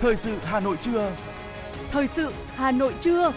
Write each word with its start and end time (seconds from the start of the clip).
Thời 0.00 0.16
sự 0.16 0.38
Hà 0.38 0.60
Nội 0.60 0.76
trưa. 0.80 1.16
Thời 1.90 2.06
sự 2.06 2.32
Hà 2.54 2.70
Nội 2.72 2.94
trưa. 3.00 3.32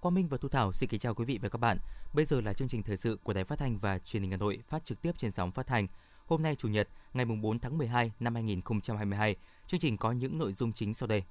Quang 0.00 0.14
Minh 0.14 0.28
và 0.28 0.36
Thu 0.36 0.48
Thảo 0.48 0.72
xin 0.72 0.88
kính 0.88 1.00
chào 1.00 1.14
quý 1.14 1.24
vị 1.24 1.38
và 1.42 1.48
các 1.48 1.58
bạn. 1.60 1.78
Bây 2.12 2.24
giờ 2.24 2.40
là 2.40 2.52
chương 2.52 2.68
trình 2.68 2.82
thời 2.82 2.96
sự 2.96 3.18
của 3.22 3.32
Đài 3.32 3.44
Phát 3.44 3.58
thanh 3.58 3.78
và 3.78 3.98
Truyền 3.98 4.22
hình 4.22 4.30
Hà 4.30 4.36
Nội 4.36 4.58
phát 4.68 4.84
trực 4.84 5.02
tiếp 5.02 5.12
trên 5.16 5.30
sóng 5.30 5.50
phát 5.50 5.66
thanh. 5.66 5.86
Hôm 6.26 6.42
nay 6.42 6.54
chủ 6.58 6.68
nhật, 6.68 6.88
ngày 7.14 7.24
4 7.24 7.58
tháng 7.58 7.78
12 7.78 8.12
năm 8.20 8.34
2022. 8.34 9.36
Chương 9.66 9.80
trình 9.80 9.96
có 9.96 10.12
những 10.12 10.38
nội 10.38 10.52
dung 10.52 10.72
chính 10.72 10.94
sau 10.94 11.06
đây. 11.06 11.22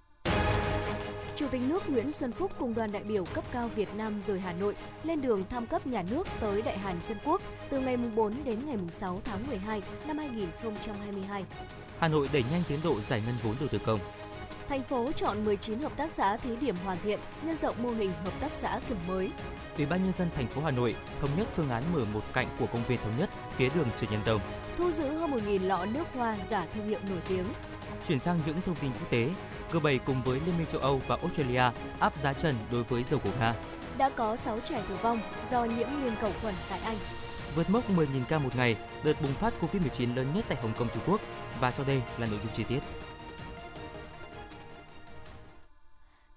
Chủ 1.35 1.47
tịch 1.47 1.61
nước 1.61 1.89
Nguyễn 1.89 2.11
Xuân 2.11 2.31
Phúc 2.31 2.51
cùng 2.59 2.73
đoàn 2.73 2.91
đại 2.91 3.03
biểu 3.03 3.25
cấp 3.25 3.43
cao 3.51 3.69
Việt 3.75 3.95
Nam 3.95 4.21
rời 4.21 4.39
Hà 4.39 4.53
Nội 4.53 4.75
lên 5.03 5.21
đường 5.21 5.43
thăm 5.49 5.67
cấp 5.67 5.87
nhà 5.87 6.03
nước 6.11 6.27
tới 6.39 6.61
Đại 6.61 6.77
Hàn 6.77 7.01
Dân 7.01 7.17
Quốc 7.25 7.41
từ 7.73 7.79
ngày 7.79 7.97
4 7.97 8.33
đến 8.43 8.59
ngày 8.65 8.77
6 8.91 9.21
tháng 9.25 9.47
12 9.47 9.81
năm 10.07 10.17
2022. 10.17 11.45
Hà 11.99 12.07
Nội 12.07 12.29
đẩy 12.33 12.43
nhanh 12.51 12.63
tiến 12.67 12.79
độ 12.83 13.01
giải 13.01 13.21
ngân 13.25 13.35
vốn 13.43 13.55
đầu 13.59 13.69
tư 13.69 13.79
công. 13.85 13.99
Thành 14.69 14.83
phố 14.83 15.11
chọn 15.11 15.45
19 15.45 15.79
hợp 15.79 15.97
tác 15.97 16.11
xã 16.11 16.37
thí 16.37 16.55
điểm 16.55 16.75
hoàn 16.85 16.97
thiện, 17.03 17.19
nhân 17.43 17.57
rộng 17.57 17.83
mô 17.83 17.89
hình 17.89 18.11
hợp 18.23 18.31
tác 18.39 18.51
xã 18.53 18.79
kiểu 18.87 18.97
mới. 19.07 19.31
Ủy 19.77 19.85
ban 19.85 20.03
nhân 20.03 20.13
dân 20.13 20.29
thành 20.35 20.47
phố 20.47 20.61
Hà 20.61 20.71
Nội 20.71 20.95
thống 21.21 21.29
nhất 21.37 21.47
phương 21.55 21.69
án 21.69 21.83
mở 21.93 22.05
một 22.13 22.21
cạnh 22.33 22.47
của 22.59 22.65
công 22.65 22.83
viên 22.87 22.99
thống 23.03 23.17
nhất 23.19 23.29
phía 23.55 23.69
đường 23.75 23.87
Trần 23.97 24.11
Nhân 24.11 24.21
Tông. 24.25 24.41
Thu 24.77 24.91
giữ 24.91 25.07
hơn 25.07 25.31
1.000 25.31 25.67
lọ 25.67 25.85
nước 25.85 26.07
hoa 26.13 26.37
giả 26.47 26.65
thương 26.73 26.89
hiệu 26.89 26.99
nổi 27.09 27.19
tiếng. 27.27 27.45
Chuyển 28.07 28.19
sang 28.19 28.39
những 28.45 28.61
thông 28.65 28.75
tin 28.75 28.91
quốc 28.91 29.11
tế, 29.11 29.29
G7 29.71 29.99
cùng 30.05 30.23
với 30.23 30.39
Liên 30.45 30.57
minh 30.57 30.67
châu 30.71 30.81
Âu 30.81 31.01
và 31.07 31.17
Australia 31.21 31.63
áp 31.99 32.13
giá 32.21 32.33
trần 32.33 32.55
đối 32.71 32.83
với 32.83 33.03
dầu 33.03 33.19
của 33.23 33.31
Nga. 33.39 33.55
Đã 33.97 34.09
có 34.09 34.35
6 34.35 34.59
trẻ 34.69 34.83
tử 34.89 34.95
vong 35.01 35.19
do 35.49 35.65
nhiễm 35.65 35.87
liên 36.03 36.13
cầu 36.21 36.31
khuẩn 36.41 36.53
tại 36.69 36.79
Anh. 36.85 36.97
Vượt 37.55 37.69
mốc 37.69 37.89
10.000 37.89 38.05
ca 38.29 38.39
một 38.39 38.55
ngày, 38.55 38.77
đợt 39.03 39.21
bùng 39.21 39.33
phát 39.33 39.53
Covid-19 39.61 40.15
lớn 40.15 40.27
nhất 40.35 40.45
tại 40.47 40.57
Hồng 40.61 40.73
Kông 40.79 40.87
Trung 40.93 41.03
Quốc. 41.07 41.21
Và 41.59 41.71
sau 41.71 41.85
đây 41.85 42.01
là 42.17 42.27
nội 42.27 42.39
dung 42.43 42.51
chi 42.55 42.63
tiết. 42.69 42.79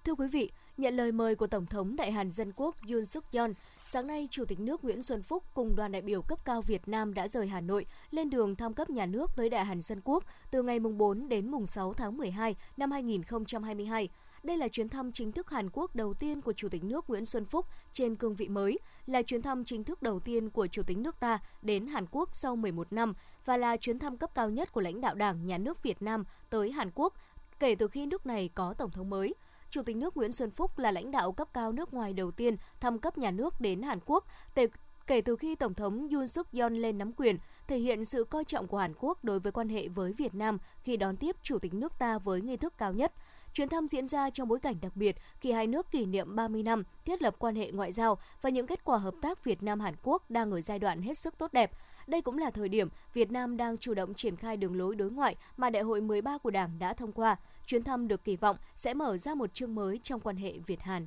Thưa 0.05 0.14
quý 0.14 0.28
vị, 0.28 0.50
nhận 0.77 0.94
lời 0.94 1.12
mời 1.12 1.34
của 1.34 1.47
Tổng 1.47 1.67
thống 1.67 1.97
Đại 1.97 2.12
Hàn 2.12 2.31
Dân 2.31 2.53
Quốc 2.56 2.77
Yoon 2.91 3.05
suk 3.05 3.25
yeol 3.33 3.50
sáng 3.83 4.06
nay 4.06 4.28
Chủ 4.31 4.44
tịch 4.44 4.61
nước 4.61 4.84
Nguyễn 4.84 5.03
Xuân 5.03 5.22
Phúc 5.22 5.42
cùng 5.55 5.77
đoàn 5.77 5.92
đại 5.92 6.03
biểu 6.03 6.22
cấp 6.22 6.39
cao 6.44 6.62
Việt 6.62 6.89
Nam 6.89 7.14
đã 7.14 7.28
rời 7.28 7.47
Hà 7.47 7.61
Nội 7.61 7.87
lên 8.11 8.31
đường 8.31 8.56
thăm 8.56 8.75
cấp 8.75 8.91
nhà 8.91 9.06
nước 9.06 9.31
tới 9.37 9.48
Đại 9.48 9.64
Hàn 9.64 9.81
Dân 9.81 10.00
Quốc 10.05 10.25
từ 10.50 10.62
ngày 10.62 10.78
mùng 10.78 10.98
4 10.98 11.28
đến 11.28 11.50
mùng 11.50 11.67
6 11.67 11.92
tháng 11.92 12.17
12 12.17 12.56
năm 12.77 12.91
2022. 12.91 14.09
Đây 14.47 14.57
là 14.57 14.69
chuyến 14.69 14.89
thăm 14.89 15.13
chính 15.13 15.33
thức 15.33 15.51
Hàn 15.51 15.71
Quốc 15.73 15.97
đầu 15.97 16.15
tiên 16.15 16.41
của 16.41 16.53
Chủ 16.53 16.69
tịch 16.69 16.85
nước 16.85 17.11
Nguyễn 17.11 17.25
Xuân 17.25 17.45
Phúc 17.45 17.67
trên 17.93 18.17
cương 18.17 18.35
vị 18.35 18.49
mới, 18.49 18.79
là 19.07 19.23
chuyến 19.23 19.43
thăm 19.43 19.65
chính 19.65 19.85
thức 19.85 20.03
đầu 20.03 20.21
tiên 20.21 20.51
của 20.51 20.67
Chủ 20.67 20.83
tịch 20.83 20.99
nước 20.99 21.21
ta 21.21 21.39
đến 21.63 21.87
Hàn 21.87 22.07
Quốc 22.11 22.29
sau 22.33 22.57
11 22.57 22.93
năm 22.93 23.15
và 23.45 23.57
là 23.57 23.77
chuyến 23.77 23.99
thăm 23.99 24.17
cấp 24.17 24.31
cao 24.35 24.51
nhất 24.51 24.73
của 24.73 24.81
lãnh 24.81 25.01
đạo 25.01 25.15
Đảng, 25.15 25.47
Nhà 25.47 25.59
nước 25.59 25.83
Việt 25.83 26.03
Nam 26.03 26.25
tới 26.51 26.73
Hàn 26.73 26.91
Quốc 26.95 27.15
kể 27.61 27.75
từ 27.75 27.89
khi 27.89 28.07
nước 28.07 28.27
này 28.27 28.51
có 28.55 28.75
tổng 28.75 28.91
thống 28.91 29.11
mới. 29.11 29.35
Chủ 29.71 29.83
tịch 29.83 29.97
nước 29.97 30.17
Nguyễn 30.17 30.33
Xuân 30.33 30.51
Phúc 30.51 30.79
là 30.79 30.91
lãnh 30.91 31.11
đạo 31.11 31.33
cấp 31.33 31.49
cao 31.55 31.73
nước 31.73 31.95
ngoài 31.95 32.13
đầu 32.13 32.31
tiên 32.31 32.57
thăm 32.81 32.99
cấp 32.99 33.19
nhà 33.19 33.31
nước 33.31 33.61
đến 33.61 33.83
Hàn 33.83 33.99
Quốc 34.07 34.25
kể 35.07 35.21
từ 35.21 35.37
khi 35.37 35.55
Tổng 35.55 35.75
thống 35.75 36.09
Yoon 36.09 36.29
suk 36.29 36.47
yeol 36.53 36.73
lên 36.73 36.99
nắm 36.99 37.13
quyền, 37.13 37.39
thể 37.67 37.79
hiện 37.79 38.05
sự 38.05 38.25
coi 38.25 38.45
trọng 38.45 38.67
của 38.67 38.79
Hàn 38.79 38.95
Quốc 38.99 39.25
đối 39.25 39.41
với 39.41 39.53
quan 39.53 39.69
hệ 39.69 39.89
với 39.89 40.13
Việt 40.13 40.35
Nam 40.35 40.59
khi 40.83 40.97
đón 40.97 41.17
tiếp 41.17 41.37
Chủ 41.43 41.59
tịch 41.59 41.75
nước 41.75 41.93
ta 41.99 42.19
với 42.19 42.41
nghi 42.41 42.57
thức 42.57 42.75
cao 42.79 42.93
nhất. 42.93 43.13
Chuyến 43.57 43.69
thăm 43.69 43.89
diễn 43.89 44.09
ra 44.09 44.31
trong 44.31 44.49
bối 44.49 44.61
cảnh 44.61 44.77
đặc 44.81 44.97
biệt 44.97 45.17
khi 45.41 45.53
hai 45.53 45.67
nước 45.67 45.91
kỷ 45.91 46.07
niệm 46.07 46.37
30 46.37 46.62
năm 46.62 46.83
thiết 47.05 47.23
lập 47.23 47.37
quan 47.39 47.55
hệ 47.55 47.71
ngoại 47.71 47.93
giao 47.93 48.19
và 48.43 48.51
những 48.51 48.67
kết 48.67 48.85
quả 48.85 48.99
hợp 48.99 49.15
tác 49.23 49.45
Việt 49.45 49.62
Nam 49.62 49.81
Hàn 49.81 49.95
Quốc 50.03 50.31
đang 50.31 50.51
ở 50.51 50.61
giai 50.61 50.79
đoạn 50.79 51.03
hết 51.03 51.19
sức 51.19 51.39
tốt 51.39 51.53
đẹp. 51.53 51.71
Đây 52.07 52.23
cũng 52.23 52.39
là 52.39 52.51
thời 52.51 52.69
điểm 52.69 52.89
Việt 53.15 53.31
Nam 53.31 53.57
đang 53.57 53.79
chủ 53.79 53.95
động 53.95 54.15
triển 54.15 54.37
khai 54.37 54.56
đường 54.56 54.77
lối 54.77 54.94
đối 54.94 55.11
ngoại 55.11 55.37
mà 55.56 55.71
Đại 55.71 55.83
hội 55.83 56.00
13 56.00 56.39
của 56.39 56.50
Đảng 56.50 56.78
đã 56.78 56.94
thông 56.94 57.12
qua. 57.12 57.37
Chuyến 57.67 57.84
thăm 57.84 58.09
được 58.09 58.25
kỳ 58.25 58.37
vọng 58.37 58.56
sẽ 58.75 58.94
mở 58.94 59.19
ra 59.19 59.34
một 59.34 59.55
chương 59.55 59.75
mới 59.75 60.00
trong 60.03 60.21
quan 60.21 60.37
hệ 60.37 60.59
Việt 60.67 60.83
Hàn. 60.83 61.06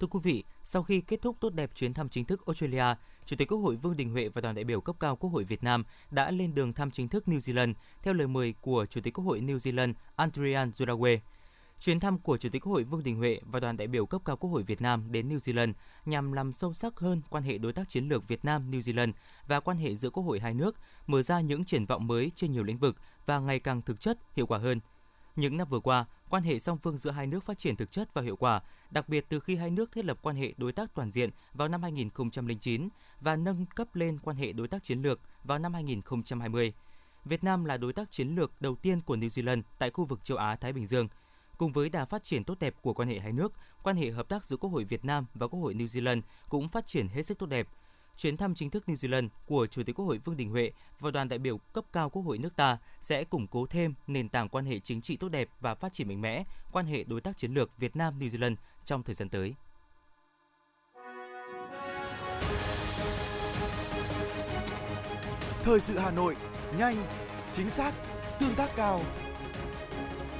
Thưa 0.00 0.06
quý 0.06 0.20
vị, 0.22 0.44
sau 0.62 0.82
khi 0.82 1.00
kết 1.00 1.22
thúc 1.22 1.36
tốt 1.40 1.54
đẹp 1.54 1.70
chuyến 1.74 1.94
thăm 1.94 2.08
chính 2.08 2.24
thức 2.24 2.46
Australia, 2.46 2.94
Chủ 3.26 3.36
tịch 3.36 3.48
Quốc 3.48 3.58
hội 3.58 3.76
Vương 3.76 3.96
Đình 3.96 4.10
Huệ 4.10 4.28
và 4.28 4.40
đoàn 4.40 4.54
đại 4.54 4.64
biểu 4.64 4.80
cấp 4.80 4.96
cao 5.00 5.16
Quốc 5.16 5.30
hội 5.30 5.44
Việt 5.44 5.62
Nam 5.62 5.84
đã 6.10 6.30
lên 6.30 6.54
đường 6.54 6.72
thăm 6.72 6.90
chính 6.90 7.08
thức 7.08 7.24
New 7.26 7.38
Zealand 7.38 7.74
theo 8.02 8.14
lời 8.14 8.26
mời 8.26 8.54
của 8.60 8.86
Chủ 8.86 9.00
tịch 9.00 9.14
Quốc 9.14 9.24
hội 9.24 9.40
New 9.40 9.56
Zealand 9.56 9.94
Adrian 10.16 10.70
Jurawe. 10.70 11.18
Chuyến 11.80 12.00
thăm 12.00 12.18
của 12.18 12.38
Chủ 12.38 12.48
tịch 12.48 12.62
Quốc 12.62 12.72
hội 12.72 12.84
Vương 12.84 13.02
Đình 13.02 13.16
Huệ 13.16 13.40
và 13.44 13.60
đoàn 13.60 13.76
đại 13.76 13.88
biểu 13.88 14.06
cấp 14.06 14.22
cao 14.24 14.36
Quốc 14.36 14.50
hội 14.50 14.62
Việt 14.62 14.80
Nam 14.80 15.12
đến 15.12 15.28
New 15.28 15.38
Zealand 15.38 15.72
nhằm 16.04 16.32
làm 16.32 16.52
sâu 16.52 16.74
sắc 16.74 16.98
hơn 16.98 17.22
quan 17.30 17.42
hệ 17.44 17.58
đối 17.58 17.72
tác 17.72 17.88
chiến 17.88 18.08
lược 18.08 18.28
Việt 18.28 18.44
Nam 18.44 18.70
New 18.70 18.80
Zealand 18.80 19.12
và 19.46 19.60
quan 19.60 19.76
hệ 19.76 19.94
giữa 19.94 20.10
Quốc 20.10 20.22
hội 20.22 20.40
hai 20.40 20.54
nước, 20.54 20.76
mở 21.06 21.22
ra 21.22 21.40
những 21.40 21.64
triển 21.64 21.86
vọng 21.86 22.06
mới 22.06 22.32
trên 22.34 22.52
nhiều 22.52 22.64
lĩnh 22.64 22.78
vực 22.78 22.96
và 23.26 23.38
ngày 23.38 23.60
càng 23.60 23.82
thực 23.82 24.00
chất, 24.00 24.18
hiệu 24.36 24.46
quả 24.46 24.58
hơn. 24.58 24.80
Những 25.36 25.56
năm 25.56 25.68
vừa 25.70 25.80
qua, 25.80 26.04
quan 26.30 26.42
hệ 26.42 26.58
song 26.58 26.78
phương 26.78 26.98
giữa 26.98 27.10
hai 27.10 27.26
nước 27.26 27.44
phát 27.44 27.58
triển 27.58 27.76
thực 27.76 27.92
chất 27.92 28.14
và 28.14 28.22
hiệu 28.22 28.36
quả, 28.36 28.62
đặc 28.90 29.08
biệt 29.08 29.24
từ 29.28 29.40
khi 29.40 29.56
hai 29.56 29.70
nước 29.70 29.92
thiết 29.92 30.04
lập 30.04 30.18
quan 30.22 30.36
hệ 30.36 30.54
đối 30.56 30.72
tác 30.72 30.94
toàn 30.94 31.10
diện 31.10 31.30
vào 31.54 31.68
năm 31.68 31.82
2009 31.82 32.88
và 33.20 33.36
nâng 33.36 33.66
cấp 33.66 33.94
lên 33.94 34.18
quan 34.22 34.36
hệ 34.36 34.52
đối 34.52 34.68
tác 34.68 34.84
chiến 34.84 35.02
lược 35.02 35.20
vào 35.44 35.58
năm 35.58 35.74
2020. 35.74 36.72
Việt 37.24 37.44
Nam 37.44 37.64
là 37.64 37.76
đối 37.76 37.92
tác 37.92 38.10
chiến 38.10 38.34
lược 38.34 38.52
đầu 38.60 38.74
tiên 38.74 39.00
của 39.00 39.16
New 39.16 39.28
Zealand 39.28 39.62
tại 39.78 39.90
khu 39.90 40.04
vực 40.04 40.24
châu 40.24 40.38
Á 40.38 40.56
Thái 40.56 40.72
Bình 40.72 40.86
Dương. 40.86 41.08
Cùng 41.58 41.72
với 41.72 41.88
đà 41.88 42.04
phát 42.04 42.24
triển 42.24 42.44
tốt 42.44 42.58
đẹp 42.60 42.74
của 42.82 42.94
quan 42.94 43.08
hệ 43.08 43.18
hai 43.18 43.32
nước, 43.32 43.52
quan 43.82 43.96
hệ 43.96 44.10
hợp 44.10 44.28
tác 44.28 44.44
giữa 44.44 44.56
Quốc 44.56 44.70
hội 44.70 44.84
Việt 44.84 45.04
Nam 45.04 45.26
và 45.34 45.48
Quốc 45.48 45.60
hội 45.60 45.74
New 45.74 45.86
Zealand 45.86 46.20
cũng 46.48 46.68
phát 46.68 46.86
triển 46.86 47.08
hết 47.08 47.22
sức 47.22 47.38
tốt 47.38 47.46
đẹp. 47.46 47.68
Chuyến 48.16 48.36
thăm 48.36 48.54
chính 48.54 48.70
thức 48.70 48.84
New 48.86 48.94
Zealand 48.94 49.28
của 49.46 49.66
Chủ 49.66 49.82
tịch 49.82 49.96
Quốc 49.96 50.06
hội 50.06 50.18
Vương 50.18 50.36
Đình 50.36 50.50
Huệ 50.50 50.70
và 51.00 51.10
đoàn 51.10 51.28
đại 51.28 51.38
biểu 51.38 51.58
cấp 51.58 51.84
cao 51.92 52.10
Quốc 52.10 52.22
hội 52.22 52.38
nước 52.38 52.56
ta 52.56 52.78
sẽ 53.00 53.24
củng 53.24 53.46
cố 53.46 53.66
thêm 53.66 53.94
nền 54.06 54.28
tảng 54.28 54.48
quan 54.48 54.64
hệ 54.64 54.78
chính 54.78 55.00
trị 55.00 55.16
tốt 55.16 55.28
đẹp 55.28 55.48
và 55.60 55.74
phát 55.74 55.92
triển 55.92 56.08
mạnh 56.08 56.20
mẽ 56.20 56.44
quan 56.72 56.86
hệ 56.86 57.04
đối 57.04 57.20
tác 57.20 57.36
chiến 57.36 57.54
lược 57.54 57.78
Việt 57.78 57.96
Nam 57.96 58.18
New 58.18 58.28
Zealand 58.28 58.54
trong 58.84 59.02
thời 59.02 59.14
gian 59.14 59.28
tới. 59.28 59.54
Thời 65.62 65.80
sự 65.80 65.98
Hà 65.98 66.10
Nội, 66.10 66.36
nhanh, 66.78 67.06
chính 67.52 67.70
xác, 67.70 67.94
tương 68.40 68.54
tác 68.54 68.70
cao. 68.76 69.00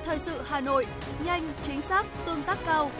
Thời 0.06 0.18
sự 0.18 0.42
Hà 0.44 0.60
Nội, 0.60 0.86
nhanh, 1.24 1.52
chính 1.62 1.80
xác, 1.80 2.06
tương 2.26 2.42
tác 2.42 2.58
cao. 2.66 2.90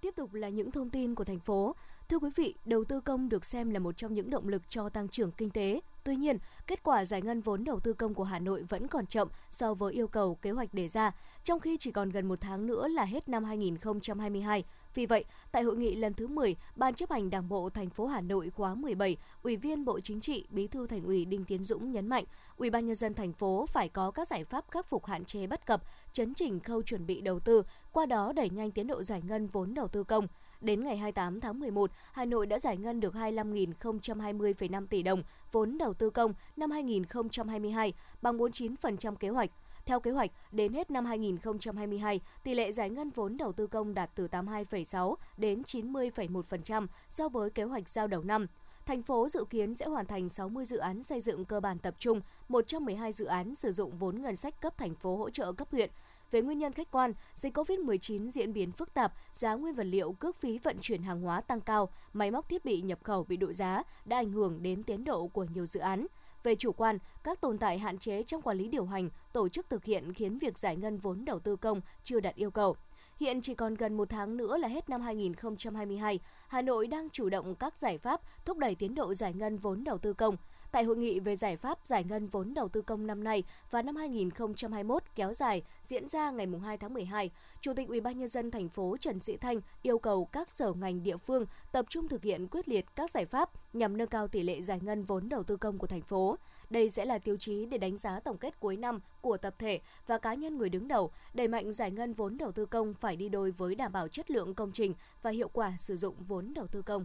Tiếp 0.00 0.10
tục 0.16 0.34
là 0.34 0.48
những 0.48 0.70
thông 0.70 0.90
tin 0.90 1.14
của 1.14 1.24
thành 1.24 1.38
phố. 1.38 1.74
Thưa 2.08 2.18
quý 2.18 2.30
vị, 2.36 2.54
đầu 2.64 2.84
tư 2.84 3.00
công 3.00 3.28
được 3.28 3.44
xem 3.44 3.70
là 3.70 3.78
một 3.78 3.96
trong 3.96 4.14
những 4.14 4.30
động 4.30 4.48
lực 4.48 4.62
cho 4.70 4.88
tăng 4.88 5.08
trưởng 5.08 5.32
kinh 5.32 5.50
tế. 5.50 5.80
Tuy 6.04 6.16
nhiên, 6.16 6.38
kết 6.66 6.82
quả 6.82 7.04
giải 7.04 7.22
ngân 7.22 7.40
vốn 7.40 7.64
đầu 7.64 7.80
tư 7.80 7.92
công 7.92 8.14
của 8.14 8.24
Hà 8.24 8.38
Nội 8.38 8.62
vẫn 8.68 8.88
còn 8.88 9.06
chậm 9.06 9.28
so 9.50 9.74
với 9.74 9.92
yêu 9.92 10.08
cầu 10.08 10.34
kế 10.34 10.50
hoạch 10.50 10.74
đề 10.74 10.88
ra, 10.88 11.12
trong 11.44 11.60
khi 11.60 11.76
chỉ 11.76 11.90
còn 11.90 12.10
gần 12.10 12.28
một 12.28 12.40
tháng 12.40 12.66
nữa 12.66 12.88
là 12.88 13.04
hết 13.04 13.28
năm 13.28 13.44
2022. 13.44 14.64
Vì 14.94 15.06
vậy, 15.06 15.24
tại 15.52 15.62
hội 15.62 15.76
nghị 15.76 15.94
lần 15.94 16.14
thứ 16.14 16.26
10, 16.26 16.56
Ban 16.76 16.94
chấp 16.94 17.10
hành 17.10 17.30
Đảng 17.30 17.48
bộ 17.48 17.70
thành 17.70 17.90
phố 17.90 18.06
Hà 18.06 18.20
Nội 18.20 18.50
khóa 18.50 18.74
17, 18.74 19.16
Ủy 19.42 19.56
viên 19.56 19.84
Bộ 19.84 20.00
Chính 20.00 20.20
trị, 20.20 20.46
Bí 20.50 20.66
thư 20.66 20.86
Thành 20.86 21.04
ủy 21.04 21.24
Đinh 21.24 21.44
Tiến 21.44 21.64
Dũng 21.64 21.90
nhấn 21.90 22.06
mạnh, 22.06 22.24
Ủy 22.56 22.70
ban 22.70 22.86
nhân 22.86 22.96
dân 22.96 23.14
thành 23.14 23.32
phố 23.32 23.66
phải 23.66 23.88
có 23.88 24.10
các 24.10 24.28
giải 24.28 24.44
pháp 24.44 24.70
khắc 24.70 24.86
phục 24.86 25.06
hạn 25.06 25.24
chế 25.24 25.46
bất 25.46 25.66
cập, 25.66 25.82
chấn 26.12 26.34
chỉnh 26.34 26.60
khâu 26.60 26.82
chuẩn 26.82 27.06
bị 27.06 27.20
đầu 27.20 27.40
tư, 27.40 27.62
qua 27.92 28.06
đó 28.06 28.32
đẩy 28.32 28.50
nhanh 28.50 28.70
tiến 28.70 28.86
độ 28.86 29.02
giải 29.02 29.22
ngân 29.22 29.46
vốn 29.46 29.74
đầu 29.74 29.88
tư 29.88 30.04
công. 30.04 30.26
Đến 30.60 30.84
ngày 30.84 30.96
28 30.96 31.40
tháng 31.40 31.60
11, 31.60 31.90
Hà 32.12 32.24
Nội 32.24 32.46
đã 32.46 32.58
giải 32.58 32.76
ngân 32.76 33.00
được 33.00 33.14
25.020,5 33.14 34.86
tỷ 34.86 35.02
đồng 35.02 35.22
vốn 35.52 35.78
đầu 35.78 35.94
tư 35.94 36.10
công 36.10 36.34
năm 36.56 36.70
2022, 36.70 37.92
bằng 38.22 38.38
49% 38.38 39.14
kế 39.14 39.28
hoạch. 39.28 39.50
Theo 39.86 40.00
kế 40.00 40.10
hoạch, 40.10 40.30
đến 40.52 40.72
hết 40.72 40.90
năm 40.90 41.04
2022, 41.04 42.20
tỷ 42.44 42.54
lệ 42.54 42.72
giải 42.72 42.90
ngân 42.90 43.10
vốn 43.10 43.36
đầu 43.36 43.52
tư 43.52 43.66
công 43.66 43.94
đạt 43.94 44.10
từ 44.14 44.28
82,6 44.30 45.14
đến 45.36 45.62
90,1% 45.62 46.86
so 47.08 47.28
với 47.28 47.50
kế 47.50 47.62
hoạch 47.62 47.88
giao 47.88 48.06
đầu 48.06 48.22
năm. 48.22 48.46
Thành 48.86 49.02
phố 49.02 49.28
dự 49.28 49.44
kiến 49.50 49.74
sẽ 49.74 49.86
hoàn 49.86 50.06
thành 50.06 50.28
60 50.28 50.64
dự 50.64 50.76
án 50.76 51.02
xây 51.02 51.20
dựng 51.20 51.44
cơ 51.44 51.60
bản 51.60 51.78
tập 51.78 51.94
trung, 51.98 52.20
112 52.48 53.12
dự 53.12 53.24
án 53.24 53.54
sử 53.54 53.72
dụng 53.72 53.98
vốn 53.98 54.22
ngân 54.22 54.36
sách 54.36 54.60
cấp 54.60 54.78
thành 54.78 54.94
phố 54.94 55.16
hỗ 55.16 55.30
trợ 55.30 55.52
cấp 55.52 55.68
huyện. 55.70 55.90
Về 56.30 56.42
nguyên 56.42 56.58
nhân 56.58 56.72
khách 56.72 56.90
quan, 56.90 57.12
dịch 57.34 57.56
COVID-19 57.56 58.30
diễn 58.30 58.52
biến 58.52 58.72
phức 58.72 58.94
tạp, 58.94 59.12
giá 59.32 59.54
nguyên 59.54 59.74
vật 59.74 59.86
liệu, 59.86 60.12
cước 60.12 60.36
phí 60.36 60.58
vận 60.58 60.76
chuyển 60.80 61.02
hàng 61.02 61.20
hóa 61.20 61.40
tăng 61.40 61.60
cao, 61.60 61.88
máy 62.12 62.30
móc 62.30 62.48
thiết 62.48 62.64
bị 62.64 62.80
nhập 62.80 62.98
khẩu 63.02 63.24
bị 63.24 63.36
đội 63.36 63.54
giá 63.54 63.82
đã 64.04 64.16
ảnh 64.16 64.32
hưởng 64.32 64.62
đến 64.62 64.82
tiến 64.82 65.04
độ 65.04 65.26
của 65.26 65.46
nhiều 65.54 65.66
dự 65.66 65.80
án. 65.80 66.06
Về 66.42 66.54
chủ 66.54 66.72
quan, 66.72 66.98
các 67.24 67.40
tồn 67.40 67.58
tại 67.58 67.78
hạn 67.78 67.98
chế 67.98 68.22
trong 68.22 68.42
quản 68.42 68.58
lý 68.58 68.68
điều 68.68 68.84
hành, 68.84 69.10
tổ 69.32 69.48
chức 69.48 69.70
thực 69.70 69.84
hiện 69.84 70.12
khiến 70.12 70.38
việc 70.38 70.58
giải 70.58 70.76
ngân 70.76 70.98
vốn 70.98 71.24
đầu 71.24 71.38
tư 71.38 71.56
công 71.56 71.80
chưa 72.04 72.20
đạt 72.20 72.34
yêu 72.34 72.50
cầu. 72.50 72.76
Hiện 73.20 73.40
chỉ 73.40 73.54
còn 73.54 73.74
gần 73.74 73.96
một 73.96 74.08
tháng 74.08 74.36
nữa 74.36 74.56
là 74.56 74.68
hết 74.68 74.88
năm 74.88 75.00
2022, 75.00 76.20
Hà 76.48 76.62
Nội 76.62 76.86
đang 76.86 77.10
chủ 77.10 77.28
động 77.28 77.54
các 77.54 77.78
giải 77.78 77.98
pháp 77.98 78.20
thúc 78.44 78.58
đẩy 78.58 78.74
tiến 78.74 78.94
độ 78.94 79.14
giải 79.14 79.34
ngân 79.34 79.56
vốn 79.56 79.84
đầu 79.84 79.98
tư 79.98 80.12
công. 80.12 80.36
Tại 80.72 80.84
hội 80.84 80.96
nghị 80.96 81.20
về 81.20 81.36
giải 81.36 81.56
pháp 81.56 81.78
giải 81.84 82.04
ngân 82.04 82.26
vốn 82.26 82.54
đầu 82.54 82.68
tư 82.68 82.82
công 82.82 83.06
năm 83.06 83.24
nay 83.24 83.44
và 83.70 83.82
năm 83.82 83.96
2021 83.96 85.02
kéo 85.14 85.32
dài 85.32 85.62
diễn 85.82 86.08
ra 86.08 86.30
ngày 86.30 86.46
2 86.64 86.78
tháng 86.78 86.94
12, 86.94 87.30
Chủ 87.60 87.74
tịch 87.74 87.88
UBND 87.88 88.38
thành 88.52 88.68
phố 88.68 88.96
Trần 89.00 89.20
Sĩ 89.20 89.36
Thanh 89.36 89.60
yêu 89.82 89.98
cầu 89.98 90.24
các 90.24 90.50
sở 90.50 90.72
ngành 90.72 91.02
địa 91.02 91.16
phương 91.16 91.46
tập 91.72 91.86
trung 91.88 92.08
thực 92.08 92.22
hiện 92.22 92.48
quyết 92.48 92.68
liệt 92.68 92.86
các 92.94 93.10
giải 93.10 93.26
pháp 93.26 93.50
nhằm 93.72 93.96
nâng 93.96 94.08
cao 94.08 94.28
tỷ 94.28 94.42
lệ 94.42 94.62
giải 94.62 94.80
ngân 94.82 95.04
vốn 95.04 95.28
đầu 95.28 95.42
tư 95.42 95.56
công 95.56 95.78
của 95.78 95.86
thành 95.86 96.02
phố. 96.02 96.36
Đây 96.70 96.90
sẽ 96.90 97.04
là 97.04 97.18
tiêu 97.18 97.36
chí 97.36 97.66
để 97.66 97.78
đánh 97.78 97.98
giá 97.98 98.20
tổng 98.20 98.38
kết 98.38 98.60
cuối 98.60 98.76
năm 98.76 99.00
của 99.20 99.36
tập 99.36 99.54
thể 99.58 99.80
và 100.06 100.18
cá 100.18 100.34
nhân 100.34 100.58
người 100.58 100.68
đứng 100.68 100.88
đầu, 100.88 101.10
đẩy 101.34 101.48
mạnh 101.48 101.72
giải 101.72 101.90
ngân 101.90 102.12
vốn 102.12 102.38
đầu 102.38 102.52
tư 102.52 102.66
công 102.66 102.94
phải 102.94 103.16
đi 103.16 103.28
đôi 103.28 103.50
với 103.50 103.74
đảm 103.74 103.92
bảo 103.92 104.08
chất 104.08 104.30
lượng 104.30 104.54
công 104.54 104.72
trình 104.72 104.94
và 105.22 105.30
hiệu 105.30 105.48
quả 105.48 105.72
sử 105.78 105.96
dụng 105.96 106.14
vốn 106.18 106.54
đầu 106.54 106.66
tư 106.66 106.82
công. 106.82 107.04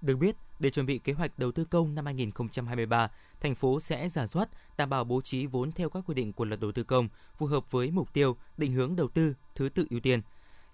Được 0.00 0.16
biết, 0.16 0.36
để 0.58 0.70
chuẩn 0.70 0.86
bị 0.86 0.98
kế 0.98 1.12
hoạch 1.12 1.38
đầu 1.38 1.52
tư 1.52 1.64
công 1.64 1.94
năm 1.94 2.04
2023, 2.04 3.10
thành 3.40 3.54
phố 3.54 3.80
sẽ 3.80 4.08
giả 4.08 4.26
soát, 4.26 4.48
đảm 4.76 4.90
bảo 4.90 5.04
bố 5.04 5.20
trí 5.20 5.46
vốn 5.46 5.72
theo 5.72 5.88
các 5.88 6.04
quy 6.06 6.14
định 6.14 6.32
của 6.32 6.44
luật 6.44 6.60
đầu 6.60 6.72
tư 6.72 6.84
công, 6.84 7.08
phù 7.36 7.46
hợp 7.46 7.70
với 7.70 7.90
mục 7.90 8.12
tiêu, 8.12 8.36
định 8.56 8.72
hướng 8.72 8.96
đầu 8.96 9.08
tư, 9.08 9.34
thứ 9.54 9.68
tự 9.68 9.86
ưu 9.90 10.00
tiên. 10.00 10.20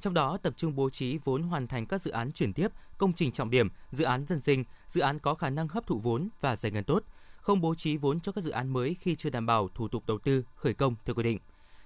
Trong 0.00 0.14
đó 0.14 0.38
tập 0.42 0.54
trung 0.56 0.76
bố 0.76 0.90
trí 0.90 1.18
vốn 1.24 1.42
hoàn 1.42 1.66
thành 1.66 1.86
các 1.86 2.02
dự 2.02 2.10
án 2.10 2.32
chuyển 2.32 2.52
tiếp, 2.52 2.68
công 2.98 3.12
trình 3.12 3.32
trọng 3.32 3.50
điểm, 3.50 3.68
dự 3.90 4.04
án 4.04 4.26
dân 4.26 4.40
sinh, 4.40 4.64
dự 4.88 5.00
án 5.00 5.18
có 5.18 5.34
khả 5.34 5.50
năng 5.50 5.68
hấp 5.68 5.86
thụ 5.86 5.98
vốn 5.98 6.28
và 6.40 6.56
giải 6.56 6.72
ngân 6.72 6.84
tốt, 6.84 7.02
không 7.36 7.60
bố 7.60 7.74
trí 7.74 7.96
vốn 7.96 8.20
cho 8.20 8.32
các 8.32 8.44
dự 8.44 8.50
án 8.50 8.68
mới 8.68 8.96
khi 9.00 9.16
chưa 9.16 9.30
đảm 9.30 9.46
bảo 9.46 9.68
thủ 9.74 9.88
tục 9.88 10.02
đầu 10.06 10.18
tư, 10.18 10.44
khởi 10.54 10.74
công 10.74 10.94
theo 11.04 11.14
quy 11.14 11.22
định. 11.22 11.38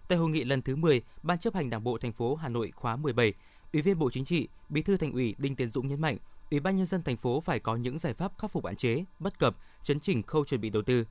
Tại 0.08 0.18
hội 0.18 0.28
nghị 0.28 0.44
lần 0.44 0.62
thứ 0.62 0.76
10, 0.76 1.02
Ban 1.22 1.38
chấp 1.38 1.54
hành 1.54 1.70
Đảng 1.70 1.84
bộ 1.84 1.98
thành 1.98 2.12
phố 2.12 2.34
Hà 2.34 2.48
Nội 2.48 2.70
khóa 2.70 2.96
17, 2.96 3.32
Ủy 3.72 3.82
viên 3.82 3.98
Bộ 3.98 4.10
Chính 4.10 4.24
trị, 4.24 4.48
Bí 4.68 4.82
thư 4.82 4.96
Thành 4.96 5.12
ủy 5.12 5.34
Đinh 5.38 5.56
Tiến 5.56 5.70
Dũng 5.70 5.88
nhấn 5.88 6.00
mạnh, 6.00 6.16
Ủy 6.50 6.60
ban 6.60 6.76
nhân 6.76 6.86
dân 6.86 7.02
thành 7.02 7.16
phố 7.16 7.40
phải 7.40 7.60
có 7.60 7.76
những 7.76 7.98
giải 7.98 8.14
pháp 8.14 8.32
khắc 8.38 8.50
phục 8.50 8.66
hạn 8.66 8.76
chế, 8.76 9.04
bất 9.18 9.38
cập, 9.38 9.56
chấn 9.82 10.00
chỉnh 10.00 10.22
khâu 10.22 10.44
chuẩn 10.44 10.60
bị 10.60 10.70
đầu 10.70 10.82
tư, 10.82 11.04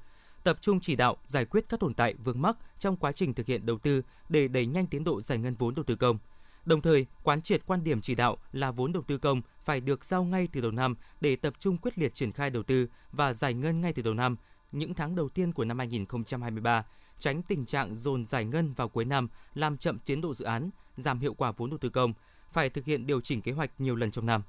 tập 0.43 0.57
trung 0.61 0.79
chỉ 0.79 0.95
đạo 0.95 1.17
giải 1.25 1.45
quyết 1.45 1.65
các 1.69 1.79
tồn 1.79 1.93
tại 1.93 2.13
vướng 2.13 2.41
mắc 2.41 2.57
trong 2.79 2.97
quá 2.97 3.11
trình 3.11 3.33
thực 3.33 3.47
hiện 3.47 3.65
đầu 3.65 3.77
tư 3.77 4.01
để 4.29 4.47
đẩy 4.47 4.65
nhanh 4.65 4.87
tiến 4.87 5.03
độ 5.03 5.21
giải 5.21 5.37
ngân 5.37 5.55
vốn 5.55 5.75
đầu 5.75 5.83
tư 5.83 5.95
công. 5.95 6.17
Đồng 6.65 6.81
thời, 6.81 7.05
quán 7.23 7.41
triệt 7.41 7.61
quan 7.65 7.83
điểm 7.83 8.01
chỉ 8.01 8.15
đạo 8.15 8.37
là 8.51 8.71
vốn 8.71 8.93
đầu 8.93 9.03
tư 9.03 9.17
công 9.17 9.41
phải 9.63 9.81
được 9.81 10.05
giao 10.05 10.23
ngay 10.23 10.47
từ 10.51 10.61
đầu 10.61 10.71
năm 10.71 10.95
để 11.21 11.35
tập 11.35 11.53
trung 11.59 11.77
quyết 11.77 11.97
liệt 11.97 12.13
triển 12.13 12.31
khai 12.31 12.49
đầu 12.49 12.63
tư 12.63 12.87
và 13.11 13.33
giải 13.33 13.53
ngân 13.53 13.81
ngay 13.81 13.93
từ 13.93 14.01
đầu 14.01 14.13
năm, 14.13 14.35
những 14.71 14.93
tháng 14.93 15.15
đầu 15.15 15.29
tiên 15.29 15.51
của 15.51 15.65
năm 15.65 15.79
2023, 15.79 16.85
tránh 17.19 17.41
tình 17.41 17.65
trạng 17.65 17.95
dồn 17.95 18.25
giải 18.25 18.45
ngân 18.45 18.73
vào 18.73 18.89
cuối 18.89 19.05
năm 19.05 19.27
làm 19.53 19.77
chậm 19.77 19.99
tiến 19.99 20.21
độ 20.21 20.33
dự 20.33 20.45
án, 20.45 20.69
giảm 20.97 21.19
hiệu 21.19 21.33
quả 21.33 21.51
vốn 21.51 21.69
đầu 21.69 21.77
tư 21.77 21.89
công, 21.89 22.13
phải 22.51 22.69
thực 22.69 22.85
hiện 22.85 23.05
điều 23.05 23.21
chỉnh 23.21 23.41
kế 23.41 23.51
hoạch 23.51 23.71
nhiều 23.81 23.95
lần 23.95 24.11
trong 24.11 24.25
năm. 24.25 24.43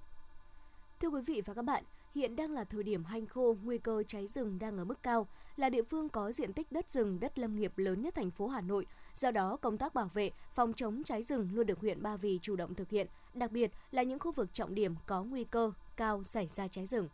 Thưa 1.00 1.08
quý 1.08 1.20
vị 1.20 1.42
và 1.46 1.54
các 1.54 1.62
bạn, 1.62 1.84
hiện 2.14 2.36
đang 2.36 2.52
là 2.52 2.64
thời 2.64 2.82
điểm 2.82 3.04
hanh 3.04 3.26
khô, 3.26 3.56
nguy 3.62 3.78
cơ 3.78 4.02
cháy 4.08 4.26
rừng 4.26 4.58
đang 4.58 4.78
ở 4.78 4.84
mức 4.84 5.02
cao, 5.02 5.28
là 5.56 5.68
địa 5.68 5.82
phương 5.82 6.08
có 6.08 6.32
diện 6.32 6.52
tích 6.52 6.72
đất 6.72 6.90
rừng, 6.90 7.20
đất 7.20 7.38
lâm 7.38 7.56
nghiệp 7.56 7.78
lớn 7.78 8.02
nhất 8.02 8.14
thành 8.14 8.30
phố 8.30 8.48
Hà 8.48 8.60
Nội. 8.60 8.86
Do 9.14 9.30
đó, 9.30 9.56
công 9.56 9.78
tác 9.78 9.94
bảo 9.94 10.10
vệ, 10.14 10.30
phòng 10.52 10.72
chống 10.72 11.02
cháy 11.04 11.22
rừng 11.22 11.48
luôn 11.52 11.66
được 11.66 11.80
huyện 11.80 12.02
Ba 12.02 12.16
Vì 12.16 12.38
chủ 12.42 12.56
động 12.56 12.74
thực 12.74 12.90
hiện, 12.90 13.06
đặc 13.34 13.52
biệt 13.52 13.70
là 13.90 14.02
những 14.02 14.18
khu 14.18 14.32
vực 14.32 14.52
trọng 14.52 14.74
điểm 14.74 14.94
có 15.06 15.24
nguy 15.24 15.44
cơ 15.44 15.72
cao 15.96 16.22
xảy 16.22 16.46
ra 16.46 16.68
cháy 16.68 16.86
rừng. 16.86 17.08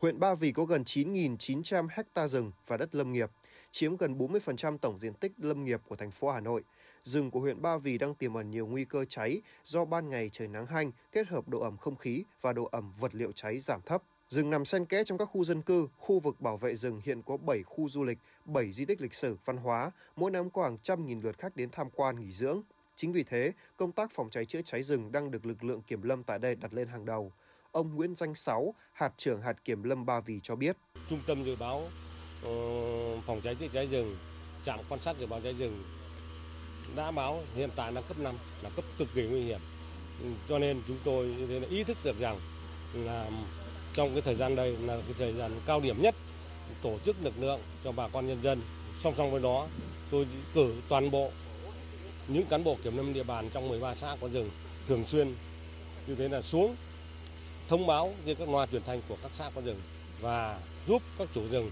Huyện 0.00 0.20
Ba 0.20 0.34
Vì 0.34 0.52
có 0.52 0.64
gần 0.64 0.82
9.900 0.82 1.88
ha 2.14 2.26
rừng 2.26 2.52
và 2.66 2.76
đất 2.76 2.94
lâm 2.94 3.12
nghiệp, 3.12 3.30
chiếm 3.70 3.96
gần 3.96 4.18
40% 4.18 4.78
tổng 4.78 4.98
diện 4.98 5.14
tích 5.14 5.32
lâm 5.38 5.64
nghiệp 5.64 5.80
của 5.88 5.96
thành 5.96 6.10
phố 6.10 6.30
Hà 6.30 6.40
Nội. 6.40 6.62
Rừng 7.02 7.30
của 7.30 7.40
huyện 7.40 7.62
Ba 7.62 7.78
Vì 7.78 7.98
đang 7.98 8.14
tiềm 8.14 8.34
ẩn 8.34 8.50
nhiều 8.50 8.66
nguy 8.66 8.84
cơ 8.84 9.04
cháy 9.04 9.42
do 9.64 9.84
ban 9.84 10.10
ngày 10.10 10.28
trời 10.32 10.48
nắng 10.48 10.66
hanh 10.66 10.92
kết 11.12 11.26
hợp 11.28 11.48
độ 11.48 11.60
ẩm 11.60 11.76
không 11.76 11.96
khí 11.96 12.24
và 12.40 12.52
độ 12.52 12.68
ẩm 12.72 12.92
vật 13.00 13.14
liệu 13.14 13.32
cháy 13.32 13.58
giảm 13.58 13.80
thấp. 13.86 14.02
Rừng 14.28 14.50
nằm 14.50 14.64
xen 14.64 14.84
kẽ 14.84 15.04
trong 15.04 15.18
các 15.18 15.24
khu 15.24 15.44
dân 15.44 15.62
cư, 15.62 15.88
khu 15.98 16.20
vực 16.20 16.40
bảo 16.40 16.56
vệ 16.56 16.74
rừng 16.74 17.00
hiện 17.04 17.22
có 17.22 17.36
7 17.36 17.62
khu 17.62 17.88
du 17.88 18.04
lịch, 18.04 18.18
7 18.44 18.72
di 18.72 18.84
tích 18.84 19.00
lịch 19.00 19.14
sử, 19.14 19.36
văn 19.44 19.56
hóa, 19.56 19.90
mỗi 20.16 20.30
năm 20.30 20.50
có 20.50 20.62
hàng 20.62 20.78
trăm 20.82 21.06
nghìn 21.06 21.20
lượt 21.20 21.38
khách 21.38 21.56
đến 21.56 21.70
tham 21.72 21.90
quan 21.90 22.20
nghỉ 22.20 22.32
dưỡng. 22.32 22.62
Chính 22.96 23.12
vì 23.12 23.22
thế, 23.22 23.52
công 23.76 23.92
tác 23.92 24.10
phòng 24.10 24.30
cháy 24.30 24.44
chữa 24.44 24.62
cháy 24.62 24.82
rừng 24.82 25.12
đang 25.12 25.30
được 25.30 25.46
lực 25.46 25.64
lượng 25.64 25.82
kiểm 25.82 26.02
lâm 26.02 26.22
tại 26.22 26.38
đây 26.38 26.54
đặt 26.54 26.74
lên 26.74 26.88
hàng 26.88 27.04
đầu. 27.04 27.32
Ông 27.72 27.94
Nguyễn 27.94 28.14
Danh 28.14 28.34
Sáu, 28.34 28.74
hạt 28.92 29.12
trưởng 29.16 29.42
hạt 29.42 29.64
kiểm 29.64 29.82
lâm 29.82 30.06
Ba 30.06 30.20
Vì 30.20 30.40
cho 30.42 30.56
biết. 30.56 30.76
Trung 31.10 31.20
tâm 31.26 31.44
dự 31.44 31.56
báo 31.56 31.78
uh, 31.78 33.24
phòng 33.26 33.40
cháy 33.44 33.54
chữa 33.54 33.68
cháy 33.72 33.86
rừng, 33.86 34.16
trạm 34.66 34.80
quan 34.88 35.00
sát 35.00 35.16
dự 35.18 35.26
báo 35.26 35.40
cháy 35.40 35.54
rừng 35.58 35.84
đã 36.96 37.10
báo 37.10 37.42
hiện 37.54 37.70
tại 37.76 37.92
là 37.92 38.00
cấp 38.00 38.18
5 38.18 38.34
là 38.62 38.70
cấp 38.70 38.84
cực 38.98 39.08
kỳ 39.14 39.22
nguy 39.22 39.42
hiểm. 39.42 39.60
Cho 40.48 40.58
nên 40.58 40.82
chúng 40.88 40.96
tôi 41.04 41.36
ý 41.70 41.84
thức 41.84 41.98
được 42.04 42.18
rằng 42.20 42.36
là 42.94 43.30
trong 43.94 44.12
cái 44.12 44.22
thời 44.22 44.34
gian 44.34 44.56
đây 44.56 44.76
là 44.76 44.94
cái 44.94 45.14
thời 45.18 45.32
gian 45.32 45.50
cao 45.66 45.80
điểm 45.80 46.02
nhất 46.02 46.14
tổ 46.82 46.98
chức 47.04 47.16
lực 47.22 47.34
lượng 47.38 47.60
cho 47.84 47.92
bà 47.92 48.08
con 48.08 48.26
nhân 48.26 48.42
dân. 48.42 48.60
Song 49.00 49.14
song 49.16 49.30
với 49.30 49.42
đó, 49.42 49.68
tôi 50.10 50.26
cử 50.54 50.74
toàn 50.88 51.10
bộ 51.10 51.30
những 52.28 52.46
cán 52.46 52.64
bộ 52.64 52.76
kiểm 52.84 52.96
lâm 52.96 53.12
địa 53.12 53.22
bàn 53.22 53.50
trong 53.52 53.68
13 53.68 53.94
xã 53.94 54.16
có 54.20 54.28
rừng 54.28 54.50
thường 54.88 55.04
xuyên 55.04 55.34
như 56.06 56.14
thế 56.14 56.28
là 56.28 56.42
xuống 56.42 56.76
thông 57.70 57.86
báo 57.86 58.12
trên 58.26 58.36
các 58.36 58.48
loa 58.48 58.66
truyền 58.66 58.82
thanh 58.86 59.00
của 59.08 59.16
các 59.22 59.30
xã 59.34 59.50
có 59.54 59.60
rừng 59.60 59.80
và 60.20 60.60
giúp 60.88 61.02
các 61.18 61.28
chủ 61.34 61.48
rừng 61.50 61.70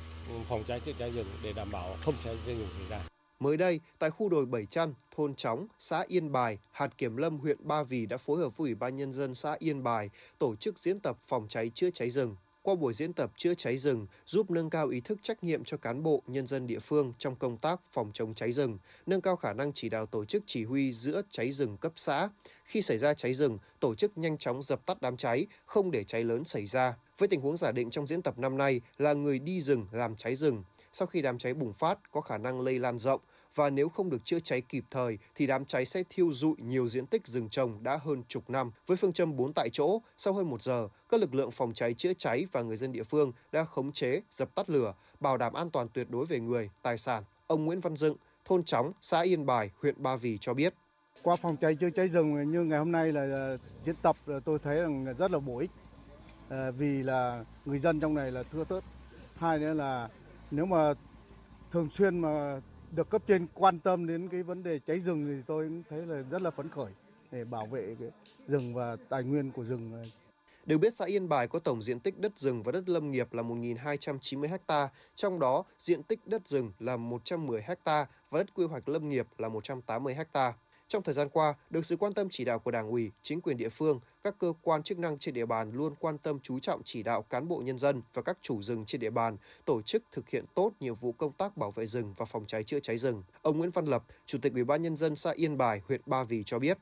phòng 0.49 0.65
cháy 0.69 0.81
chữa 0.81 0.93
cháy 0.99 1.11
rừng 1.11 1.27
để 1.43 1.53
đảm 1.53 1.71
bảo 1.73 1.97
không 2.01 2.15
cháy 2.25 2.37
rừng 2.47 2.69
xảy 2.79 2.89
ra. 2.91 3.05
Mới 3.41 3.57
đây, 3.57 3.81
tại 3.99 4.11
khu 4.11 4.29
đồi 4.29 4.47
Bảy 4.47 4.67
Chăn, 4.67 4.95
thôn 5.17 5.35
Chóng, 5.35 5.67
xã 5.79 6.05
Yên 6.09 6.33
Bài, 6.33 6.59
hạt 6.71 6.99
kiểm 6.99 7.17
lâm 7.17 7.39
huyện 7.39 7.57
Ba 7.61 7.83
Vì 7.83 8.07
đã 8.07 8.17
phối 8.17 8.39
hợp 8.39 8.57
với 8.57 8.69
Ủy 8.69 8.75
ban 8.75 8.97
Nhân 8.97 9.13
dân 9.13 9.35
xã 9.35 9.57
Yên 9.59 9.83
Bài 9.83 10.11
tổ 10.39 10.57
chức 10.57 10.79
diễn 10.79 11.01
tập 11.01 11.17
phòng 11.27 11.47
cháy 11.49 11.71
chữa 11.75 11.91
cháy 11.91 12.11
rừng. 12.11 12.37
Qua 12.69 12.75
buổi 12.75 12.93
diễn 12.93 13.13
tập 13.13 13.31
chữa 13.37 13.55
cháy 13.55 13.77
rừng 13.79 14.07
giúp 14.27 14.51
nâng 14.51 14.71
cao 14.71 14.89
ý 14.89 15.01
thức 15.01 15.19
trách 15.23 15.45
nhiệm 15.45 15.65
cho 15.65 15.77
cán 15.77 16.03
bộ, 16.03 16.23
nhân 16.27 16.47
dân 16.47 16.67
địa 16.67 16.79
phương 16.79 17.13
trong 17.19 17.37
công 17.37 17.57
tác 17.57 17.81
phòng 17.93 18.11
chống 18.15 18.35
cháy 18.35 18.53
rừng, 18.53 18.79
nâng 19.07 19.21
cao 19.21 19.37
khả 19.37 19.53
năng 19.53 19.73
chỉ 19.73 19.89
đạo 19.89 20.07
tổ 20.07 20.25
chức 20.25 20.43
chỉ 20.47 20.65
huy 20.65 20.93
giữa 20.93 21.23
cháy 21.31 21.53
rừng 21.53 21.77
cấp 21.77 21.93
xã. 21.97 22.29
Khi 22.65 22.83
xảy 22.83 22.99
ra 22.99 23.15
cháy 23.15 23.35
rừng, 23.35 23.59
tổ 23.81 23.95
chức 23.95 24.19
nhanh 24.19 24.39
chóng 24.39 24.63
dập 24.63 24.87
tắt 24.87 25.03
đám 25.03 25.17
cháy, 25.17 25.47
không 25.67 25.91
để 25.91 26.05
cháy 26.05 26.25
lớn 26.25 26.45
xảy 26.45 26.67
ra. 26.67 26.97
Với 27.19 27.29
tình 27.29 27.41
huống 27.41 27.57
giả 27.57 27.73
định 27.73 27.91
trong 27.91 28.07
diễn 28.07 28.23
tập 28.23 28.39
năm 28.39 28.59
nay 28.59 28.81
là 28.99 29.13
người 29.13 29.39
đi 29.39 29.61
rừng 29.61 29.87
làm 29.93 30.17
cháy 30.17 30.35
rừng, 30.35 30.63
sau 30.93 31.07
khi 31.07 31.23
đám 31.23 31.39
cháy 31.39 31.55
bùng 31.55 31.73
phát 31.73 31.99
có 32.13 32.21
khả 32.21 32.39
năng 32.39 32.61
lây 32.61 32.79
lan 32.79 32.99
rộng 32.99 33.21
và 33.55 33.71
nếu 33.71 33.89
không 33.89 34.11
được 34.11 34.25
chữa 34.25 34.41
cháy 34.41 34.61
kịp 34.61 34.85
thời 34.91 35.19
thì 35.35 35.47
đám 35.47 35.65
cháy 35.65 35.85
sẽ 35.85 36.03
thiêu 36.11 36.33
dụi 36.33 36.55
nhiều 36.59 36.89
diện 36.89 37.07
tích 37.07 37.27
rừng 37.27 37.49
trồng 37.49 37.83
đã 37.83 37.99
hơn 38.03 38.23
chục 38.29 38.51
năm. 38.51 38.71
Với 38.87 38.97
phương 38.97 39.13
châm 39.13 39.37
4 39.37 39.53
tại 39.53 39.69
chỗ, 39.73 40.03
sau 40.17 40.35
hơn 40.35 40.51
một 40.51 40.63
giờ, 40.63 40.89
các 41.09 41.21
lực 41.21 41.35
lượng 41.35 41.51
phòng 41.51 41.75
cháy 41.75 41.95
chữa 41.95 42.13
cháy 42.19 42.47
và 42.53 42.63
người 42.63 42.77
dân 42.77 42.93
địa 42.93 43.03
phương 43.03 43.33
đã 43.53 43.65
khống 43.65 43.93
chế, 43.93 44.21
dập 44.31 44.55
tắt 44.55 44.71
lửa, 44.71 44.95
bảo 45.21 45.37
đảm 45.37 45.53
an 45.53 45.71
toàn 45.71 45.89
tuyệt 45.89 46.11
đối 46.11 46.27
về 46.27 46.41
người, 46.41 46.71
tài 46.83 46.99
sản. 46.99 47.25
Ông 47.47 47.65
Nguyễn 47.65 47.81
Văn 47.81 47.97
Dựng, 47.97 48.17
thôn 48.45 48.65
Chóng, 48.65 48.93
xã 49.01 49.21
Yên 49.21 49.47
Bài, 49.47 49.71
huyện 49.83 50.03
Ba 50.03 50.17
Vì 50.17 50.39
cho 50.41 50.55
biết. 50.55 50.75
Qua 51.23 51.37
phòng 51.37 51.57
cháy 51.57 51.75
chữa 51.75 51.91
cháy 51.91 52.09
rừng 52.09 52.51
như 52.53 52.65
ngày 52.65 52.79
hôm 52.79 52.93
nay 52.93 53.13
là 53.13 53.57
diễn 53.85 53.95
tập 54.03 54.17
tôi 54.45 54.59
thấy 54.59 54.81
rằng 54.81 55.15
rất 55.19 55.31
là 55.31 55.39
bổ 55.39 55.59
ích 55.59 55.71
à, 56.49 56.71
vì 56.71 57.03
là 57.03 57.45
người 57.65 57.79
dân 57.79 58.01
trong 58.01 58.15
này 58.15 58.33
là 58.33 58.43
thưa 58.43 58.65
tớt. 58.65 58.81
Hai 59.37 59.59
nữa 59.59 59.75
là 59.75 60.09
nếu 60.51 60.67
mà 60.67 60.95
thường 61.71 61.91
xuyên 61.91 62.19
mà 62.19 62.61
được 62.91 63.11
cấp 63.11 63.23
trên 63.27 63.47
quan 63.55 63.79
tâm 63.79 64.07
đến 64.07 64.29
cái 64.29 64.43
vấn 64.43 64.63
đề 64.63 64.79
cháy 64.79 65.01
rừng 65.01 65.27
thì 65.27 65.43
tôi 65.47 65.65
cũng 65.69 65.83
thấy 65.91 66.07
là 66.07 66.23
rất 66.31 66.43
là 66.43 66.51
phấn 66.51 66.69
khởi 66.69 66.93
để 67.31 67.45
bảo 67.45 67.67
vệ 67.67 67.97
cái 68.01 68.11
rừng 68.47 68.75
và 68.75 68.97
tài 69.09 69.23
nguyên 69.23 69.51
của 69.51 69.65
rừng. 69.65 70.05
Được 70.67 70.79
biết 70.79 70.95
xã 70.95 71.05
Yên 71.05 71.29
Bài 71.29 71.49
có 71.49 71.59
tổng 71.59 71.83
diện 71.83 72.01
tích 72.01 72.19
đất 72.19 72.39
rừng 72.39 72.63
và 72.63 72.73
đất 72.73 72.89
lâm 72.89 73.11
nghiệp 73.11 73.33
là 73.33 73.43
1.290 73.43 74.59
ha, 74.69 74.89
trong 75.15 75.39
đó 75.39 75.65
diện 75.79 76.03
tích 76.03 76.27
đất 76.27 76.49
rừng 76.49 76.73
là 76.79 76.97
110 76.97 77.63
ha 77.63 77.75
và 78.31 78.39
đất 78.39 78.55
quy 78.55 78.65
hoạch 78.65 78.89
lâm 78.89 79.09
nghiệp 79.09 79.27
là 79.39 79.49
180 79.49 80.15
ha. 80.15 80.53
Trong 80.89 81.03
thời 81.03 81.15
gian 81.15 81.29
qua, 81.29 81.55
được 81.71 81.87
sự 81.87 81.97
quan 81.97 82.13
tâm 82.13 82.29
chỉ 82.31 82.45
đạo 82.45 82.59
của 82.59 82.71
Đảng 82.71 82.91
ủy, 82.91 83.11
chính 83.23 83.41
quyền 83.41 83.57
địa 83.57 83.69
phương, 83.69 84.01
các 84.25 84.35
cơ 84.39 84.53
quan 84.63 84.83
chức 84.83 84.99
năng 84.99 85.19
trên 85.19 85.35
địa 85.35 85.47
bàn 85.47 85.73
luôn 85.73 85.95
quan 86.01 86.19
tâm 86.19 86.39
chú 86.43 86.59
trọng 86.59 86.83
chỉ 86.85 87.03
đạo 87.03 87.23
cán 87.23 87.49
bộ 87.49 87.59
nhân 87.65 87.79
dân 87.79 88.03
và 88.15 88.23
các 88.23 88.39
chủ 88.43 88.63
rừng 88.63 88.85
trên 88.87 89.01
địa 89.01 89.11
bàn 89.11 89.37
tổ 89.65 89.83
chức 89.83 90.03
thực 90.13 90.29
hiện 90.29 90.45
tốt 90.55 90.73
nhiệm 90.81 90.95
vụ 90.95 91.13
công 91.13 91.33
tác 91.33 91.57
bảo 91.57 91.71
vệ 91.71 91.87
rừng 91.87 92.15
và 92.17 92.25
phòng 92.25 92.45
cháy 92.47 92.65
chữa 92.65 92.81
cháy 92.81 92.99
rừng. 92.99 93.23
Ông 93.43 93.59
Nguyễn 93.59 93.71
Văn 93.71 93.85
Lập, 93.85 94.05
Chủ 94.27 94.39
tịch 94.43 94.53
Ủy 94.55 94.65
ban 94.65 94.83
nhân 94.83 94.97
dân 94.97 95.17
xã 95.17 95.31
Yên 95.31 95.59
Bài, 95.59 95.83
huyện 95.89 96.01
Ba 96.07 96.25
Vì 96.25 96.43
cho 96.47 96.59
biết 96.59 96.79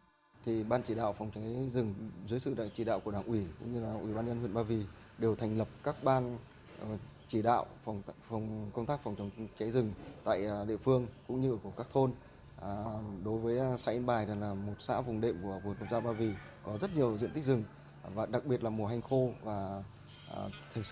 thì 0.46 0.62
ban 0.62 0.82
chỉ 0.82 0.94
đạo 0.94 1.12
phòng 1.12 1.30
cháy 1.34 1.70
rừng 1.74 1.94
dưới 2.28 2.38
sự 2.38 2.54
chỉ 2.74 2.84
đạo 2.84 3.00
của 3.00 3.10
đảng 3.10 3.24
ủy 3.26 3.46
cũng 3.60 3.74
như 3.74 3.80
là 3.80 3.92
ủy 3.92 4.14
ban 4.14 4.26
nhân 4.26 4.38
huyện 4.38 4.54
Ba 4.54 4.62
Vì 4.62 4.82
đều 5.18 5.34
thành 5.34 5.58
lập 5.58 5.68
các 5.82 6.04
ban 6.04 6.38
ờ, 6.80 6.86
chỉ 7.28 7.42
đạo 7.42 7.66
phòng 7.84 8.02
phòng 8.28 8.70
công 8.74 8.86
tác 8.86 9.00
phòng 9.02 9.14
chống 9.18 9.30
cháy 9.58 9.70
rừng 9.70 9.92
tại 10.24 10.46
à, 10.46 10.64
địa 10.64 10.76
phương 10.76 11.06
cũng 11.28 11.42
như 11.42 11.58
của 11.62 11.70
các 11.76 11.86
thôn 11.92 12.12
À, 12.62 12.84
đối 13.24 13.38
với 13.38 13.58
à, 13.58 13.76
xã 13.76 13.92
Yên 13.92 14.06
Bài 14.06 14.26
là 14.26 14.54
một 14.54 14.74
xã 14.78 15.00
vùng 15.00 15.20
đệm 15.20 15.42
của 15.42 15.60
vườn 15.64 15.76
quốc 15.80 15.88
gia 15.90 16.00
Ba 16.00 16.12
Vì 16.12 16.30
có 16.64 16.78
rất 16.78 16.94
nhiều 16.94 17.18
diện 17.18 17.30
tích 17.30 17.44
rừng 17.44 17.64
và 18.14 18.26
đặc 18.26 18.46
biệt 18.46 18.64
là 18.64 18.70
mùa 18.70 18.86
hanh 18.86 19.02
khô 19.02 19.30
và 19.42 19.82
à, 20.36 20.42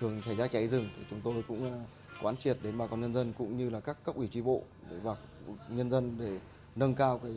thường 0.01 0.21
xảy 0.23 0.37
ra 0.37 0.47
cháy 0.47 0.69
rừng 0.69 0.89
thì 0.97 1.03
chúng 1.11 1.21
tôi 1.25 1.45
cũng 1.49 1.73
à, 1.73 1.77
quán 2.23 2.37
triệt 2.37 2.59
đến 2.63 2.79
bà 2.79 2.87
con 2.87 3.01
nhân 3.01 3.15
dân 3.15 3.33
cũng 3.39 3.59
như 3.59 3.71
là 3.71 3.81
các 3.81 3.97
cấp 4.05 4.15
ủy 4.15 4.29
tri 4.29 4.43
bộ 4.43 4.63
và 5.03 5.17
nhân 5.69 5.91
dân 5.91 6.17
để 6.19 6.39
nâng 6.77 6.95
cao 6.95 7.19
cái 7.19 7.33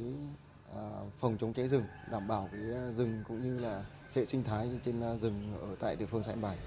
à, 0.75 0.89
phòng 1.19 1.37
chống 1.41 1.53
cháy 1.53 1.67
rừng 1.67 1.83
đảm 2.11 2.27
bảo 2.27 2.49
cái 2.51 2.61
à, 2.61 2.91
rừng 2.97 3.23
cũng 3.27 3.41
như 3.41 3.59
là 3.59 3.83
hệ 4.13 4.25
sinh 4.25 4.43
thái 4.43 4.69
trên 4.85 5.19
rừng 5.19 5.53
ở 5.61 5.75
tại 5.79 5.95
địa 5.95 6.05
phương 6.05 6.23
xã 6.23 6.31
Yên 6.31 6.41
Bài. 6.41 6.57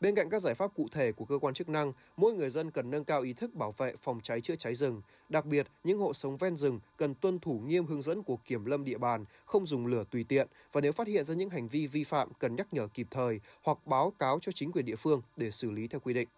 Bên 0.00 0.14
cạnh 0.14 0.30
các 0.30 0.42
giải 0.42 0.54
pháp 0.54 0.74
cụ 0.74 0.88
thể 0.92 1.12
của 1.12 1.24
cơ 1.24 1.38
quan 1.38 1.54
chức 1.54 1.68
năng, 1.68 1.92
mỗi 2.16 2.34
người 2.34 2.50
dân 2.50 2.70
cần 2.70 2.90
nâng 2.90 3.04
cao 3.04 3.22
ý 3.22 3.32
thức 3.32 3.54
bảo 3.54 3.74
vệ 3.78 3.94
phòng 4.02 4.20
cháy 4.22 4.40
chữa 4.40 4.56
cháy 4.56 4.74
rừng. 4.74 5.02
Đặc 5.28 5.46
biệt, 5.46 5.66
những 5.84 5.98
hộ 5.98 6.12
sống 6.12 6.36
ven 6.36 6.56
rừng 6.56 6.80
cần 6.96 7.14
tuân 7.14 7.38
thủ 7.38 7.60
nghiêm 7.66 7.86
hướng 7.86 8.02
dẫn 8.02 8.22
của 8.22 8.36
kiểm 8.44 8.64
lâm 8.64 8.84
địa 8.84 8.98
bàn, 8.98 9.24
không 9.44 9.66
dùng 9.66 9.86
lửa 9.86 10.04
tùy 10.10 10.24
tiện 10.24 10.48
và 10.72 10.80
nếu 10.80 10.92
phát 10.92 11.06
hiện 11.06 11.24
ra 11.24 11.34
những 11.34 11.50
hành 11.50 11.68
vi 11.68 11.86
vi 11.86 12.04
phạm 12.04 12.28
cần 12.38 12.56
nhắc 12.56 12.74
nhở 12.74 12.86
kịp 12.86 13.06
thời 13.10 13.40
hoặc 13.62 13.78
báo 13.86 14.12
cáo 14.18 14.38
cho 14.40 14.52
chính 14.52 14.72
quyền 14.72 14.84
địa 14.84 14.96
phương 14.96 15.22
để 15.36 15.50
xử 15.50 15.70
lý 15.70 15.88
theo 15.88 16.00
quy 16.00 16.14
định. 16.14 16.28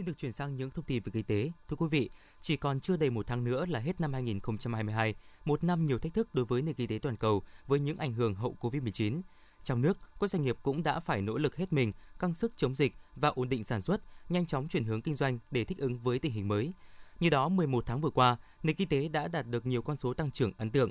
Xin 0.00 0.06
được 0.06 0.18
chuyển 0.18 0.32
sang 0.32 0.56
những 0.56 0.70
thông 0.70 0.84
tin 0.84 1.02
về 1.02 1.10
kinh 1.12 1.24
tế. 1.24 1.50
Thưa 1.68 1.76
quý 1.76 1.86
vị, 1.90 2.10
chỉ 2.40 2.56
còn 2.56 2.80
chưa 2.80 2.96
đầy 2.96 3.10
một 3.10 3.26
tháng 3.26 3.44
nữa 3.44 3.66
là 3.66 3.78
hết 3.78 4.00
năm 4.00 4.12
2022, 4.12 5.14
một 5.44 5.64
năm 5.64 5.86
nhiều 5.86 5.98
thách 5.98 6.14
thức 6.14 6.34
đối 6.34 6.44
với 6.44 6.62
nền 6.62 6.74
kinh 6.74 6.88
tế 6.88 6.98
toàn 7.02 7.16
cầu 7.16 7.42
với 7.66 7.80
những 7.80 7.98
ảnh 7.98 8.12
hưởng 8.12 8.34
hậu 8.34 8.56
Covid-19. 8.60 9.20
Trong 9.64 9.82
nước, 9.82 9.98
các 10.20 10.30
doanh 10.30 10.42
nghiệp 10.42 10.56
cũng 10.62 10.82
đã 10.82 11.00
phải 11.00 11.22
nỗ 11.22 11.38
lực 11.38 11.56
hết 11.56 11.72
mình, 11.72 11.92
căng 12.18 12.34
sức 12.34 12.52
chống 12.56 12.74
dịch 12.74 12.92
và 13.16 13.28
ổn 13.28 13.48
định 13.48 13.64
sản 13.64 13.82
xuất, 13.82 14.00
nhanh 14.28 14.46
chóng 14.46 14.68
chuyển 14.68 14.84
hướng 14.84 15.02
kinh 15.02 15.14
doanh 15.14 15.38
để 15.50 15.64
thích 15.64 15.78
ứng 15.78 15.98
với 15.98 16.18
tình 16.18 16.32
hình 16.32 16.48
mới. 16.48 16.72
Như 17.20 17.30
đó, 17.30 17.48
11 17.48 17.86
tháng 17.86 18.00
vừa 18.00 18.10
qua, 18.10 18.36
nền 18.62 18.76
kinh 18.76 18.88
tế 18.88 19.08
đã 19.08 19.28
đạt 19.28 19.46
được 19.46 19.66
nhiều 19.66 19.82
con 19.82 19.96
số 19.96 20.14
tăng 20.14 20.30
trưởng 20.30 20.52
ấn 20.56 20.70
tượng. 20.70 20.90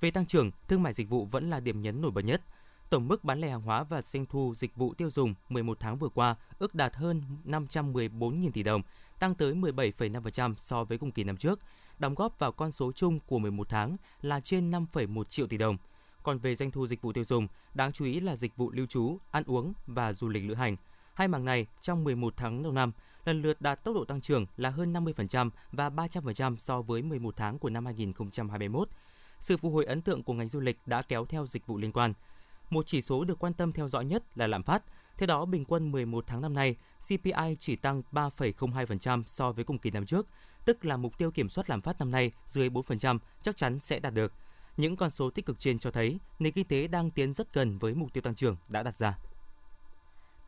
Về 0.00 0.10
tăng 0.10 0.26
trưởng, 0.26 0.50
thương 0.68 0.82
mại 0.82 0.92
dịch 0.92 1.08
vụ 1.08 1.24
vẫn 1.24 1.50
là 1.50 1.60
điểm 1.60 1.82
nhấn 1.82 2.00
nổi 2.00 2.10
bật 2.10 2.22
nhất– 2.22 2.42
Tổng 2.90 3.08
mức 3.08 3.24
bán 3.24 3.40
lẻ 3.40 3.50
hàng 3.50 3.60
hóa 3.60 3.84
và 3.84 4.02
doanh 4.02 4.26
thu 4.26 4.54
dịch 4.56 4.76
vụ 4.76 4.94
tiêu 4.94 5.10
dùng 5.10 5.34
11 5.48 5.80
tháng 5.80 5.98
vừa 5.98 6.08
qua 6.08 6.36
ước 6.58 6.74
đạt 6.74 6.94
hơn 6.94 7.22
514.000 7.44 8.50
tỷ 8.50 8.62
đồng, 8.62 8.82
tăng 9.18 9.34
tới 9.34 9.54
17,5% 9.54 10.54
so 10.58 10.84
với 10.84 10.98
cùng 10.98 11.10
kỳ 11.10 11.24
năm 11.24 11.36
trước, 11.36 11.60
đóng 11.98 12.14
góp 12.14 12.38
vào 12.38 12.52
con 12.52 12.72
số 12.72 12.92
chung 12.92 13.18
của 13.26 13.38
11 13.38 13.68
tháng 13.68 13.96
là 14.22 14.40
trên 14.40 14.70
5,1 14.70 15.24
triệu 15.24 15.46
tỷ 15.46 15.56
đồng. 15.56 15.76
Còn 16.22 16.38
về 16.38 16.54
doanh 16.54 16.70
thu 16.70 16.86
dịch 16.86 17.02
vụ 17.02 17.12
tiêu 17.12 17.24
dùng, 17.24 17.48
đáng 17.74 17.92
chú 17.92 18.04
ý 18.04 18.20
là 18.20 18.36
dịch 18.36 18.56
vụ 18.56 18.70
lưu 18.70 18.86
trú, 18.86 19.18
ăn 19.30 19.44
uống 19.46 19.72
và 19.86 20.12
du 20.12 20.28
lịch 20.28 20.44
lữ 20.44 20.54
hành. 20.54 20.76
Hai 21.14 21.28
mảng 21.28 21.44
này 21.44 21.66
trong 21.80 22.04
11 22.04 22.34
tháng 22.36 22.62
đầu 22.62 22.72
năm 22.72 22.92
lần 23.24 23.42
lượt 23.42 23.60
đạt 23.60 23.84
tốc 23.84 23.94
độ 23.94 24.04
tăng 24.04 24.20
trưởng 24.20 24.46
là 24.56 24.70
hơn 24.70 24.92
50% 24.92 25.50
và 25.72 25.90
300% 25.90 26.56
so 26.56 26.82
với 26.82 27.02
11 27.02 27.36
tháng 27.36 27.58
của 27.58 27.70
năm 27.70 27.84
2021. 27.84 28.88
Sự 29.40 29.56
phục 29.56 29.72
hồi 29.72 29.84
ấn 29.84 30.02
tượng 30.02 30.22
của 30.22 30.34
ngành 30.34 30.48
du 30.48 30.60
lịch 30.60 30.78
đã 30.86 31.02
kéo 31.02 31.24
theo 31.24 31.46
dịch 31.46 31.66
vụ 31.66 31.78
liên 31.78 31.92
quan– 31.92 32.12
một 32.70 32.86
chỉ 32.86 33.02
số 33.02 33.24
được 33.24 33.38
quan 33.38 33.54
tâm 33.54 33.72
theo 33.72 33.88
dõi 33.88 34.04
nhất 34.04 34.22
là 34.34 34.46
lạm 34.46 34.62
phát. 34.62 34.82
Theo 35.16 35.26
đó, 35.26 35.44
bình 35.44 35.64
quân 35.64 35.92
11 35.92 36.24
tháng 36.26 36.40
năm 36.40 36.54
nay, 36.54 36.76
CPI 37.06 37.56
chỉ 37.58 37.76
tăng 37.76 38.02
3,02% 38.12 39.22
so 39.26 39.52
với 39.52 39.64
cùng 39.64 39.78
kỳ 39.78 39.90
năm 39.90 40.06
trước, 40.06 40.26
tức 40.64 40.84
là 40.84 40.96
mục 40.96 41.18
tiêu 41.18 41.30
kiểm 41.30 41.48
soát 41.48 41.70
lạm 41.70 41.80
phát 41.80 41.98
năm 41.98 42.10
nay 42.10 42.32
dưới 42.46 42.68
4% 42.68 43.18
chắc 43.42 43.56
chắn 43.56 43.78
sẽ 43.78 44.00
đạt 44.00 44.14
được. 44.14 44.32
Những 44.76 44.96
con 44.96 45.10
số 45.10 45.30
tích 45.30 45.46
cực 45.46 45.58
trên 45.58 45.78
cho 45.78 45.90
thấy 45.90 46.18
nền 46.38 46.52
kinh 46.52 46.64
tế 46.64 46.88
đang 46.88 47.10
tiến 47.10 47.34
rất 47.34 47.54
gần 47.54 47.78
với 47.78 47.94
mục 47.94 48.12
tiêu 48.12 48.22
tăng 48.22 48.34
trưởng 48.34 48.56
đã 48.68 48.82
đặt 48.82 48.96
ra. 48.96 49.18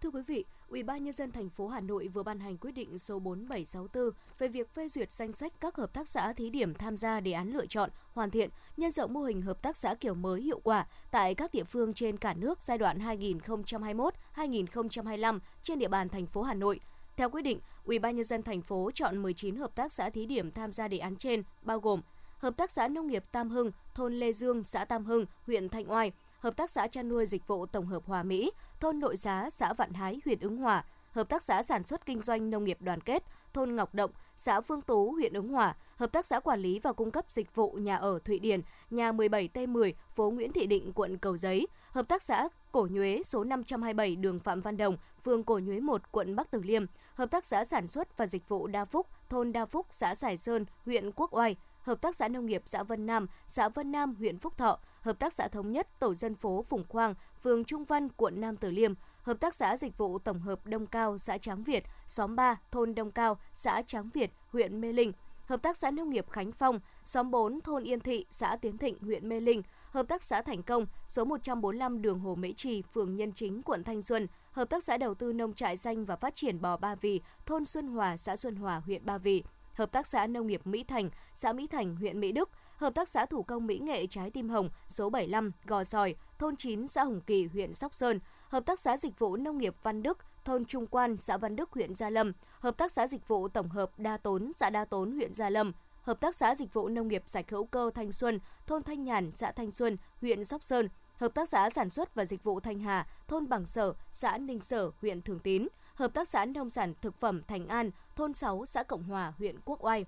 Thưa 0.01 0.11
quý 0.11 0.23
vị, 0.27 0.45
Ủy 0.73 0.83
ban 0.83 1.05
nhân 1.05 1.13
dân 1.13 1.33
thành 1.33 1.49
phố 1.49 1.69
Hà 1.69 1.81
Nội 1.81 2.09
vừa 2.09 2.23
ban 2.23 2.41
hành 2.41 2.57
quyết 2.57 2.73
định 2.73 2.99
số 2.99 3.19
4764 3.19 4.11
về 4.39 4.49
việc 4.49 4.75
phê 4.75 4.89
duyệt 4.89 5.13
danh 5.13 5.33
sách 5.33 5.53
các 5.61 5.77
hợp 5.77 5.93
tác 5.93 6.09
xã 6.09 6.33
thí 6.33 6.51
điểm 6.51 6.75
tham 6.75 6.97
gia 6.97 7.21
đề 7.21 7.33
án 7.33 7.53
lựa 7.53 7.67
chọn, 7.67 7.91
hoàn 8.13 8.31
thiện, 8.31 8.51
nhân 8.77 8.91
rộng 8.91 9.13
mô 9.13 9.21
hình 9.21 9.43
hợp 9.43 9.63
tác 9.63 9.77
xã 9.77 9.95
kiểu 9.95 10.15
mới 10.15 10.41
hiệu 10.41 10.61
quả 10.65 10.87
tại 11.11 11.35
các 11.35 11.53
địa 11.53 11.65
phương 11.65 11.95
trên 11.95 12.17
cả 12.17 12.35
nước 12.35 12.63
giai 12.63 12.79
đoạn 12.79 12.99
2021-2025 12.99 15.39
trên 15.63 15.79
địa 15.79 15.89
bàn 15.89 16.09
thành 16.09 16.27
phố 16.27 16.43
Hà 16.43 16.55
Nội. 16.55 16.81
Theo 17.17 17.31
quyết 17.31 17.43
định, 17.43 17.61
Ủy 17.85 17.99
ban 17.99 18.17
nhân 18.17 18.25
dân 18.25 18.43
thành 18.43 18.63
phố 18.63 18.91
chọn 18.95 19.23
19 19.23 19.57
hợp 19.57 19.75
tác 19.75 19.93
xã 19.93 20.11
thí 20.11 20.27
điểm 20.27 20.51
tham 20.51 20.73
gia 20.73 20.89
đề 20.89 20.99
án 20.99 21.17
trên, 21.17 21.43
bao 21.63 21.81
gồm 21.81 22.01
Hợp 22.39 22.57
tác 22.57 22.71
xã 22.71 22.89
Nông 22.89 23.07
nghiệp 23.07 23.25
Tam 23.33 23.51
Hưng, 23.51 23.71
thôn 23.95 24.15
Lê 24.15 24.33
Dương, 24.33 24.65
xã 24.65 24.85
Tam 24.85 25.05
Hưng, 25.05 25.27
huyện 25.47 25.69
Thanh 25.69 25.91
Oai, 25.91 26.13
Hợp 26.39 26.57
tác 26.57 26.71
xã 26.71 26.87
chăn 26.87 27.09
nuôi 27.09 27.27
dịch 27.27 27.47
vụ 27.47 27.67
tổng 27.67 27.87
hợp 27.87 28.03
Hòa 28.07 28.23
Mỹ, 28.23 28.51
thôn 28.83 29.01
Nội 29.01 29.17
Giá, 29.17 29.51
xã 29.51 29.73
Vạn 29.73 29.93
Hái, 29.93 30.21
huyện 30.25 30.41
Ứng 30.41 30.57
Hòa, 30.57 30.85
Hợp 31.11 31.29
tác 31.29 31.43
xã 31.43 31.63
sản 31.63 31.85
xuất 31.85 32.07
kinh 32.07 32.23
doanh 32.23 32.51
nông 32.51 32.65
nghiệp 32.65 32.79
đoàn 32.81 33.01
kết, 33.01 33.23
thôn 33.53 33.77
Ngọc 33.77 33.95
Động, 33.95 34.11
xã 34.37 34.61
Phương 34.61 34.81
Tú, 34.81 35.13
huyện 35.13 35.33
Ứng 35.33 35.49
Hòa, 35.49 35.77
Hợp 35.97 36.13
tác 36.13 36.27
xã 36.27 36.41
quản 36.41 36.61
lý 36.61 36.79
và 36.79 36.93
cung 36.93 37.11
cấp 37.11 37.25
dịch 37.29 37.55
vụ 37.55 37.73
nhà 37.73 37.97
ở 37.97 38.19
Thụy 38.25 38.39
Điển, 38.39 38.61
nhà 38.91 39.13
17T10, 39.13 39.93
phố 40.15 40.31
Nguyễn 40.31 40.53
Thị 40.53 40.67
Định, 40.67 40.93
quận 40.93 41.19
Cầu 41.19 41.37
Giấy, 41.37 41.67
Hợp 41.91 42.09
tác 42.09 42.23
xã 42.23 42.49
Cổ 42.73 42.89
Nhuế, 42.91 43.23
số 43.25 43.45
527 43.45 44.17
đường 44.17 44.41
Phạm 44.41 44.61
Văn 44.61 44.77
Đồng, 44.77 44.97
phường 45.25 45.45
Cổ 45.45 45.59
Nhuế 45.59 45.81
1, 45.81 46.13
quận 46.13 46.37
Bắc 46.37 46.51
Từ 46.51 46.63
Liêm, 46.63 46.85
Hợp 47.15 47.31
tác 47.31 47.45
xã 47.45 47.65
sản 47.65 47.89
xuất 47.89 48.17
và 48.17 48.27
dịch 48.27 48.49
vụ 48.49 48.67
Đa 48.67 48.85
Phúc, 48.85 49.07
thôn 49.29 49.53
Đa 49.53 49.67
Phúc, 49.67 49.87
xã 49.91 50.15
Sài 50.15 50.37
Sơn, 50.37 50.67
huyện 50.85 51.13
Quốc 51.13 51.35
Oai, 51.35 51.57
Hợp 51.83 52.01
tác 52.01 52.17
xã 52.17 52.29
nông 52.29 52.47
nghiệp 52.47 52.63
xã 52.65 52.83
Vân 52.83 53.07
Nam, 53.07 53.27
xã 53.47 53.69
Vân 53.69 53.93
Nam, 53.93 54.15
huyện 54.15 54.39
Phúc 54.39 54.59
Thọ, 54.59 54.79
Hợp 55.03 55.19
tác 55.19 55.33
xã 55.33 55.49
Thống 55.49 55.73
Nhất, 55.73 55.89
tổ 55.99 56.15
dân 56.15 56.35
phố 56.35 56.63
Phùng 56.63 56.85
Khoang, 56.89 57.15
phường 57.43 57.65
Trung 57.65 57.85
Văn, 57.85 58.09
quận 58.09 58.41
Nam 58.41 58.57
Từ 58.57 58.71
Liêm, 58.71 58.95
Hợp 59.23 59.41
tác 59.41 59.55
xã 59.55 59.77
Dịch 59.77 59.99
vụ 59.99 60.19
Tổng 60.19 60.41
hợp 60.41 60.67
Đông 60.67 60.87
Cao, 60.87 61.19
xã 61.19 61.39
Tráng 61.39 61.63
Việt, 61.63 61.85
xóm 62.07 62.37
3, 62.37 62.57
thôn 62.71 62.95
Đông 62.95 63.11
Cao, 63.11 63.39
xã 63.53 63.83
Tráng 63.87 64.11
Việt, 64.15 64.33
huyện 64.49 64.81
Mê 64.81 64.93
Linh, 64.93 65.13
Hợp 65.47 65.63
tác 65.63 65.77
xã 65.77 65.91
Nông 65.91 66.11
nghiệp 66.11 66.31
Khánh 66.31 66.53
Phong, 66.53 66.81
xóm 67.05 67.31
4, 67.31 67.61
thôn 67.61 67.85
Yên 67.85 68.01
Thị, 68.01 68.27
xã 68.31 68.57
Tiến 68.57 68.79
Thịnh, 68.79 68.99
huyện 68.99 69.29
Mê 69.29 69.41
Linh, 69.41 69.63
Hợp 69.91 70.09
tác 70.09 70.23
xã 70.23 70.43
Thành 70.43 70.63
Công, 70.63 70.87
số 71.07 71.25
145 71.25 72.03
đường 72.03 72.21
Hồ 72.21 72.35
Mễ 72.35 72.53
Trì, 72.53 72.83
phường 72.83 73.17
Nhân 73.17 73.33
Chính, 73.33 73.63
quận 73.63 73.85
Thanh 73.85 74.03
Xuân, 74.03 74.27
Hợp 74.53 74.71
tác 74.71 74.85
xã 74.85 74.97
Đầu 74.97 75.15
tư 75.15 75.33
Nông 75.33 75.55
trại 75.55 75.77
xanh 75.77 76.05
và 76.05 76.17
Phát 76.17 76.35
triển 76.35 76.61
bò 76.61 76.77
Ba 76.77 76.95
Vì, 76.95 77.21
thôn 77.47 77.65
Xuân 77.65 77.87
Hòa, 77.87 78.17
xã 78.17 78.37
Xuân 78.37 78.57
Hòa, 78.57 78.79
huyện 78.79 79.07
Ba 79.07 79.19
Vì, 79.19 79.43
Hợp 79.75 79.93
tác 79.93 80.07
xã 80.07 80.27
Nông 80.27 80.47
nghiệp 80.47 80.67
Mỹ 80.67 80.85
Thành, 80.85 81.11
xã 81.35 81.53
Mỹ 81.53 81.67
Thành, 81.67 81.97
huyện 81.97 82.21
Mỹ 82.21 82.33
Đức, 82.33 82.51
Hợp 82.83 82.95
tác 82.95 83.09
xã 83.09 83.27
Thủ 83.27 83.43
công 83.43 83.67
Mỹ 83.67 83.79
nghệ 83.79 84.07
Trái 84.07 84.31
Tim 84.31 84.49
Hồng, 84.49 84.71
số 84.89 85.11
75, 85.11 85.53
Gò 85.65 85.85
Sòi, 85.85 86.15
thôn 86.39 86.57
9, 86.57 86.89
xã 86.89 87.05
Hồng 87.05 87.21
Kỳ, 87.21 87.47
huyện 87.47 87.75
Sóc 87.75 87.95
Sơn, 87.95 88.21
Hợp 88.49 88.67
tác 88.67 88.81
xã 88.81 88.97
Dịch 88.97 89.19
vụ 89.19 89.37
Nông 89.37 89.59
nghiệp 89.59 89.75
Văn 89.83 90.03
Đức, 90.03 90.19
thôn 90.45 90.65
Trung 90.65 90.87
Quan, 90.87 91.17
xã 91.17 91.37
Văn 91.37 91.57
Đức, 91.57 91.71
huyện 91.71 91.95
Gia 91.95 92.11
Lâm, 92.11 92.33
Hợp 92.61 92.77
tác 92.77 92.93
xã 92.93 93.07
Dịch 93.07 93.29
vụ 93.29 93.49
Tổng 93.49 93.69
hợp 93.69 93.91
Đa 93.99 94.17
Tốn, 94.17 94.53
xã 94.53 94.71
Đa 94.71 94.85
Tốn, 94.85 95.13
huyện 95.13 95.35
Gia 95.35 95.51
Lâm, 95.51 95.73
Hợp 96.03 96.21
tác 96.21 96.35
xã 96.35 96.55
Dịch 96.55 96.73
vụ 96.73 96.89
Nông 96.89 97.09
nghiệp 97.09 97.23
Sạch 97.27 97.51
hữu 97.51 97.65
cơ 97.65 97.91
Thanh 97.95 98.13
Xuân, 98.13 98.39
thôn 98.67 98.83
Thanh 98.83 99.05
Nhàn, 99.05 99.33
xã 99.33 99.53
Thanh 99.53 99.73
Xuân, 99.73 99.97
huyện 100.21 100.45
Sóc 100.45 100.63
Sơn, 100.65 100.89
Hợp 101.17 101.35
tác 101.35 101.49
xã 101.49 101.71
Sản 101.71 101.91
xuất 101.91 102.15
và 102.15 102.25
Dịch 102.25 102.45
vụ 102.45 102.61
Thanh 102.61 102.79
Hà, 102.79 103.07
thôn 103.29 103.49
Bằng 103.49 103.67
Sở, 103.67 103.95
xã 104.11 104.39
Ninh 104.39 104.61
Sở, 104.61 104.91
huyện 105.01 105.23
Thường 105.23 105.39
Tín, 105.39 105.69
Hợp 105.95 106.15
tác 106.15 106.29
xã 106.29 106.45
Nông 106.45 106.71
sản 106.71 106.95
Thực 107.01 107.21
phẩm 107.21 107.43
Thành 107.49 107.69
An, 107.69 107.91
thôn 108.17 108.35
6, 108.35 108.67
xã 108.67 108.83
Cộng 108.83 109.03
Hòa, 109.03 109.33
huyện 109.39 109.57
Quốc 109.65 109.85
Oai. 109.85 110.05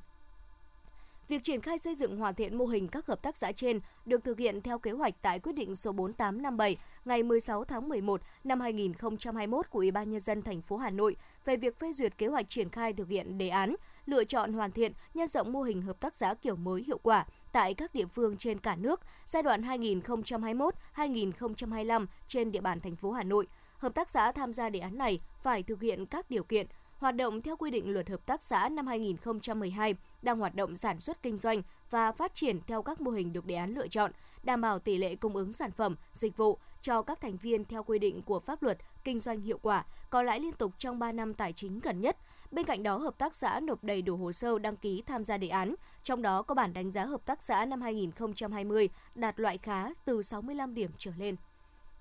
Việc 1.29 1.45
triển 1.45 1.61
khai 1.61 1.79
xây 1.79 1.95
dựng 1.95 2.17
hoàn 2.17 2.35
thiện 2.35 2.59
mô 2.59 2.67
hình 2.67 2.89
các 2.89 3.07
hợp 3.07 3.23
tác 3.23 3.39
xã 3.39 3.53
trên 3.53 3.81
được 4.07 4.25
thực 4.25 4.39
hiện 4.39 4.61
theo 4.61 4.79
kế 4.79 4.91
hoạch 4.91 5.15
tại 5.23 5.39
quyết 5.39 5.53
định 5.53 5.77
số 5.77 5.93
4857 5.93 6.77
ngày 7.05 7.23
16 7.23 7.65
tháng 7.65 7.89
11 7.89 8.21
năm 8.45 8.61
2021 8.61 9.71
của 9.71 9.79
Ủy 9.79 9.91
ban 9.91 10.11
nhân 10.11 10.21
dân 10.21 10.43
thành 10.43 10.63
phố 10.63 10.77
Hà 10.77 10.91
Nội 10.91 11.17
về 11.45 11.57
việc 11.57 11.79
phê 11.79 11.93
duyệt 11.93 12.19
kế 12.19 12.27
hoạch 12.27 12.49
triển 12.49 12.71
khai 12.71 12.93
thực 12.93 13.09
hiện 13.09 13.39
đề 13.39 13.49
án 13.49 13.75
lựa 14.07 14.25
chọn 14.25 14.53
hoàn 14.53 14.73
thiện, 14.73 14.93
nhân 15.15 15.29
rộng 15.29 15.53
mô 15.53 15.63
hình 15.63 15.83
hợp 15.83 16.01
tác 16.01 16.15
xã 16.15 16.35
kiểu 16.35 16.57
mới 16.57 16.83
hiệu 16.87 16.99
quả 16.99 17.27
tại 17.53 17.75
các 17.75 17.95
địa 17.95 18.07
phương 18.07 18.37
trên 18.37 18.61
cả 18.61 18.77
nước 18.77 19.01
giai 19.25 19.43
đoạn 19.43 19.63
2021-2025 19.63 22.07
trên 22.29 22.53
địa 22.53 22.61
bàn 22.61 22.81
thành 22.81 22.97
phố 22.97 23.13
Hà 23.13 23.23
Nội. 23.23 23.47
Hợp 23.79 23.95
tác 23.95 24.11
xã 24.11 24.33
tham 24.33 24.53
gia 24.53 24.69
đề 24.69 24.81
án 24.81 24.99
này 24.99 25.21
phải 25.43 25.63
thực 25.63 25.81
hiện 25.81 26.07
các 26.07 26.31
điều 26.31 26.45
kiện 26.45 26.67
hoạt 26.99 27.17
động 27.17 27.43
theo 27.43 27.57
quy 27.57 27.71
định 27.71 27.93
luật 27.93 28.09
hợp 28.09 28.27
tác 28.27 28.43
xã 28.43 28.69
năm 28.69 28.87
2012, 28.87 29.95
đang 30.25 30.39
hoạt 30.39 30.55
động 30.55 30.77
sản 30.77 31.01
xuất 31.01 31.23
kinh 31.23 31.39
doanh 31.39 31.63
và 31.91 32.13
phát 32.13 32.35
triển 32.35 32.61
theo 32.67 32.83
các 32.83 33.01
mô 33.01 33.11
hình 33.11 33.33
được 33.33 33.47
đề 33.47 33.55
án 33.55 33.75
lựa 33.75 33.89
chọn, 33.89 34.13
đảm 34.43 34.61
bảo 34.61 34.79
tỷ 34.79 34.99
lệ 34.99 35.15
cung 35.15 35.37
ứng 35.37 35.53
sản 35.53 35.71
phẩm, 35.73 35.97
dịch 36.13 36.37
vụ 36.37 36.59
cho 36.83 37.03
các 37.03 37.21
thành 37.21 37.37
viên 37.37 37.65
theo 37.65 37.83
quy 37.83 37.99
định 37.99 38.23
của 38.23 38.41
pháp 38.41 38.63
luật, 38.63 38.79
kinh 39.05 39.21
doanh 39.21 39.41
hiệu 39.41 39.59
quả, 39.63 39.85
có 40.11 40.23
lãi 40.23 40.41
liên 40.41 40.53
tục 40.53 40.73
trong 40.79 40.99
3 40.99 41.13
năm 41.13 41.35
tài 41.35 41.53
chính 41.53 41.81
gần 41.81 42.01
nhất. 42.01 42.17
Bên 42.51 42.67
cạnh 42.67 42.83
đó, 42.83 42.97
hợp 42.97 43.19
tác 43.19 43.35
xã 43.35 43.61
nộp 43.61 43.85
đầy 43.85 44.03
đủ 44.03 44.17
hồ 44.17 44.33
sơ 44.33 44.59
đăng 44.59 44.77
ký 44.77 45.03
tham 45.07 45.25
gia 45.25 45.39
đề 45.39 45.49
án, 45.49 45.75
trong 46.03 46.23
đó 46.23 46.43
có 46.43 46.55
bản 46.55 46.73
đánh 46.73 46.91
giá 46.91 47.05
hợp 47.05 47.27
tác 47.27 47.43
xã 47.43 47.65
năm 47.65 47.81
2020 47.81 48.89
đạt 49.15 49.41
loại 49.41 49.59
khá 49.59 49.89
từ 50.05 50.23
65 50.23 50.75
điểm 50.75 50.91
trở 50.99 51.11
lên. 51.19 51.37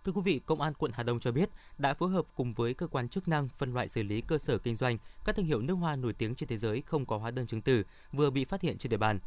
Thưa 0.06 0.12
quý 0.12 0.22
vị, 0.22 0.42
Công 0.46 0.62
an 0.62 0.74
quận 0.74 0.92
Hà 0.96 1.04
Đông 1.04 1.20
cho 1.20 1.32
biết 1.32 1.50
đã 1.78 1.94
phối 1.94 2.10
hợp 2.10 2.26
cùng 2.36 2.54
với 2.54 2.74
cơ 2.74 2.88
quan 2.88 3.10
chức 3.10 3.28
năng 3.28 3.50
phân 3.50 3.74
loại 3.74 3.90
xử 3.90 4.04
lý 4.04 4.22
cơ 4.22 4.38
sở 4.38 4.58
kinh 4.58 4.76
doanh 4.76 4.98
các 5.26 5.36
thương 5.36 5.46
hiệu 5.46 5.62
nước 5.62 5.74
hoa 5.74 5.96
nổi 5.96 6.14
tiếng 6.14 6.36
trên 6.36 6.50
thế 6.50 6.58
giới 6.58 6.82
không 6.82 7.06
có 7.06 7.18
hóa 7.18 7.32
đơn 7.32 7.48
chứng 7.48 7.62
từ 7.62 7.84
vừa 8.12 8.30
bị 8.30 8.46
phát 8.46 8.62
hiện 8.62 8.78
trên 8.78 8.90
địa 8.90 8.98
bàn. 8.98 9.20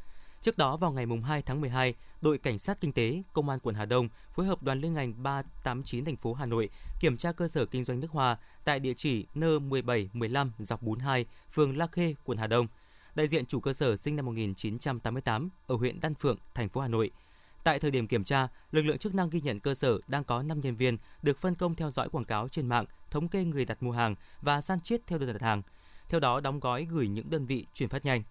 Trước 0.42 0.59
đó 0.59 0.76
vào 0.76 0.92
ngày 0.92 1.06
2 1.25 1.42
tháng 1.42 1.61
12, 1.61 1.95
đội 2.21 2.38
cảnh 2.38 2.59
sát 2.59 2.80
kinh 2.80 2.92
tế 2.92 3.23
Công 3.33 3.49
an 3.49 3.59
quận 3.61 3.75
Hà 3.75 3.85
Đông 3.85 4.09
phối 4.35 4.47
hợp 4.47 4.62
đoàn 4.62 4.80
liên 4.80 4.95
ngành 4.95 5.23
389 5.23 6.04
thành 6.04 6.16
phố 6.16 6.35
Hà 6.35 6.47
Nội 6.47 6.71
kiểm 7.00 7.16
tra 7.16 7.33
cơ 7.33 7.49
sở 7.49 7.66
kinh 7.66 7.85
doanh 7.85 8.00
nước 8.00 8.11
hoa 8.11 8.37
tại 8.64 8.80
địa 8.80 8.95
chỉ 8.95 9.26
N1715 9.35 10.50
dọc 10.59 10.83
42, 10.83 11.26
phường 11.52 11.76
La 11.76 11.87
Khê, 11.87 12.14
quận 12.25 12.38
Hà 12.38 12.47
Đông. 12.47 12.66
Đại 13.14 13.28
diện 13.28 13.47
chủ 13.47 13.61
cơ 13.61 13.73
sở 13.73 13.97
sinh 13.97 14.16
năm 14.16 14.26
1988 14.26 15.49
ở 15.66 15.76
huyện 15.76 16.00
Đan 16.00 16.14
Phượng, 16.14 16.38
thành 16.54 16.68
phố 16.68 16.80
Hà 16.80 16.88
Nội– 16.88 17.11
Tại 17.66 17.78
thời 17.78 17.90
điểm 17.90 18.06
kiểm 18.06 18.25
tra, 18.25 18.49
lực 18.70 18.82
lượng 18.82 18.99
chức 18.99 19.14
năng 19.14 19.30
ghi 19.30 19.40
nhận 19.40 19.61
cơ 19.61 19.75
sở 19.75 19.99
đang 20.08 20.25
có 20.25 20.42
5 20.42 20.61
nhân 20.61 20.76
viên 20.76 20.99
được 21.23 21.38
phân 21.38 21.54
công 21.54 21.75
theo 21.75 21.90
dõi 21.90 22.08
quảng 22.08 22.25
cáo 22.25 22.49
trên 22.49 22.66
mạng, 22.66 22.85
thống 23.11 23.28
kê 23.28 23.44
người 23.44 23.64
đặt 23.64 23.82
mua 23.82 23.92
hàng 23.92 24.14
và 24.42 24.61
san 24.61 24.80
chiết 24.80 25.06
theo 25.06 25.18
đơn 25.18 25.32
đặt 25.32 25.42
hàng. 25.42 25.62
Theo 26.08 26.20
đó 26.20 26.40
đóng 26.40 26.61
gói 26.61 26.87
gửi 26.90 27.08
những 27.08 27.30
đơn 27.30 27.46
vị 27.46 27.66
chuyển 27.75 27.88
phát 27.88 28.04
nhanh. 28.04 28.23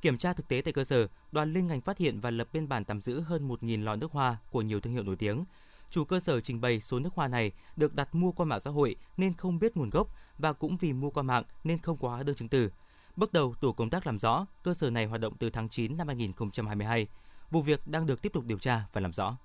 Kiểm 0.00 0.18
tra 0.18 0.32
thực 0.32 0.48
tế 0.48 0.62
tại 0.64 0.72
cơ 0.72 0.84
sở, 0.84 1.06
đoàn 1.32 1.52
liên 1.52 1.66
ngành 1.66 1.80
phát 1.80 1.98
hiện 1.98 2.20
và 2.20 2.30
lập 2.30 2.48
biên 2.52 2.68
bản 2.68 2.84
tạm 2.84 3.00
giữ 3.00 3.20
hơn 3.20 3.48
1.000 3.48 3.84
lọ 3.84 3.96
nước 3.96 4.12
hoa 4.12 4.36
của 4.50 4.62
nhiều 4.62 4.80
thương 4.80 4.92
hiệu 4.92 5.02
nổi 5.02 5.16
tiếng. 5.16 5.44
Chủ 5.90 6.04
cơ 6.04 6.20
sở 6.20 6.40
trình 6.40 6.60
bày 6.60 6.80
số 6.80 6.98
nước 6.98 7.14
hoa 7.14 7.28
này 7.28 7.52
được 7.76 7.94
đặt 7.94 8.14
mua 8.14 8.32
qua 8.32 8.46
mạng 8.46 8.60
xã 8.60 8.70
hội 8.70 8.96
nên 9.16 9.34
không 9.34 9.58
biết 9.58 9.76
nguồn 9.76 9.90
gốc 9.90 10.08
và 10.38 10.52
cũng 10.52 10.76
vì 10.76 10.92
mua 10.92 11.10
qua 11.10 11.22
mạng 11.22 11.44
nên 11.64 11.78
không 11.78 11.96
có 11.96 12.08
hóa 12.08 12.22
đơn 12.22 12.36
chứng 12.36 12.48
từ. 12.48 12.70
Bước 13.16 13.32
đầu, 13.32 13.54
tổ 13.60 13.72
công 13.72 13.90
tác 13.90 14.06
làm 14.06 14.18
rõ 14.18 14.46
cơ 14.62 14.74
sở 14.74 14.90
này 14.90 15.06
hoạt 15.06 15.20
động 15.20 15.36
từ 15.38 15.50
tháng 15.50 15.68
9 15.68 15.96
năm 15.96 16.06
2022. 16.06 17.06
Vụ 17.52 17.62
việc 17.62 17.86
đang 17.86 18.06
được 18.06 18.22
tiếp 18.22 18.32
tục 18.32 18.44
điều 18.46 18.58
tra 18.58 18.80
và 18.92 19.00
làm 19.00 19.12
rõ. 19.12 19.36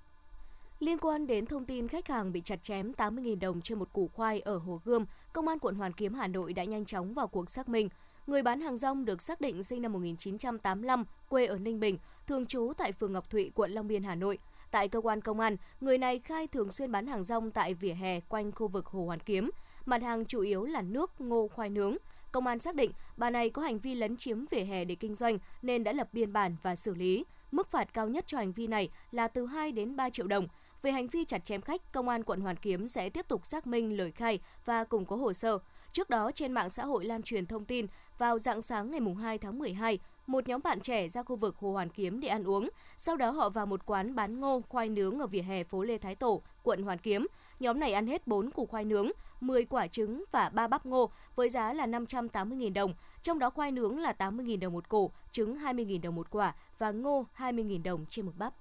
Liên 0.78 0.98
quan 0.98 1.26
đến 1.26 1.46
thông 1.46 1.64
tin 1.64 1.88
khách 1.88 2.08
hàng 2.08 2.32
bị 2.32 2.40
chặt 2.40 2.62
chém 2.62 2.92
80.000 2.92 3.38
đồng 3.38 3.60
trên 3.60 3.78
một 3.78 3.92
củ 3.92 4.10
khoai 4.14 4.40
ở 4.40 4.58
Hồ 4.58 4.80
Gươm, 4.84 5.04
Công 5.32 5.48
an 5.48 5.58
quận 5.58 5.74
Hoàn 5.74 5.92
Kiếm 5.92 6.14
Hà 6.14 6.26
Nội 6.26 6.52
đã 6.52 6.64
nhanh 6.64 6.84
chóng 6.84 7.14
vào 7.14 7.28
cuộc 7.28 7.50
xác 7.50 7.68
minh. 7.68 7.88
Người 8.26 8.42
bán 8.42 8.60
hàng 8.60 8.76
rong 8.76 9.04
được 9.04 9.22
xác 9.22 9.40
định 9.40 9.62
sinh 9.62 9.82
năm 9.82 9.92
1985, 9.92 11.04
quê 11.28 11.46
ở 11.46 11.58
Ninh 11.58 11.80
Bình, 11.80 11.98
thường 12.26 12.46
trú 12.46 12.72
tại 12.78 12.92
phường 12.92 13.12
Ngọc 13.12 13.30
Thụy, 13.30 13.50
quận 13.54 13.70
Long 13.70 13.88
Biên, 13.88 14.02
Hà 14.02 14.14
Nội. 14.14 14.38
Tại 14.70 14.88
cơ 14.88 15.00
quan 15.00 15.20
công 15.20 15.40
an, 15.40 15.56
người 15.80 15.98
này 15.98 16.18
khai 16.18 16.46
thường 16.46 16.72
xuyên 16.72 16.92
bán 16.92 17.06
hàng 17.06 17.24
rong 17.24 17.50
tại 17.50 17.74
vỉa 17.74 17.94
hè 17.94 18.20
quanh 18.20 18.52
khu 18.52 18.68
vực 18.68 18.86
Hồ 18.86 19.04
Hoàn 19.06 19.20
Kiếm. 19.20 19.50
Mặt 19.86 20.02
hàng 20.02 20.24
chủ 20.24 20.40
yếu 20.40 20.64
là 20.64 20.82
nước, 20.82 21.20
ngô, 21.20 21.48
khoai 21.48 21.70
nướng. 21.70 21.96
Công 22.32 22.46
an 22.46 22.58
xác 22.58 22.74
định 22.74 22.92
bà 23.16 23.30
này 23.30 23.50
có 23.50 23.62
hành 23.62 23.78
vi 23.78 23.94
lấn 23.94 24.16
chiếm 24.16 24.46
vỉa 24.46 24.64
hè 24.64 24.84
để 24.84 24.94
kinh 24.94 25.14
doanh 25.14 25.38
nên 25.62 25.84
đã 25.84 25.92
lập 25.92 26.08
biên 26.12 26.32
bản 26.32 26.56
và 26.62 26.76
xử 26.76 26.94
lý. 26.94 27.24
Mức 27.50 27.70
phạt 27.70 27.94
cao 27.94 28.08
nhất 28.08 28.24
cho 28.26 28.38
hành 28.38 28.52
vi 28.52 28.66
này 28.66 28.88
là 29.10 29.28
từ 29.28 29.46
2 29.46 29.72
đến 29.72 29.96
3 29.96 30.10
triệu 30.10 30.26
đồng. 30.26 30.46
Về 30.82 30.92
hành 30.92 31.06
vi 31.06 31.24
chặt 31.24 31.44
chém 31.44 31.60
khách, 31.60 31.92
Công 31.92 32.08
an 32.08 32.24
quận 32.24 32.40
Hoàn 32.40 32.56
Kiếm 32.56 32.88
sẽ 32.88 33.10
tiếp 33.10 33.28
tục 33.28 33.46
xác 33.46 33.66
minh 33.66 33.96
lời 33.96 34.12
khai 34.12 34.38
và 34.64 34.84
củng 34.84 35.04
cố 35.04 35.16
hồ 35.16 35.32
sơ. 35.32 35.58
Trước 35.92 36.10
đó, 36.10 36.30
trên 36.34 36.52
mạng 36.52 36.70
xã 36.70 36.84
hội 36.84 37.04
lan 37.04 37.22
truyền 37.22 37.46
thông 37.46 37.64
tin 37.64 37.86
vào 38.18 38.38
dạng 38.38 38.62
sáng 38.62 38.90
ngày 38.90 39.00
2 39.20 39.38
tháng 39.38 39.58
12, 39.58 39.98
một 40.26 40.48
nhóm 40.48 40.60
bạn 40.64 40.80
trẻ 40.80 41.08
ra 41.08 41.22
khu 41.22 41.36
vực 41.36 41.56
Hồ 41.56 41.72
Hoàn 41.72 41.88
Kiếm 41.88 42.20
để 42.20 42.28
ăn 42.28 42.44
uống. 42.44 42.68
Sau 42.96 43.16
đó 43.16 43.30
họ 43.30 43.48
vào 43.48 43.66
một 43.66 43.86
quán 43.86 44.14
bán 44.14 44.40
ngô, 44.40 44.62
khoai 44.68 44.88
nướng 44.88 45.18
ở 45.18 45.26
vỉa 45.26 45.42
hè 45.42 45.64
phố 45.64 45.82
Lê 45.82 45.98
Thái 45.98 46.14
Tổ, 46.14 46.42
quận 46.62 46.82
Hoàn 46.82 46.98
Kiếm. 46.98 47.26
Nhóm 47.60 47.80
này 47.80 47.92
ăn 47.92 48.06
hết 48.06 48.26
4 48.26 48.50
củ 48.50 48.66
khoai 48.66 48.84
nướng, 48.84 49.10
10 49.40 49.64
quả 49.64 49.86
trứng 49.86 50.24
và 50.30 50.48
3 50.48 50.66
bắp 50.66 50.86
ngô 50.86 51.10
với 51.36 51.48
giá 51.48 51.72
là 51.72 51.86
580.000 51.86 52.72
đồng. 52.72 52.94
Trong 53.22 53.38
đó 53.38 53.50
khoai 53.50 53.72
nướng 53.72 53.98
là 53.98 54.14
80.000 54.18 54.60
đồng 54.60 54.72
một 54.72 54.88
củ, 54.88 55.10
trứng 55.32 55.56
20.000 55.56 56.00
đồng 56.02 56.14
một 56.14 56.30
quả 56.30 56.54
và 56.78 56.90
ngô 56.90 57.26
20.000 57.38 57.82
đồng 57.82 58.06
trên 58.10 58.26
một 58.26 58.32
bắp. 58.36 58.54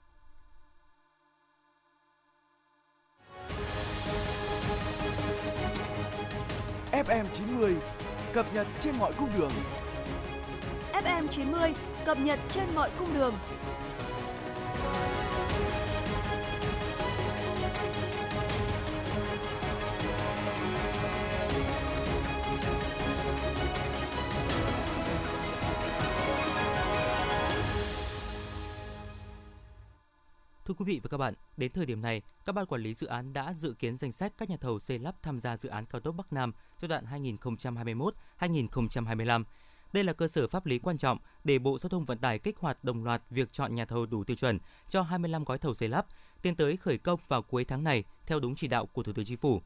FM 6.92 7.26
90 7.32 7.76
cập 8.34 8.46
nhật 8.54 8.68
trên 8.80 8.96
mọi 9.00 9.14
cung 9.14 9.30
đường. 9.38 9.52
FM 10.94 11.28
90 11.28 11.74
cập 12.06 12.20
nhật 12.20 12.40
trên 12.50 12.76
mọi 12.76 12.90
cung 13.00 13.14
đường. 13.14 13.34
Thưa 30.68 30.74
quý 30.74 30.86
vị 30.86 31.00
và 31.04 31.08
các 31.10 31.18
bạn, 31.18 31.34
đến 31.58 31.72
thời 31.72 31.86
điểm 31.86 32.02
này, 32.02 32.22
các 32.46 32.54
ban 32.54 32.66
quản 32.66 32.82
lý 32.82 32.94
dự 32.94 33.08
án 33.08 33.34
đã 33.34 33.54
dự 33.54 33.74
kiến 33.80 33.98
danh 33.98 34.12
sách 34.12 34.34
các 34.38 34.50
nhà 34.50 34.58
thầu 34.58 34.80
xây 34.80 35.00
lắp 35.00 35.16
tham 35.22 35.40
gia 35.40 35.58
dự 35.58 35.70
án 35.70 35.86
cao 35.86 36.02
tốc 36.02 36.16
Bắc 36.18 36.34
Nam 36.34 36.54
giai 36.82 36.90
đoạn 36.90 37.06
2021-2025. 38.40 39.44
Đây 39.94 40.04
là 40.04 40.14
cơ 40.14 40.28
sở 40.28 40.48
pháp 40.48 40.66
lý 40.66 40.80
quan 40.80 40.98
trọng 40.98 41.18
để 41.44 41.60
Bộ 41.60 41.78
Giao 41.78 41.90
thông 41.90 42.06
Vận 42.06 42.18
tải 42.18 42.40
kích 42.40 42.58
hoạt 42.58 42.84
đồng 42.84 43.04
loạt 43.04 43.22
việc 43.30 43.52
chọn 43.52 43.76
nhà 43.76 43.86
thầu 43.86 44.06
đủ 44.06 44.24
tiêu 44.24 44.36
chuẩn 44.36 44.60
cho 44.90 45.02
25 45.02 45.44
gói 45.44 45.58
thầu 45.58 45.74
xây 45.74 45.90
lắp, 45.90 46.06
tiến 46.42 46.56
tới 46.56 46.78
khởi 46.78 46.98
công 46.98 47.20
vào 47.28 47.42
cuối 47.42 47.66
tháng 47.66 47.84
này 47.84 48.04
theo 48.26 48.40
đúng 48.40 48.56
chỉ 48.56 48.68
đạo 48.68 48.86
của 48.86 49.04
Thủ 49.04 49.14
tướng 49.14 49.26
Chính 49.26 49.38
phủ. 49.38 49.62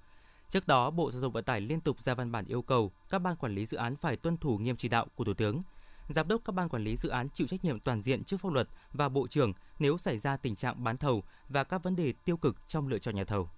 Trước 0.50 0.68
đó, 0.68 0.92
Bộ 0.92 1.12
Giao 1.12 1.22
thông 1.22 1.32
Vận 1.32 1.44
tải 1.44 1.62
liên 1.62 1.82
tục 1.82 2.02
ra 2.02 2.14
văn 2.14 2.32
bản 2.32 2.46
yêu 2.46 2.62
cầu 2.62 2.92
các 3.10 3.20
ban 3.20 3.36
quản 3.36 3.56
lý 3.56 3.66
dự 3.66 3.78
án 3.78 3.96
phải 3.96 4.18
tuân 4.18 4.38
thủ 4.38 4.58
nghiêm 4.58 4.76
chỉ 4.78 4.90
đạo 4.90 5.08
của 5.16 5.24
Thủ 5.24 5.34
tướng. 5.34 5.62
Giám 6.10 6.28
đốc 6.28 6.42
các 6.46 6.56
ban 6.56 6.70
quản 6.70 6.84
lý 6.84 6.98
dự 6.98 7.10
án 7.10 7.30
chịu 7.30 7.48
trách 7.48 7.66
nhiệm 7.66 7.80
toàn 7.80 8.02
diện 8.02 8.24
trước 8.24 8.38
pháp 8.38 8.54
luật 8.54 8.68
và 8.94 9.10
Bộ 9.10 9.28
trưởng 9.28 9.54
nếu 9.80 9.98
xảy 9.98 10.20
ra 10.20 10.38
tình 10.38 10.56
trạng 10.56 10.84
bán 10.84 10.98
thầu 10.98 11.24
và 11.50 11.64
các 11.64 11.84
vấn 11.84 11.96
đề 11.96 12.14
tiêu 12.26 12.38
cực 12.38 12.68
trong 12.68 12.88
lựa 12.88 13.00
chọn 13.00 13.16
nhà 13.16 13.24
thầu. 13.24 13.50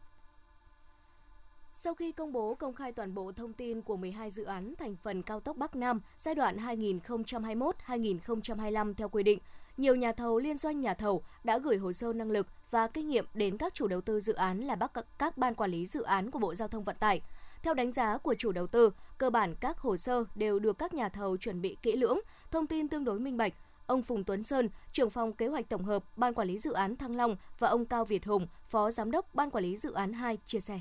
Sau 1.73 1.93
khi 1.93 2.12
công 2.12 2.34
bố 2.34 2.56
công 2.56 2.75
khai 2.75 2.91
toàn 2.91 3.13
bộ 3.13 3.32
thông 3.32 3.53
tin 3.53 3.82
của 3.82 3.97
12 3.97 4.32
dự 4.32 4.43
án 4.43 4.75
thành 4.75 4.95
phần 4.95 5.23
cao 5.23 5.39
tốc 5.39 5.58
Bắc 5.58 5.75
Nam 5.75 6.01
giai 6.17 6.36
đoạn 6.36 6.58
2021-2025 6.58 8.93
theo 8.93 9.10
quy 9.10 9.23
định, 9.23 9.39
nhiều 9.77 9.95
nhà 9.95 10.12
thầu 10.12 10.39
liên 10.39 10.58
doanh 10.58 10.82
nhà 10.82 10.93
thầu 10.93 11.23
đã 11.43 11.58
gửi 11.58 11.77
hồ 11.77 11.93
sơ 11.93 12.13
năng 12.13 12.32
lực 12.32 12.47
và 12.71 12.88
kinh 12.88 13.08
nghiệm 13.08 13.25
đến 13.34 13.58
các 13.58 13.73
chủ 13.73 13.88
đầu 13.88 14.01
tư 14.01 14.19
dự 14.19 14.34
án 14.34 14.60
là 14.60 14.77
các 15.19 15.38
ban 15.38 15.56
quản 15.56 15.71
lý 15.71 15.86
dự 15.86 16.01
án 16.01 16.32
của 16.32 16.39
Bộ 16.39 16.56
Giao 16.56 16.67
thông 16.67 16.84
Vận 16.84 16.95
tải. 16.99 17.21
Theo 17.63 17.73
đánh 17.73 17.91
giá 17.91 18.17
của 18.17 18.36
chủ 18.38 18.52
đầu 18.52 18.67
tư, 18.67 18.91
cơ 19.17 19.30
bản 19.30 19.56
các 19.60 19.78
hồ 19.78 19.97
sơ 19.97 20.23
đều 20.36 20.60
được 20.60 20.78
các 20.78 20.93
nhà 20.93 21.10
thầu 21.10 21.38
chuẩn 21.38 21.62
bị 21.62 21.78
kỹ 21.82 21.95
lưỡng, 21.95 22.19
thông 22.52 22.67
tin 22.67 22.88
tương 22.88 23.04
đối 23.04 23.19
minh 23.19 23.38
bạch. 23.38 23.54
Ông 23.86 24.02
Phùng 24.02 24.23
Tuấn 24.23 24.43
Sơn, 24.43 24.69
trưởng 24.91 25.10
phòng 25.10 25.34
kế 25.34 25.47
hoạch 25.47 25.69
tổng 25.69 25.84
hợp 25.84 26.04
Ban 26.15 26.34
quản 26.34 26.47
lý 26.47 26.58
dự 26.58 26.73
án 26.73 26.95
Thăng 26.95 27.15
Long 27.15 27.36
và 27.60 27.67
ông 27.67 27.86
Cao 27.86 28.06
Việt 28.06 28.26
Hùng, 28.26 28.47
phó 28.69 28.91
giám 28.91 29.12
đốc 29.12 29.36
Ban 29.36 29.49
quản 29.49 29.63
lý 29.63 29.78
dự 29.78 29.93
án 29.93 30.13
2 30.13 30.38
chia 30.45 30.60
sẻ. 30.60 30.80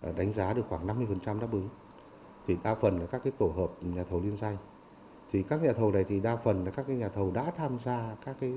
Ờ, 0.00 0.12
đánh 0.12 0.32
giá 0.32 0.52
được 0.52 0.62
khoảng 0.68 0.86
50% 0.86 1.40
đáp 1.40 1.52
ứng. 1.52 1.68
Thì 2.46 2.56
đa 2.64 2.74
phần 2.74 2.98
là 2.98 3.06
các 3.06 3.20
cái 3.24 3.32
tổ 3.38 3.46
hợp 3.46 3.70
nhà 3.80 4.04
thầu 4.10 4.20
liên 4.20 4.36
danh. 4.36 4.56
Thì 5.32 5.42
các 5.48 5.62
nhà 5.62 5.72
thầu 5.72 5.92
này 5.92 6.04
thì 6.04 6.20
đa 6.20 6.36
phần 6.36 6.64
là 6.64 6.70
các 6.70 6.86
cái 6.86 6.96
nhà 6.96 7.08
thầu 7.08 7.30
đã 7.30 7.52
tham 7.56 7.78
gia 7.78 8.16
các 8.24 8.36
cái 8.40 8.52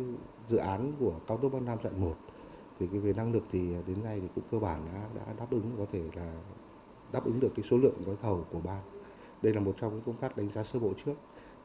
dự 0.47 0.57
án 0.57 0.93
của 0.99 1.13
cao 1.27 1.37
tốc 1.37 1.51
Bắc 1.53 1.61
Nam 1.61 1.77
đoạn 1.83 2.01
1 2.01 2.17
thì 2.79 2.87
cái 2.91 2.99
về 2.99 3.13
năng 3.13 3.33
lực 3.33 3.43
thì 3.51 3.73
à, 3.73 3.79
đến 3.87 4.03
nay 4.03 4.19
thì 4.21 4.27
cũng 4.35 4.43
cơ 4.51 4.59
bản 4.59 4.85
đã 4.93 5.01
đã 5.15 5.33
đáp 5.39 5.47
ứng 5.51 5.71
có 5.77 5.85
thể 5.91 6.01
là 6.15 6.33
đáp 7.11 7.25
ứng 7.25 7.39
được 7.39 7.51
cái 7.55 7.65
số 7.69 7.77
lượng 7.77 7.95
gói 8.05 8.15
thầu 8.21 8.45
của 8.51 8.59
ban. 8.63 8.81
Đây 9.41 9.53
là 9.53 9.59
một 9.59 9.75
trong 9.81 9.93
những 9.93 10.03
công 10.05 10.15
tác 10.15 10.37
đánh 10.37 10.49
giá 10.49 10.63
sơ 10.63 10.79
bộ 10.79 10.93
trước 11.05 11.13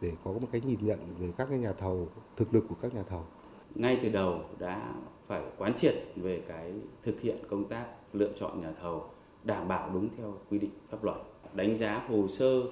để 0.00 0.12
có 0.24 0.32
một 0.32 0.48
cái 0.52 0.60
nhìn 0.60 0.78
nhận 0.82 0.98
về 1.18 1.32
các 1.36 1.46
cái 1.50 1.58
nhà 1.58 1.72
thầu, 1.72 2.08
thực 2.36 2.54
lực 2.54 2.64
của 2.68 2.74
các 2.82 2.94
nhà 2.94 3.02
thầu. 3.02 3.24
Ngay 3.74 3.98
từ 4.02 4.08
đầu 4.08 4.40
đã 4.58 4.94
phải 5.26 5.42
quán 5.58 5.74
triệt 5.74 5.94
về 6.16 6.42
cái 6.48 6.72
thực 7.02 7.20
hiện 7.20 7.36
công 7.50 7.68
tác 7.68 7.86
lựa 8.12 8.32
chọn 8.36 8.60
nhà 8.60 8.72
thầu 8.80 9.04
đảm 9.44 9.68
bảo 9.68 9.90
đúng 9.90 10.08
theo 10.16 10.34
quy 10.50 10.58
định 10.58 10.70
pháp 10.90 11.04
luật. 11.04 11.16
Đánh 11.54 11.76
giá 11.76 12.06
hồ 12.08 12.28
sơ 12.28 12.62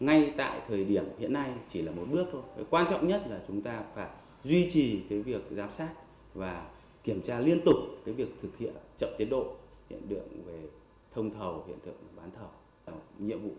ngay 0.00 0.34
tại 0.36 0.60
thời 0.68 0.84
điểm 0.84 1.04
hiện 1.18 1.32
nay 1.32 1.52
chỉ 1.68 1.82
là 1.82 1.92
một 1.92 2.04
bước 2.10 2.26
thôi. 2.32 2.42
Cái 2.56 2.64
quan 2.70 2.86
trọng 2.90 3.08
nhất 3.08 3.22
là 3.28 3.40
chúng 3.48 3.62
ta 3.62 3.82
phải 3.94 4.08
duy 4.44 4.68
trì 4.70 5.02
cái 5.10 5.22
việc 5.22 5.46
giám 5.50 5.70
sát 5.70 5.92
và 6.34 6.66
kiểm 7.04 7.22
tra 7.22 7.40
liên 7.40 7.60
tục 7.64 7.76
cái 8.04 8.14
việc 8.14 8.28
thực 8.42 8.56
hiện 8.56 8.74
chậm 8.96 9.10
tiến 9.18 9.30
độ 9.30 9.54
hiện 9.90 10.00
tượng 10.08 10.44
về 10.46 10.68
thông 11.14 11.30
thầu 11.30 11.64
hiện 11.66 11.78
tượng 11.84 11.94
bán 12.16 12.30
thầu 12.38 12.48
ờ, 12.84 12.92
nhiệm 13.18 13.42
vụ 13.42 13.54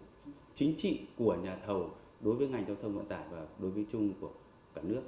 chính 0.54 0.74
trị 0.78 1.02
của 1.18 1.36
nhà 1.36 1.58
thầu 1.66 1.90
đối 2.22 2.36
với 2.36 2.48
ngành 2.48 2.66
giao 2.68 2.76
thông 2.82 2.96
vận 2.96 3.06
tải 3.06 3.24
và 3.32 3.46
đối 3.60 3.72
với 3.72 3.86
chung 3.92 4.14
của 4.22 4.30
cả 4.76 4.82
nước. 4.84 5.02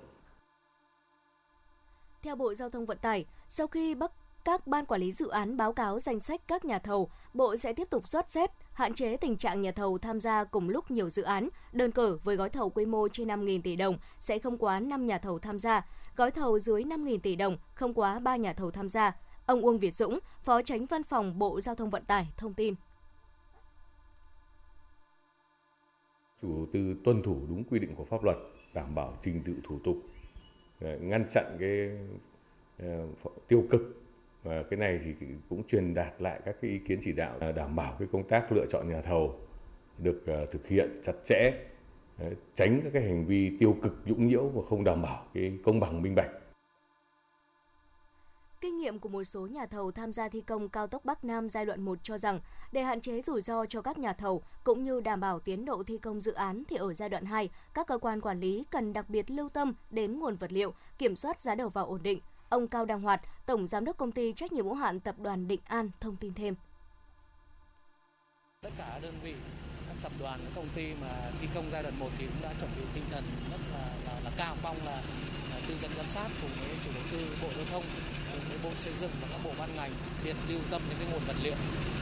Theo 2.22 2.36
Bộ 2.36 2.54
Giao 2.54 2.70
thông 2.70 2.86
Vận 2.86 2.98
tải, 2.98 3.26
sau 3.50 3.68
khi 3.68 3.96
Bắc 3.96 4.12
các 4.46 4.68
ban 4.68 4.86
quản 4.86 5.02
lý 5.02 5.12
dự 5.12 5.28
án 5.28 5.58
báo 5.58 5.74
cáo 5.74 6.00
danh 6.00 6.20
sách 6.20 6.42
các 6.48 6.66
nhà 6.66 6.80
thầu, 6.80 7.10
Bộ 7.34 7.58
sẽ 7.58 7.74
tiếp 7.74 7.90
tục 7.90 8.08
soát 8.08 8.32
xét, 8.32 8.50
hạn 8.74 8.94
chế 8.94 9.18
tình 9.18 9.38
trạng 9.38 9.62
nhà 9.62 9.72
thầu 9.72 9.98
tham 9.98 10.22
gia 10.22 10.44
cùng 10.44 10.70
lúc 10.70 10.92
nhiều 10.92 11.10
dự 11.10 11.24
án. 11.24 11.50
Đơn 11.74 11.92
cử 11.92 12.20
với 12.24 12.36
gói 12.36 12.50
thầu 12.50 12.70
quy 12.70 12.86
mô 12.86 13.08
trên 13.08 13.28
5.000 13.28 13.62
tỷ 13.62 13.76
đồng 13.76 13.98
sẽ 14.20 14.40
không 14.40 14.58
quá 14.58 14.80
5 14.80 15.06
nhà 15.06 15.18
thầu 15.18 15.40
tham 15.40 15.60
gia, 15.60 15.86
gói 16.16 16.32
thầu 16.32 16.60
dưới 16.60 16.84
5.000 16.84 17.20
tỷ 17.20 17.36
đồng 17.36 17.58
không 17.74 17.94
quá 17.94 18.20
3 18.20 18.36
nhà 18.36 18.54
thầu 18.54 18.72
tham 18.72 18.90
gia. 18.90 19.16
Ông 19.46 19.62
Uông 19.62 19.80
Việt 19.80 19.96
Dũng, 19.96 20.20
Phó 20.44 20.62
Tránh 20.62 20.86
Văn 20.86 21.04
phòng 21.04 21.40
Bộ 21.40 21.62
Giao 21.62 21.76
thông 21.76 21.90
Vận 21.90 22.06
tải 22.06 22.28
thông 22.38 22.54
tin. 22.54 22.76
Chủ 26.42 26.48
đầu 26.48 26.68
tư 26.74 26.96
tuân 27.06 27.24
thủ 27.24 27.36
đúng 27.50 27.64
quy 27.64 27.80
định 27.80 27.96
của 27.96 28.06
pháp 28.06 28.24
luật, 28.24 28.38
đảm 28.74 28.96
bảo 28.96 29.18
trình 29.22 29.42
tự 29.46 29.54
thủ 29.64 29.80
tục, 29.84 29.98
ngăn 30.80 31.26
chặn 31.30 31.58
cái 31.60 31.90
ờ, 32.80 33.08
tiêu 33.48 33.64
cực 33.70 34.07
và 34.48 34.64
cái 34.70 34.80
này 34.80 35.00
thì 35.04 35.28
cũng 35.50 35.64
truyền 35.68 35.94
đạt 35.94 36.14
lại 36.20 36.40
các 36.46 36.56
cái 36.62 36.72
ý 36.72 36.80
kiến 36.88 37.00
chỉ 37.02 37.12
đạo 37.12 37.38
ờ, 37.40 37.52
đảm 37.52 37.76
bảo 37.76 37.96
cái 38.00 38.08
công 38.12 38.28
tác 38.28 38.52
lựa 38.52 38.66
chọn 38.70 38.90
nhà 38.90 39.02
thầu 39.02 39.36
được 39.98 40.24
ờ, 40.28 40.46
thực 40.46 40.68
hiện 40.68 41.02
chặt 41.06 41.14
chẽ 41.26 41.54
tránh 42.56 42.80
các 42.84 42.90
cái 42.94 43.04
hành 43.04 43.26
vi 43.26 43.58
tiêu 43.60 43.76
cực 43.82 43.94
nhũng 44.06 44.28
nhiễu 44.28 44.48
và 44.48 44.62
không 44.70 44.84
đảm 44.84 45.02
bảo 45.02 45.26
cái 45.34 45.58
công 45.64 45.80
bằng 45.80 46.02
minh 46.02 46.16
bạch 46.16 46.30
Kinh 48.62 48.78
nghiệm 48.78 49.00
của 49.00 49.10
một 49.10 49.24
số 49.24 49.48
nhà 49.48 49.66
thầu 49.66 49.92
tham 49.92 50.14
gia 50.14 50.30
thi 50.30 50.42
công 50.42 50.70
cao 50.70 50.88
tốc 50.88 51.06
Bắc 51.06 51.26
Nam 51.26 51.50
giai 51.50 51.66
đoạn 51.66 51.82
1 51.82 51.98
cho 52.04 52.18
rằng, 52.18 52.40
để 52.72 52.84
hạn 52.84 53.02
chế 53.02 53.22
rủi 53.22 53.42
ro 53.42 53.66
cho 53.66 53.82
các 53.82 53.98
nhà 53.98 54.14
thầu 54.14 54.44
cũng 54.64 54.84
như 54.84 55.02
đảm 55.02 55.20
bảo 55.20 55.40
tiến 55.40 55.66
độ 55.66 55.84
thi 55.84 55.98
công 55.98 56.22
dự 56.22 56.34
án 56.34 56.64
thì 56.70 56.76
ở 56.76 56.94
giai 56.94 57.10
đoạn 57.10 57.26
2, 57.26 57.50
các 57.74 57.88
cơ 57.88 57.98
quan 57.98 58.22
quản 58.22 58.40
lý 58.40 58.66
cần 58.70 58.94
đặc 58.94 59.10
biệt 59.10 59.32
lưu 59.32 59.50
tâm 59.50 59.74
đến 59.90 60.20
nguồn 60.20 60.36
vật 60.36 60.52
liệu, 60.52 60.74
kiểm 60.98 61.16
soát 61.16 61.42
giá 61.42 61.56
đầu 61.56 61.70
vào 61.70 61.86
ổn 61.86 62.04
định. 62.04 62.20
Ông 62.50 62.68
Cao 62.68 62.86
Đăng 62.86 63.02
Hoạt, 63.02 63.22
Tổng 63.46 63.68
Giám 63.68 63.86
đốc 63.86 63.98
Công 63.98 64.12
ty 64.12 64.34
Trách 64.34 64.52
nhiệm 64.52 64.66
hữu 64.66 64.74
hạn 64.74 65.00
Tập 65.00 65.16
đoàn 65.20 65.48
Định 65.48 65.60
An 65.66 65.90
thông 66.00 66.16
tin 66.16 66.34
thêm. 66.34 66.56
Tất 68.62 68.70
cả 68.78 69.00
đơn 69.02 69.14
vị 69.24 69.34
các 69.88 69.96
tập 70.04 70.12
đoàn 70.20 70.40
các 70.44 70.52
công 70.56 70.70
ty 70.76 70.94
mà 71.02 71.32
thi 71.42 71.48
công 71.56 71.72
giai 71.72 71.84
đoạn 71.84 72.00
1 72.00 72.10
thì 72.18 72.26
cũng 72.26 72.42
đã 72.42 72.54
chuẩn 72.60 72.70
bị 72.80 72.86
tinh 72.94 73.04
thần 73.10 73.24
rất 73.52 73.60
là 73.74 73.88
là, 74.06 74.20
là 74.24 74.32
cao 74.38 74.56
mong 74.64 74.78
là, 74.86 75.02
là 75.52 75.60
tư 75.68 75.76
vấn 75.82 75.92
giám 75.98 76.10
sát 76.10 76.28
cùng 76.42 76.52
với 76.60 76.70
chủ 76.86 76.92
đầu 76.94 77.04
tư 77.12 77.38
bộ 77.42 77.50
giao 77.56 77.66
thông 77.72 77.84
cùng 78.32 78.42
với 78.50 78.58
bộ 78.64 78.70
xây 78.78 78.94
dựng 78.94 79.12
và 79.22 79.28
các 79.32 79.40
bộ 79.44 79.52
ban 79.60 79.76
ngành 79.76 79.92
biệt 80.24 80.36
lưu 80.50 80.60
tâm 80.72 80.82
đến 80.90 80.98
cái 81.00 81.08
nguồn 81.12 81.22
vật 81.28 81.36
liệu 81.44 81.56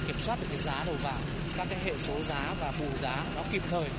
kiểm 0.08 0.19
soát 0.19 0.39
được 0.41 0.47
cái 0.49 0.58
giá 0.58 0.84
đầu 0.86 0.95
vào 1.03 1.19
các 1.58 1.67
cái 1.69 1.79
hệ 1.84 1.97
số 1.97 2.23
giá 2.23 2.55
và 2.60 2.73
bù 2.79 2.86
giá 3.01 3.23
nó 3.36 3.41
kịp 3.51 3.62
thời 3.69 3.89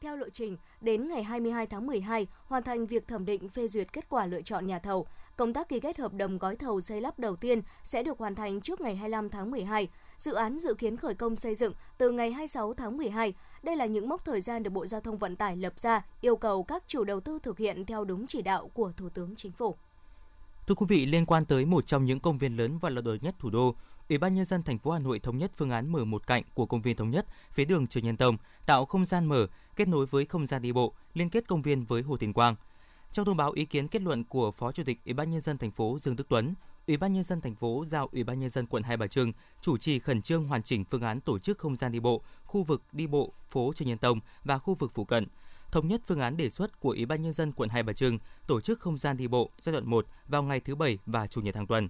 theo 0.00 0.16
lộ 0.16 0.28
trình, 0.32 0.56
đến 0.80 1.08
ngày 1.08 1.22
22 1.22 1.66
tháng 1.66 1.86
12 1.86 2.26
hoàn 2.44 2.62
thành 2.62 2.86
việc 2.86 3.08
thẩm 3.08 3.24
định 3.24 3.48
phê 3.48 3.68
duyệt 3.68 3.92
kết 3.92 4.08
quả 4.08 4.26
lựa 4.26 4.42
chọn 4.42 4.66
nhà 4.66 4.78
thầu. 4.78 5.06
Công 5.36 5.52
tác 5.52 5.68
ký 5.68 5.80
kết 5.80 5.98
hợp 5.98 6.12
đồng 6.14 6.38
gói 6.38 6.56
thầu 6.56 6.80
xây 6.80 7.00
lắp 7.00 7.18
đầu 7.18 7.36
tiên 7.36 7.62
sẽ 7.82 8.02
được 8.02 8.18
hoàn 8.18 8.34
thành 8.34 8.60
trước 8.60 8.80
ngày 8.80 8.96
25 8.96 9.30
tháng 9.30 9.50
12. 9.50 9.88
Dự 10.18 10.34
án 10.34 10.58
dự 10.58 10.74
kiến 10.74 10.96
khởi 10.96 11.14
công 11.14 11.36
xây 11.36 11.54
dựng 11.54 11.72
từ 11.98 12.10
ngày 12.10 12.30
26 12.32 12.74
tháng 12.74 12.96
12. 12.96 13.34
Đây 13.62 13.76
là 13.76 13.86
những 13.86 14.08
mốc 14.08 14.24
thời 14.24 14.40
gian 14.40 14.62
được 14.62 14.70
Bộ 14.70 14.86
Giao 14.86 15.00
thông 15.00 15.18
Vận 15.18 15.36
tải 15.36 15.56
lập 15.56 15.78
ra, 15.78 16.04
yêu 16.20 16.36
cầu 16.36 16.62
các 16.62 16.84
chủ 16.86 17.04
đầu 17.04 17.20
tư 17.20 17.38
thực 17.42 17.58
hiện 17.58 17.86
theo 17.86 18.04
đúng 18.04 18.26
chỉ 18.26 18.42
đạo 18.42 18.68
của 18.68 18.92
Thủ 18.96 19.08
tướng 19.08 19.36
Chính 19.36 19.52
phủ. 19.52 19.76
Thưa 20.66 20.74
quý 20.74 20.86
vị, 20.88 21.06
liên 21.06 21.26
quan 21.26 21.44
tới 21.44 21.64
một 21.64 21.86
trong 21.86 22.04
những 22.04 22.20
công 22.20 22.38
viên 22.38 22.56
lớn 22.56 22.78
và 22.78 22.90
là 22.90 23.00
đời 23.00 23.18
nhất 23.22 23.34
thủ 23.38 23.50
đô, 23.50 23.74
Ủy 24.08 24.18
ban 24.18 24.34
nhân 24.34 24.44
dân 24.44 24.62
thành 24.62 24.78
phố 24.78 24.90
Hà 24.90 24.98
Nội 24.98 25.18
thống 25.18 25.38
nhất 25.38 25.50
phương 25.56 25.70
án 25.70 25.92
mở 25.92 26.04
một 26.04 26.26
cạnh 26.26 26.42
của 26.54 26.66
công 26.66 26.82
viên 26.82 26.96
thống 26.96 27.10
nhất 27.10 27.26
phía 27.52 27.64
đường 27.64 27.86
Trần 27.86 28.04
Nhân 28.04 28.16
Tông, 28.16 28.36
tạo 28.66 28.84
không 28.84 29.06
gian 29.06 29.26
mở 29.26 29.46
kết 29.76 29.88
nối 29.88 30.06
với 30.06 30.24
không 30.26 30.46
gian 30.46 30.62
đi 30.62 30.72
bộ, 30.72 30.92
liên 31.14 31.30
kết 31.30 31.48
công 31.48 31.62
viên 31.62 31.84
với 31.84 32.02
Hồ 32.02 32.16
tiền 32.16 32.32
Quang. 32.32 32.56
Trong 33.12 33.26
thông 33.26 33.36
báo 33.36 33.52
ý 33.52 33.64
kiến 33.64 33.88
kết 33.88 34.02
luận 34.02 34.24
của 34.24 34.50
Phó 34.50 34.72
Chủ 34.72 34.82
tịch 34.84 34.98
Ủy 35.04 35.14
ban 35.14 35.30
nhân 35.30 35.40
dân 35.40 35.58
thành 35.58 35.70
phố 35.70 35.98
Dương 36.00 36.16
Đức 36.16 36.28
Tuấn, 36.28 36.54
Ủy 36.86 36.96
ban 36.96 37.12
nhân 37.12 37.24
dân 37.24 37.40
thành 37.40 37.54
phố 37.54 37.84
giao 37.86 38.08
Ủy 38.12 38.24
ban 38.24 38.40
nhân 38.40 38.50
dân 38.50 38.66
quận 38.66 38.82
Hai 38.82 38.96
Bà 38.96 39.06
Trưng 39.06 39.32
chủ 39.60 39.76
trì 39.76 39.98
khẩn 39.98 40.22
trương 40.22 40.44
hoàn 40.44 40.62
chỉnh 40.62 40.84
phương 40.84 41.02
án 41.02 41.20
tổ 41.20 41.38
chức 41.38 41.58
không 41.58 41.76
gian 41.76 41.92
đi 41.92 42.00
bộ, 42.00 42.22
khu 42.44 42.62
vực 42.62 42.82
đi 42.92 43.06
bộ 43.06 43.32
phố 43.50 43.72
Trần 43.76 43.88
Nhân 43.88 43.98
Tông 43.98 44.20
và 44.44 44.58
khu 44.58 44.74
vực 44.74 44.92
phụ 44.94 45.04
cận. 45.04 45.26
Thống 45.70 45.88
nhất 45.88 46.00
phương 46.06 46.20
án 46.20 46.36
đề 46.36 46.50
xuất 46.50 46.80
của 46.80 46.90
Ủy 46.90 47.06
ban 47.06 47.22
nhân 47.22 47.32
dân 47.32 47.52
quận 47.52 47.68
Hai 47.68 47.82
Bà 47.82 47.92
Trưng 47.92 48.18
tổ 48.46 48.60
chức 48.60 48.80
không 48.80 48.98
gian 48.98 49.16
đi 49.16 49.28
bộ 49.28 49.50
giai 49.60 49.72
đoạn 49.72 49.86
1 49.86 50.06
vào 50.28 50.42
ngày 50.42 50.60
thứ 50.60 50.74
bảy 50.74 50.98
và 51.06 51.26
chủ 51.26 51.40
nhật 51.40 51.56
hàng 51.56 51.66
tuần 51.66 51.88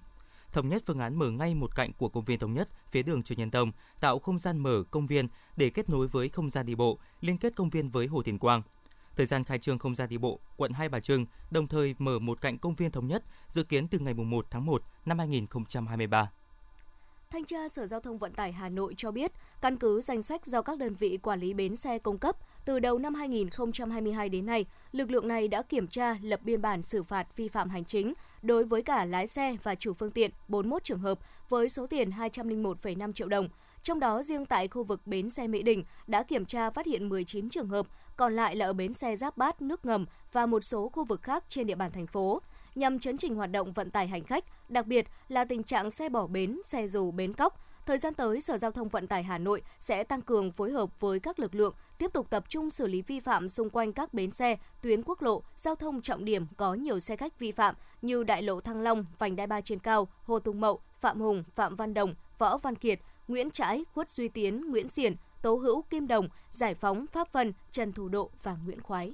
thống 0.51 0.69
nhất 0.69 0.83
phương 0.85 0.99
án 0.99 1.15
mở 1.15 1.29
ngay 1.29 1.55
một 1.55 1.75
cạnh 1.75 1.93
của 1.93 2.09
công 2.09 2.25
viên 2.25 2.39
thống 2.39 2.53
nhất 2.53 2.69
phía 2.91 3.03
đường 3.03 3.23
Trần 3.23 3.37
Nhân 3.37 3.51
Tông, 3.51 3.71
tạo 3.99 4.19
không 4.19 4.39
gian 4.39 4.57
mở 4.57 4.83
công 4.91 5.07
viên 5.07 5.27
để 5.55 5.69
kết 5.69 5.89
nối 5.89 6.07
với 6.07 6.29
không 6.29 6.49
gian 6.49 6.65
đi 6.65 6.75
bộ, 6.75 6.99
liên 7.21 7.37
kết 7.37 7.55
công 7.55 7.69
viên 7.69 7.89
với 7.89 8.07
Hồ 8.07 8.23
Thiền 8.23 8.37
Quang. 8.37 8.61
Thời 9.15 9.25
gian 9.25 9.43
khai 9.43 9.59
trương 9.59 9.79
không 9.79 9.95
gian 9.95 10.09
đi 10.09 10.17
bộ 10.17 10.39
quận 10.57 10.73
Hai 10.73 10.89
Bà 10.89 10.99
Trưng, 10.99 11.25
đồng 11.51 11.67
thời 11.67 11.95
mở 11.97 12.19
một 12.19 12.41
cạnh 12.41 12.57
công 12.57 12.75
viên 12.75 12.91
thống 12.91 13.07
nhất 13.07 13.23
dự 13.47 13.63
kiến 13.63 13.87
từ 13.87 13.99
ngày 13.99 14.13
1 14.13 14.45
tháng 14.49 14.65
1 14.65 14.83
năm 15.05 15.19
2023. 15.19 16.31
Thanh 17.33 17.45
tra 17.45 17.69
Sở 17.69 17.87
Giao 17.87 17.99
thông 17.99 18.17
Vận 18.17 18.33
tải 18.33 18.51
Hà 18.51 18.69
Nội 18.69 18.93
cho 18.97 19.11
biết, 19.11 19.31
căn 19.61 19.77
cứ 19.77 20.01
danh 20.01 20.23
sách 20.23 20.45
do 20.45 20.61
các 20.61 20.77
đơn 20.77 20.95
vị 20.95 21.17
quản 21.23 21.39
lý 21.39 21.53
bến 21.53 21.75
xe 21.75 21.99
cung 21.99 22.17
cấp, 22.17 22.35
từ 22.65 22.79
đầu 22.79 22.99
năm 22.99 23.13
2022 23.13 24.29
đến 24.29 24.45
nay, 24.45 24.65
lực 24.91 25.11
lượng 25.11 25.27
này 25.27 25.47
đã 25.47 25.61
kiểm 25.61 25.87
tra 25.87 26.15
lập 26.21 26.39
biên 26.43 26.61
bản 26.61 26.81
xử 26.81 27.03
phạt 27.03 27.27
vi 27.35 27.47
phạm 27.47 27.69
hành 27.69 27.85
chính 27.85 28.13
đối 28.41 28.63
với 28.63 28.81
cả 28.81 29.05
lái 29.05 29.27
xe 29.27 29.55
và 29.63 29.75
chủ 29.75 29.93
phương 29.93 30.11
tiện 30.11 30.31
41 30.47 30.83
trường 30.83 30.99
hợp 30.99 31.19
với 31.49 31.69
số 31.69 31.87
tiền 31.87 32.09
201,5 32.09 33.13
triệu 33.13 33.27
đồng. 33.27 33.49
Trong 33.83 33.99
đó 33.99 34.23
riêng 34.23 34.45
tại 34.45 34.67
khu 34.67 34.83
vực 34.83 35.07
bến 35.07 35.29
xe 35.29 35.47
Mỹ 35.47 35.63
Đình 35.63 35.83
đã 36.07 36.23
kiểm 36.23 36.45
tra 36.45 36.69
phát 36.69 36.85
hiện 36.85 37.09
19 37.09 37.49
trường 37.49 37.67
hợp, 37.67 37.87
còn 38.15 38.35
lại 38.35 38.55
là 38.55 38.65
ở 38.65 38.73
bến 38.73 38.93
xe 38.93 39.15
Giáp 39.15 39.37
Bát, 39.37 39.61
nước 39.61 39.85
ngầm 39.85 40.05
và 40.31 40.45
một 40.45 40.63
số 40.63 40.89
khu 40.89 41.03
vực 41.03 41.21
khác 41.21 41.43
trên 41.49 41.67
địa 41.67 41.75
bàn 41.75 41.91
thành 41.91 42.07
phố 42.07 42.41
nhằm 42.75 42.99
chấn 42.99 43.17
chỉnh 43.17 43.35
hoạt 43.35 43.51
động 43.51 43.73
vận 43.73 43.91
tải 43.91 44.07
hành 44.07 44.23
khách, 44.23 44.45
đặc 44.69 44.87
biệt 44.87 45.07
là 45.27 45.45
tình 45.45 45.63
trạng 45.63 45.91
xe 45.91 46.09
bỏ 46.09 46.27
bến, 46.27 46.61
xe 46.65 46.87
dù 46.87 47.11
bến 47.11 47.33
cóc. 47.33 47.65
Thời 47.85 47.97
gian 47.97 48.13
tới, 48.13 48.41
Sở 48.41 48.57
Giao 48.57 48.71
thông 48.71 48.87
Vận 48.87 49.07
tải 49.07 49.23
Hà 49.23 49.37
Nội 49.37 49.61
sẽ 49.79 50.03
tăng 50.03 50.21
cường 50.21 50.51
phối 50.51 50.71
hợp 50.71 50.99
với 50.99 51.19
các 51.19 51.39
lực 51.39 51.55
lượng, 51.55 51.73
tiếp 51.97 52.13
tục 52.13 52.29
tập 52.29 52.45
trung 52.49 52.69
xử 52.69 52.87
lý 52.87 53.01
vi 53.01 53.19
phạm 53.19 53.49
xung 53.49 53.69
quanh 53.69 53.93
các 53.93 54.13
bến 54.13 54.31
xe, 54.31 54.57
tuyến 54.81 55.03
quốc 55.05 55.21
lộ, 55.21 55.43
giao 55.55 55.75
thông 55.75 56.01
trọng 56.01 56.25
điểm 56.25 56.45
có 56.57 56.73
nhiều 56.73 56.99
xe 56.99 57.15
khách 57.15 57.39
vi 57.39 57.51
phạm 57.51 57.75
như 58.01 58.23
đại 58.23 58.41
lộ 58.41 58.61
Thăng 58.61 58.81
Long, 58.81 59.05
vành 59.17 59.35
đai 59.35 59.47
ba 59.47 59.61
trên 59.61 59.79
cao, 59.79 60.07
Hồ 60.23 60.39
Tùng 60.39 60.61
Mậu, 60.61 60.79
Phạm 60.99 61.21
Hùng, 61.21 61.43
Phạm 61.53 61.75
Văn 61.75 61.93
Đồng, 61.93 62.15
Võ 62.37 62.57
Văn 62.57 62.75
Kiệt, 62.75 62.99
Nguyễn 63.27 63.51
Trãi, 63.51 63.85
Khuất 63.93 64.09
Duy 64.09 64.27
Tiến, 64.27 64.71
Nguyễn 64.71 64.87
Xiển, 64.87 65.15
Tố 65.41 65.55
Hữu, 65.55 65.81
Kim 65.81 66.07
Đồng, 66.07 66.29
Giải 66.49 66.75
Phóng, 66.75 67.05
Pháp 67.11 67.33
Vân, 67.33 67.53
Trần 67.71 67.93
Thủ 67.93 68.09
Độ 68.09 68.29
và 68.43 68.57
Nguyễn 68.65 68.81
Khoái. 68.81 69.13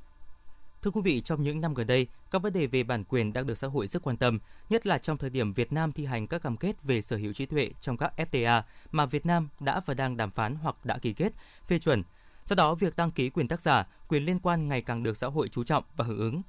Thưa 0.82 0.92
quý 0.92 1.02
vị, 1.02 1.22
trong 1.22 1.44
những 1.44 1.62
năm 1.62 1.74
gần 1.74 1.88
đây, 1.88 2.08
các 2.36 2.42
vấn 2.42 2.54
đề 2.54 2.68
về 2.68 2.84
bản 2.84 3.04
quyền 3.04 3.34
đang 3.34 3.46
được 3.46 3.58
xã 3.58 3.68
hội 3.68 3.88
rất 3.88 4.04
quan 4.04 4.18
tâm, 4.18 4.40
nhất 4.70 4.88
là 4.88 4.98
trong 4.98 5.18
thời 5.18 5.30
điểm 5.30 5.54
Việt 5.54 5.72
Nam 5.72 5.92
thi 5.92 6.06
hành 6.06 6.28
các 6.28 6.42
cam 6.42 6.58
kết 6.58 6.84
về 6.84 7.02
sở 7.02 7.18
hữu 7.18 7.34
trí 7.34 7.46
tuệ 7.46 7.72
trong 7.82 7.98
các 7.98 8.14
FTA 8.18 8.62
mà 8.92 9.06
Việt 9.06 9.26
Nam 9.26 9.50
đã 9.60 9.82
và 9.86 9.94
đang 9.94 10.18
đàm 10.18 10.32
phán 10.32 10.56
hoặc 10.56 10.86
đã 10.86 10.98
ký 10.98 11.14
kết, 11.14 11.34
phê 11.68 11.80
chuẩn. 11.80 12.04
Do 12.46 12.56
đó, 12.56 12.76
việc 12.76 12.96
đăng 12.96 13.12
ký 13.12 13.30
quyền 13.30 13.48
tác 13.48 13.62
giả, 13.62 13.88
quyền 14.08 14.26
liên 14.26 14.40
quan 14.40 14.68
ngày 14.68 14.82
càng 14.82 15.04
được 15.04 15.18
xã 15.18 15.28
hội 15.28 15.50
chú 15.50 15.64
trọng 15.64 15.84
và 15.96 16.06
hưởng 16.06 16.18
ứng. 16.18 16.42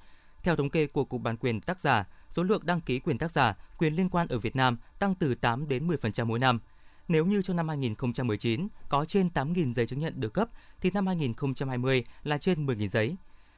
Theo 0.42 0.56
thống 0.56 0.70
kê 0.70 0.86
của 0.86 1.04
Cục 1.04 1.22
Bản 1.22 1.36
quyền 1.36 1.60
tác 1.60 1.80
giả, 1.80 2.04
số 2.30 2.42
lượng 2.42 2.62
đăng 2.64 2.80
ký 2.80 2.98
quyền 2.98 3.18
tác 3.18 3.30
giả, 3.30 3.54
quyền 3.78 3.94
liên 3.94 4.08
quan 4.08 4.28
ở 4.28 4.38
Việt 4.38 4.56
Nam 4.56 4.78
tăng 4.98 5.14
từ 5.14 5.34
8 5.34 5.68
đến 5.68 5.88
10% 5.88 6.26
mỗi 6.26 6.38
năm. 6.38 6.60
Nếu 7.08 7.26
như 7.26 7.42
trong 7.42 7.56
năm 7.56 7.68
2019 7.68 8.68
có 8.88 9.04
trên 9.04 9.28
8.000 9.34 9.72
giấy 9.72 9.86
chứng 9.86 10.00
nhận 10.00 10.20
được 10.20 10.34
cấp, 10.34 10.48
thì 10.80 10.90
năm 10.90 11.06
2020 11.06 12.04
là 12.24 12.38
trên 12.38 12.66
10.000 12.66 12.88
giấy. 12.88 13.16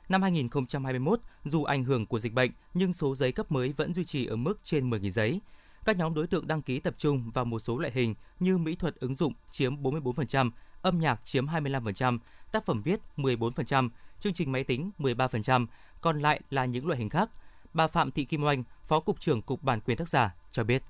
Năm 0.08 0.22
2021, 0.22 1.20
dù 1.44 1.64
ảnh 1.64 1.84
hưởng 1.84 2.06
của 2.06 2.20
dịch 2.20 2.32
bệnh 2.32 2.50
nhưng 2.74 2.92
số 2.92 3.14
giấy 3.14 3.32
cấp 3.32 3.52
mới 3.52 3.74
vẫn 3.76 3.94
duy 3.94 4.04
trì 4.04 4.26
ở 4.26 4.36
mức 4.36 4.60
trên 4.64 4.90
10.000 4.90 5.10
giấy. 5.10 5.40
Các 5.84 5.96
nhóm 5.96 6.14
đối 6.14 6.26
tượng 6.26 6.46
đăng 6.46 6.62
ký 6.62 6.80
tập 6.80 6.94
trung 6.98 7.30
vào 7.30 7.44
một 7.44 7.58
số 7.58 7.78
loại 7.78 7.92
hình 7.94 8.14
như 8.40 8.58
mỹ 8.58 8.74
thuật 8.74 8.96
ứng 8.96 9.14
dụng 9.14 9.32
chiếm 9.50 9.76
44%, 9.82 10.50
âm 10.82 11.00
nhạc 11.00 11.24
chiếm 11.24 11.46
25%, 11.46 12.18
tác 12.52 12.64
phẩm 12.64 12.82
viết 12.82 13.00
14%, 13.16 13.88
chương 14.20 14.32
trình 14.32 14.52
máy 14.52 14.64
tính 14.64 14.90
13%, 14.98 15.66
còn 16.00 16.20
lại 16.20 16.40
là 16.50 16.64
những 16.64 16.86
loại 16.86 16.98
hình 16.98 17.08
khác. 17.08 17.30
Bà 17.74 17.86
Phạm 17.86 18.10
Thị 18.10 18.24
Kim 18.24 18.44
Oanh, 18.44 18.64
Phó 18.84 19.00
Cục 19.00 19.20
trưởng 19.20 19.42
Cục 19.42 19.62
Bản 19.62 19.80
quyền 19.80 19.96
tác 19.98 20.08
giả 20.08 20.34
cho 20.52 20.64
biết. 20.64 20.82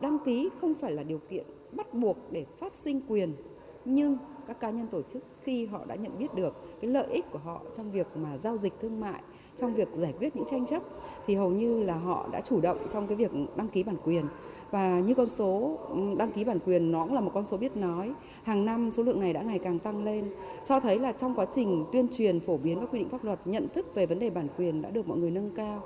Đăng 0.00 0.18
ký 0.26 0.48
không 0.60 0.74
phải 0.80 0.92
là 0.92 1.02
điều 1.02 1.20
kiện 1.30 1.46
bắt 1.72 1.94
buộc 1.94 2.16
để 2.32 2.46
phát 2.60 2.74
sinh 2.74 3.00
quyền, 3.08 3.36
nhưng 3.84 4.16
các 4.46 4.60
cá 4.60 4.70
nhân 4.70 4.86
tổ 4.86 5.02
chức 5.02 5.22
khi 5.42 5.66
họ 5.66 5.84
đã 5.84 5.94
nhận 5.94 6.18
biết 6.18 6.34
được 6.34 6.54
cái 6.80 6.90
lợi 6.90 7.06
ích 7.06 7.24
của 7.30 7.38
họ 7.38 7.62
trong 7.76 7.92
việc 7.92 8.06
mà 8.16 8.36
giao 8.36 8.56
dịch 8.56 8.72
thương 8.80 9.00
mại 9.00 9.22
trong 9.58 9.74
việc 9.74 9.88
giải 9.94 10.14
quyết 10.18 10.36
những 10.36 10.44
tranh 10.50 10.66
chấp 10.66 10.82
thì 11.26 11.34
hầu 11.34 11.50
như 11.50 11.82
là 11.82 11.94
họ 11.94 12.28
đã 12.32 12.40
chủ 12.40 12.60
động 12.60 12.86
trong 12.92 13.06
cái 13.06 13.16
việc 13.16 13.30
đăng 13.56 13.68
ký 13.68 13.82
bản 13.82 13.96
quyền. 14.04 14.26
Và 14.70 15.00
như 15.00 15.14
con 15.14 15.26
số 15.26 15.78
ừ, 15.88 16.14
đăng 16.18 16.32
ký 16.32 16.44
bản 16.44 16.58
quyền 16.66 16.92
nó 16.92 17.04
cũng 17.04 17.14
là 17.14 17.20
một 17.20 17.30
con 17.34 17.44
số 17.44 17.56
biết 17.56 17.76
nói. 17.76 18.12
Hàng 18.42 18.64
năm 18.64 18.90
số 18.92 19.02
lượng 19.02 19.20
này 19.20 19.32
đã 19.32 19.42
ngày 19.42 19.58
càng 19.58 19.78
tăng 19.78 20.04
lên. 20.04 20.34
Cho 20.64 20.80
thấy 20.80 20.98
là 20.98 21.12
trong 21.12 21.34
quá 21.34 21.46
trình 21.54 21.84
tuyên 21.92 22.08
truyền 22.16 22.40
phổ 22.40 22.56
biến 22.56 22.80
các 22.80 22.88
quy 22.92 22.98
định 22.98 23.08
pháp 23.08 23.24
luật 23.24 23.40
nhận 23.44 23.68
thức 23.74 23.94
về 23.94 24.06
vấn 24.06 24.18
đề 24.18 24.30
bản 24.30 24.48
quyền 24.58 24.82
đã 24.82 24.90
được 24.90 25.08
mọi 25.08 25.18
người 25.18 25.30
nâng 25.30 25.50
cao. 25.56 25.82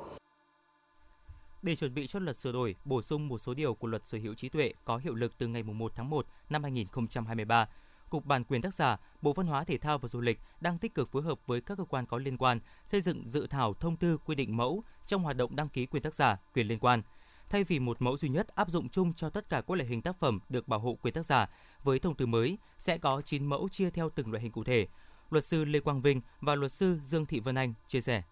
Để 1.63 1.77
chuẩn 1.77 1.95
bị 1.95 2.07
cho 2.07 2.19
luật 2.19 2.37
sửa 2.37 2.53
đổi, 2.53 2.75
bổ 2.85 3.03
sung 3.03 3.29
một 3.29 3.39
số 3.39 3.55
điều 3.55 3.75
của 3.75 3.89
luật 3.89 4.07
sở 4.07 4.19
hữu 4.19 4.35
trí 4.35 4.49
tuệ 4.49 4.73
có 4.85 4.97
hiệu 4.97 5.15
lực 5.15 5.39
từ 5.39 5.47
ngày 5.47 5.63
1 5.63 5.93
tháng 5.95 6.11
1 6.11 6.27
năm 6.51 6.63
2023, 6.63 7.69
Cục 8.11 8.27
Bản 8.27 8.45
quyền 8.45 8.63
tác 8.63 8.75
giả, 8.75 8.97
Bộ 9.23 9.33
Văn 9.33 9.47
hóa 9.47 9.65
Thể 9.65 9.79
thao 9.79 9.99
và 9.99 10.09
Du 10.09 10.21
lịch 10.21 10.41
đang 10.61 10.79
tích 10.79 10.95
cực 10.95 11.13
phối 11.13 11.23
hợp 11.23 11.39
với 11.47 11.61
các 11.61 11.79
cơ 11.79 11.85
quan 11.85 12.07
có 12.07 12.19
liên 12.19 12.37
quan 12.37 12.61
xây 12.87 13.01
dựng 13.01 13.29
dự 13.29 13.47
thảo 13.47 13.75
thông 13.75 13.97
tư 13.97 14.19
quy 14.25 14.35
định 14.35 14.57
mẫu 14.57 14.83
trong 15.07 15.23
hoạt 15.23 15.37
động 15.37 15.57
đăng 15.57 15.69
ký 15.69 15.87
quyền 15.87 16.03
tác 16.03 16.15
giả, 16.15 16.37
quyền 16.55 16.69
liên 16.69 16.79
quan. 16.79 17.03
Thay 17.49 17.65
vì 17.65 17.79
một 17.79 18.03
mẫu 18.03 18.17
duy 18.17 18.29
nhất 18.29 18.49
áp 18.55 18.71
dụng 18.71 18.89
chung 18.89 19.15
cho 19.15 19.31
tất 19.31 19.49
cả 19.49 19.61
các 19.61 19.77
loại 19.77 19.89
hình 19.89 20.03
tác 20.03 20.21
phẩm 20.21 20.41
được 20.49 20.69
bảo 20.69 20.81
hộ 20.81 20.99
quyền 21.03 21.15
tác 21.15 21.27
giả, 21.27 21.47
với 21.85 21.99
thông 21.99 22.15
tư 22.15 22.27
mới 22.27 22.59
sẽ 22.79 22.99
có 22.99 23.23
9 23.25 23.47
mẫu 23.47 23.69
chia 23.69 23.91
theo 23.91 24.11
từng 24.11 24.31
loại 24.31 24.43
hình 24.43 24.53
cụ 24.53 24.65
thể. 24.65 24.87
Luật 25.31 25.45
sư 25.45 25.65
Lê 25.65 25.81
Quang 25.81 26.03
Vinh 26.03 26.21
và 26.41 26.55
luật 26.55 26.73
sư 26.73 26.99
Dương 27.03 27.27
Thị 27.27 27.41
Vân 27.41 27.55
Anh 27.55 27.75
chia 27.89 28.01
sẻ. 28.01 28.23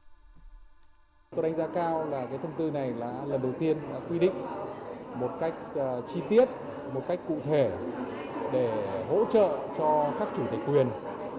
Tôi 1.30 1.42
đánh 1.42 1.54
giá 1.54 1.66
cao 1.74 2.04
là 2.04 2.26
cái 2.26 2.38
thông 2.38 2.54
tư 2.58 2.70
này 2.70 2.90
là 2.90 3.24
lần 3.24 3.42
đầu 3.42 3.52
tiên 3.58 3.76
quy 4.10 4.18
định 4.18 4.32
một 5.14 5.30
cách 5.40 5.54
ờ, 5.74 6.02
chi 6.14 6.20
tiết, 6.28 6.48
một 6.94 7.04
cách 7.08 7.20
cụ 7.28 7.38
thể 7.44 7.70
để 8.52 8.70
hỗ 9.10 9.24
trợ 9.24 9.58
cho 9.78 10.06
các 10.18 10.28
chủ 10.36 10.42
thể 10.50 10.58
quyền 10.66 10.86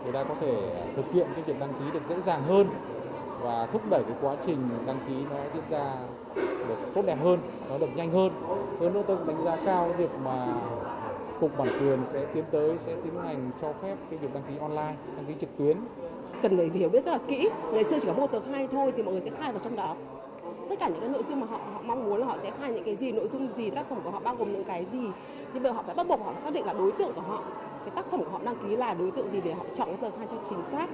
người 0.03 0.13
ta 0.13 0.23
có 0.23 0.35
thể 0.41 0.53
thực 0.95 1.11
hiện 1.13 1.27
cái 1.35 1.43
việc 1.43 1.59
đăng 1.59 1.73
ký 1.73 1.85
được 1.93 2.01
dễ 2.09 2.21
dàng 2.21 2.41
hơn 2.47 2.67
và 3.41 3.65
thúc 3.65 3.81
đẩy 3.89 4.03
cái 4.03 4.17
quá 4.21 4.35
trình 4.45 4.57
đăng 4.85 4.97
ký 5.07 5.15
nó 5.31 5.37
diễn 5.53 5.63
ra 5.69 5.95
được 6.69 6.75
tốt 6.95 7.01
đẹp 7.05 7.17
hơn, 7.23 7.39
nó 7.69 7.77
được 7.77 7.95
nhanh 7.95 8.11
hơn. 8.11 8.31
Hơn 8.79 8.93
nữa 8.93 9.01
tôi 9.07 9.17
cũng 9.17 9.27
đánh 9.27 9.41
giá 9.45 9.57
cao 9.65 9.93
việc 9.97 10.09
mà 10.23 10.47
cục 11.39 11.57
bản 11.57 11.67
quyền 11.79 11.99
sẽ 12.05 12.25
tiến 12.33 12.43
tới 12.51 12.77
sẽ 12.85 12.95
tiến 13.03 13.13
hành 13.23 13.51
cho 13.61 13.73
phép 13.81 13.95
cái 14.09 14.19
việc 14.19 14.33
đăng 14.33 14.43
ký 14.49 14.53
online, 14.59 14.95
đăng 15.15 15.25
ký 15.27 15.33
trực 15.39 15.49
tuyến. 15.57 15.77
Cần 16.41 16.57
phải 16.57 16.69
hiểu 16.73 16.89
biết 16.89 17.03
rất 17.03 17.11
là 17.11 17.19
kỹ. 17.27 17.49
Ngày 17.73 17.83
xưa 17.83 17.99
chỉ 18.01 18.07
có 18.07 18.13
một 18.13 18.31
tờ 18.31 18.39
khai 18.39 18.67
thôi 18.71 18.93
thì 18.95 19.03
mọi 19.03 19.13
người 19.13 19.21
sẽ 19.21 19.29
khai 19.39 19.51
vào 19.51 19.59
trong 19.63 19.75
đó 19.75 19.95
tất 20.69 20.79
cả 20.79 20.87
những 20.87 20.99
cái 20.99 21.09
nội 21.09 21.23
dung 21.29 21.39
mà 21.39 21.47
họ 21.47 21.57
họ 21.73 21.81
mong 21.83 22.05
muốn 22.05 22.19
là 22.19 22.25
họ 22.25 22.37
sẽ 22.43 22.51
khai 22.51 22.71
những 22.71 22.83
cái 22.83 22.95
gì 22.95 23.11
nội 23.11 23.27
dung 23.27 23.51
gì 23.51 23.69
tác 23.69 23.89
phẩm 23.89 23.99
của 24.03 24.09
họ 24.11 24.19
bao 24.19 24.35
gồm 24.35 24.53
những 24.53 24.63
cái 24.63 24.85
gì 24.85 25.07
nhưng 25.53 25.63
mà 25.63 25.71
họ 25.71 25.83
phải 25.83 25.95
bắt 25.95 26.07
buộc 26.07 26.19
họ 26.19 26.33
xác 26.43 26.53
định 26.53 26.65
là 26.65 26.73
đối 26.73 26.91
tượng 26.91 27.13
của 27.15 27.21
họ 27.21 27.43
cái 27.85 27.95
tác 27.95 28.05
phẩm 28.11 28.19
của 28.23 28.31
họ 28.31 28.41
đăng 28.45 28.63
ký 28.63 28.75
là 28.75 28.93
đối 28.93 29.11
tượng 29.11 29.31
gì 29.31 29.41
để 29.41 29.53
họ 29.53 29.65
chọn 29.77 29.87
cái 29.87 29.97
tờ 30.01 30.17
khai 30.17 30.27
cho 30.31 30.37
chính 30.49 30.63
xác 30.71 30.87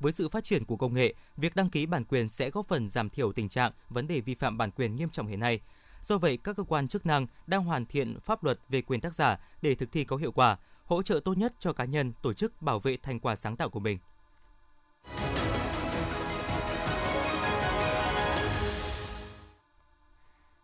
với 0.00 0.12
sự 0.12 0.28
phát 0.28 0.44
triển 0.44 0.64
của 0.64 0.76
công 0.76 0.94
nghệ, 0.94 1.14
việc 1.36 1.56
đăng 1.56 1.70
ký 1.70 1.86
bản 1.86 2.04
quyền 2.04 2.28
sẽ 2.28 2.50
góp 2.50 2.68
phần 2.68 2.88
giảm 2.88 3.10
thiểu 3.10 3.32
tình 3.32 3.48
trạng 3.48 3.72
vấn 3.88 4.06
đề 4.06 4.20
vi 4.20 4.34
phạm 4.34 4.58
bản 4.58 4.70
quyền 4.70 4.96
nghiêm 4.96 5.10
trọng 5.10 5.26
hiện 5.26 5.40
nay. 5.40 5.60
Do 6.02 6.18
vậy, 6.18 6.38
các 6.44 6.56
cơ 6.56 6.62
quan 6.62 6.88
chức 6.88 7.06
năng 7.06 7.26
đang 7.46 7.64
hoàn 7.64 7.86
thiện 7.86 8.20
pháp 8.20 8.44
luật 8.44 8.58
về 8.68 8.82
quyền 8.82 9.00
tác 9.00 9.14
giả 9.14 9.38
để 9.62 9.74
thực 9.74 9.92
thi 9.92 10.04
có 10.04 10.16
hiệu 10.16 10.32
quả, 10.32 10.56
hỗ 10.84 11.02
trợ 11.02 11.20
tốt 11.24 11.38
nhất 11.38 11.52
cho 11.58 11.72
cá 11.72 11.84
nhân, 11.84 12.12
tổ 12.22 12.32
chức 12.32 12.62
bảo 12.62 12.78
vệ 12.78 12.96
thành 12.96 13.20
quả 13.20 13.36
sáng 13.36 13.56
tạo 13.56 13.68
của 13.68 13.80
mình. 13.80 13.98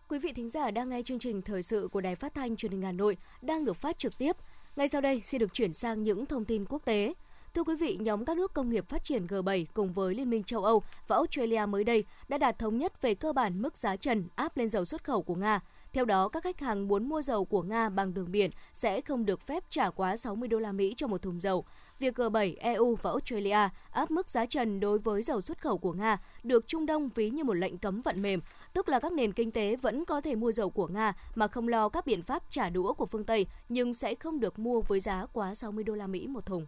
Quý 0.08 0.18
vị 0.18 0.32
thính 0.32 0.48
giả 0.48 0.70
đang 0.70 0.88
nghe 0.88 1.02
chương 1.02 1.18
trình 1.18 1.42
thời 1.42 1.62
sự 1.62 1.88
của 1.92 2.00
Đài 2.00 2.16
Phát 2.16 2.34
thanh 2.34 2.56
Truyền 2.56 2.72
hình 2.72 2.82
Hà 2.82 2.92
Nội 2.92 3.16
đang 3.42 3.64
được 3.64 3.76
phát 3.76 3.98
trực 3.98 4.18
tiếp. 4.18 4.36
Ngay 4.76 4.88
sau 4.88 5.00
đây 5.00 5.20
xin 5.24 5.38
được 5.38 5.52
chuyển 5.52 5.72
sang 5.72 6.02
những 6.02 6.26
thông 6.26 6.44
tin 6.44 6.64
quốc 6.68 6.84
tế. 6.84 7.14
Thưa 7.54 7.64
quý 7.64 7.76
vị, 7.76 7.98
nhóm 8.00 8.24
các 8.24 8.36
nước 8.36 8.54
công 8.54 8.70
nghiệp 8.70 8.88
phát 8.88 9.04
triển 9.04 9.26
G7 9.26 9.64
cùng 9.74 9.92
với 9.92 10.14
Liên 10.14 10.30
minh 10.30 10.44
châu 10.44 10.64
Âu 10.64 10.82
và 11.06 11.16
Australia 11.16 11.66
mới 11.66 11.84
đây 11.84 12.04
đã 12.28 12.38
đạt 12.38 12.58
thống 12.58 12.78
nhất 12.78 13.02
về 13.02 13.14
cơ 13.14 13.32
bản 13.32 13.62
mức 13.62 13.76
giá 13.76 13.96
trần 13.96 14.28
áp 14.34 14.56
lên 14.56 14.68
dầu 14.68 14.84
xuất 14.84 15.04
khẩu 15.04 15.22
của 15.22 15.34
Nga. 15.34 15.60
Theo 15.92 16.04
đó, 16.04 16.28
các 16.28 16.42
khách 16.44 16.60
hàng 16.60 16.88
muốn 16.88 17.08
mua 17.08 17.22
dầu 17.22 17.44
của 17.44 17.62
Nga 17.62 17.88
bằng 17.88 18.14
đường 18.14 18.32
biển 18.32 18.50
sẽ 18.72 19.00
không 19.00 19.26
được 19.26 19.46
phép 19.46 19.64
trả 19.70 19.90
quá 19.90 20.16
60 20.16 20.48
đô 20.48 20.58
la 20.58 20.72
Mỹ 20.72 20.94
cho 20.96 21.06
một 21.06 21.22
thùng 21.22 21.40
dầu. 21.40 21.64
Việc 21.98 22.14
G7, 22.14 22.54
EU 22.58 22.94
và 22.94 23.10
Australia 23.10 23.68
áp 23.90 24.10
mức 24.10 24.28
giá 24.28 24.46
trần 24.46 24.80
đối 24.80 24.98
với 24.98 25.22
dầu 25.22 25.40
xuất 25.40 25.62
khẩu 25.62 25.78
của 25.78 25.92
Nga 25.92 26.18
được 26.42 26.68
Trung 26.68 26.86
Đông 26.86 27.08
ví 27.14 27.30
như 27.30 27.44
một 27.44 27.54
lệnh 27.54 27.78
cấm 27.78 28.00
vận 28.00 28.22
mềm, 28.22 28.40
tức 28.76 28.88
là 28.88 29.00
các 29.00 29.12
nền 29.12 29.32
kinh 29.32 29.50
tế 29.50 29.76
vẫn 29.76 30.04
có 30.04 30.20
thể 30.20 30.34
mua 30.34 30.52
dầu 30.52 30.70
của 30.70 30.88
Nga 30.88 31.12
mà 31.34 31.48
không 31.48 31.68
lo 31.68 31.88
các 31.88 32.06
biện 32.06 32.22
pháp 32.22 32.42
trả 32.50 32.70
đũa 32.70 32.92
của 32.92 33.06
phương 33.06 33.24
Tây, 33.24 33.46
nhưng 33.68 33.94
sẽ 33.94 34.14
không 34.14 34.40
được 34.40 34.58
mua 34.58 34.80
với 34.80 35.00
giá 35.00 35.26
quá 35.32 35.54
60 35.54 35.84
đô 35.84 35.94
la 35.94 36.06
Mỹ 36.06 36.26
một 36.26 36.46
thùng. 36.46 36.66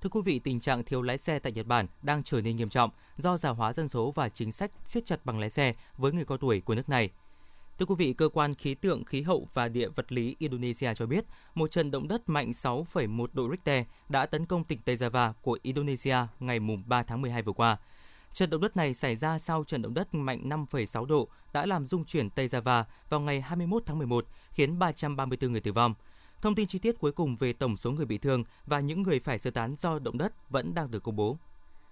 Thưa 0.00 0.08
quý 0.08 0.20
vị, 0.24 0.38
tình 0.38 0.60
trạng 0.60 0.84
thiếu 0.84 1.02
lái 1.02 1.18
xe 1.18 1.38
tại 1.38 1.52
Nhật 1.52 1.66
Bản 1.66 1.86
đang 2.02 2.22
trở 2.22 2.40
nên 2.40 2.56
nghiêm 2.56 2.68
trọng 2.68 2.90
do 3.16 3.36
già 3.36 3.50
hóa 3.50 3.72
dân 3.72 3.88
số 3.88 4.10
và 4.10 4.28
chính 4.28 4.52
sách 4.52 4.70
siết 4.86 5.06
chặt 5.06 5.24
bằng 5.24 5.38
lái 5.38 5.50
xe 5.50 5.74
với 5.98 6.12
người 6.12 6.24
cao 6.24 6.38
tuổi 6.38 6.60
của 6.60 6.74
nước 6.74 6.88
này. 6.88 7.10
Thưa 7.78 7.86
quý 7.86 7.94
vị, 7.98 8.12
cơ 8.12 8.28
quan 8.28 8.54
khí 8.54 8.74
tượng, 8.74 9.04
khí 9.04 9.22
hậu 9.22 9.48
và 9.54 9.68
địa 9.68 9.88
vật 9.88 10.12
lý 10.12 10.36
Indonesia 10.38 10.94
cho 10.94 11.06
biết, 11.06 11.24
một 11.54 11.70
trận 11.70 11.90
động 11.90 12.08
đất 12.08 12.28
mạnh 12.28 12.50
6,1 12.50 13.26
độ 13.32 13.50
Richter 13.50 13.84
đã 14.08 14.26
tấn 14.26 14.46
công 14.46 14.64
tỉnh 14.64 14.78
Tây 14.84 14.96
Java 14.96 15.32
của 15.42 15.58
Indonesia 15.62 16.16
ngày 16.40 16.60
3 16.86 17.02
tháng 17.02 17.22
12 17.22 17.42
vừa 17.42 17.52
qua. 17.52 17.76
Trận 18.32 18.50
động 18.50 18.60
đất 18.60 18.76
này 18.76 18.94
xảy 18.94 19.16
ra 19.16 19.38
sau 19.38 19.64
trận 19.64 19.82
động 19.82 19.94
đất 19.94 20.14
mạnh 20.14 20.48
5,6 20.48 21.04
độ 21.04 21.28
đã 21.52 21.66
làm 21.66 21.86
rung 21.86 22.04
chuyển 22.04 22.30
Tây 22.30 22.46
Java 22.46 22.84
vào 23.08 23.20
ngày 23.20 23.40
21 23.40 23.82
tháng 23.86 23.98
11, 23.98 24.26
khiến 24.50 24.78
334 24.78 25.52
người 25.52 25.60
tử 25.60 25.72
vong. 25.72 25.94
Thông 26.40 26.54
tin 26.54 26.66
chi 26.66 26.78
tiết 26.78 26.98
cuối 26.98 27.12
cùng 27.12 27.36
về 27.36 27.52
tổng 27.52 27.76
số 27.76 27.90
người 27.90 28.06
bị 28.06 28.18
thương 28.18 28.44
và 28.66 28.80
những 28.80 29.02
người 29.02 29.20
phải 29.20 29.38
sơ 29.38 29.50
tán 29.50 29.74
do 29.76 29.98
động 29.98 30.18
đất 30.18 30.50
vẫn 30.50 30.74
đang 30.74 30.90
được 30.90 31.02
công 31.02 31.16
bố. 31.16 31.36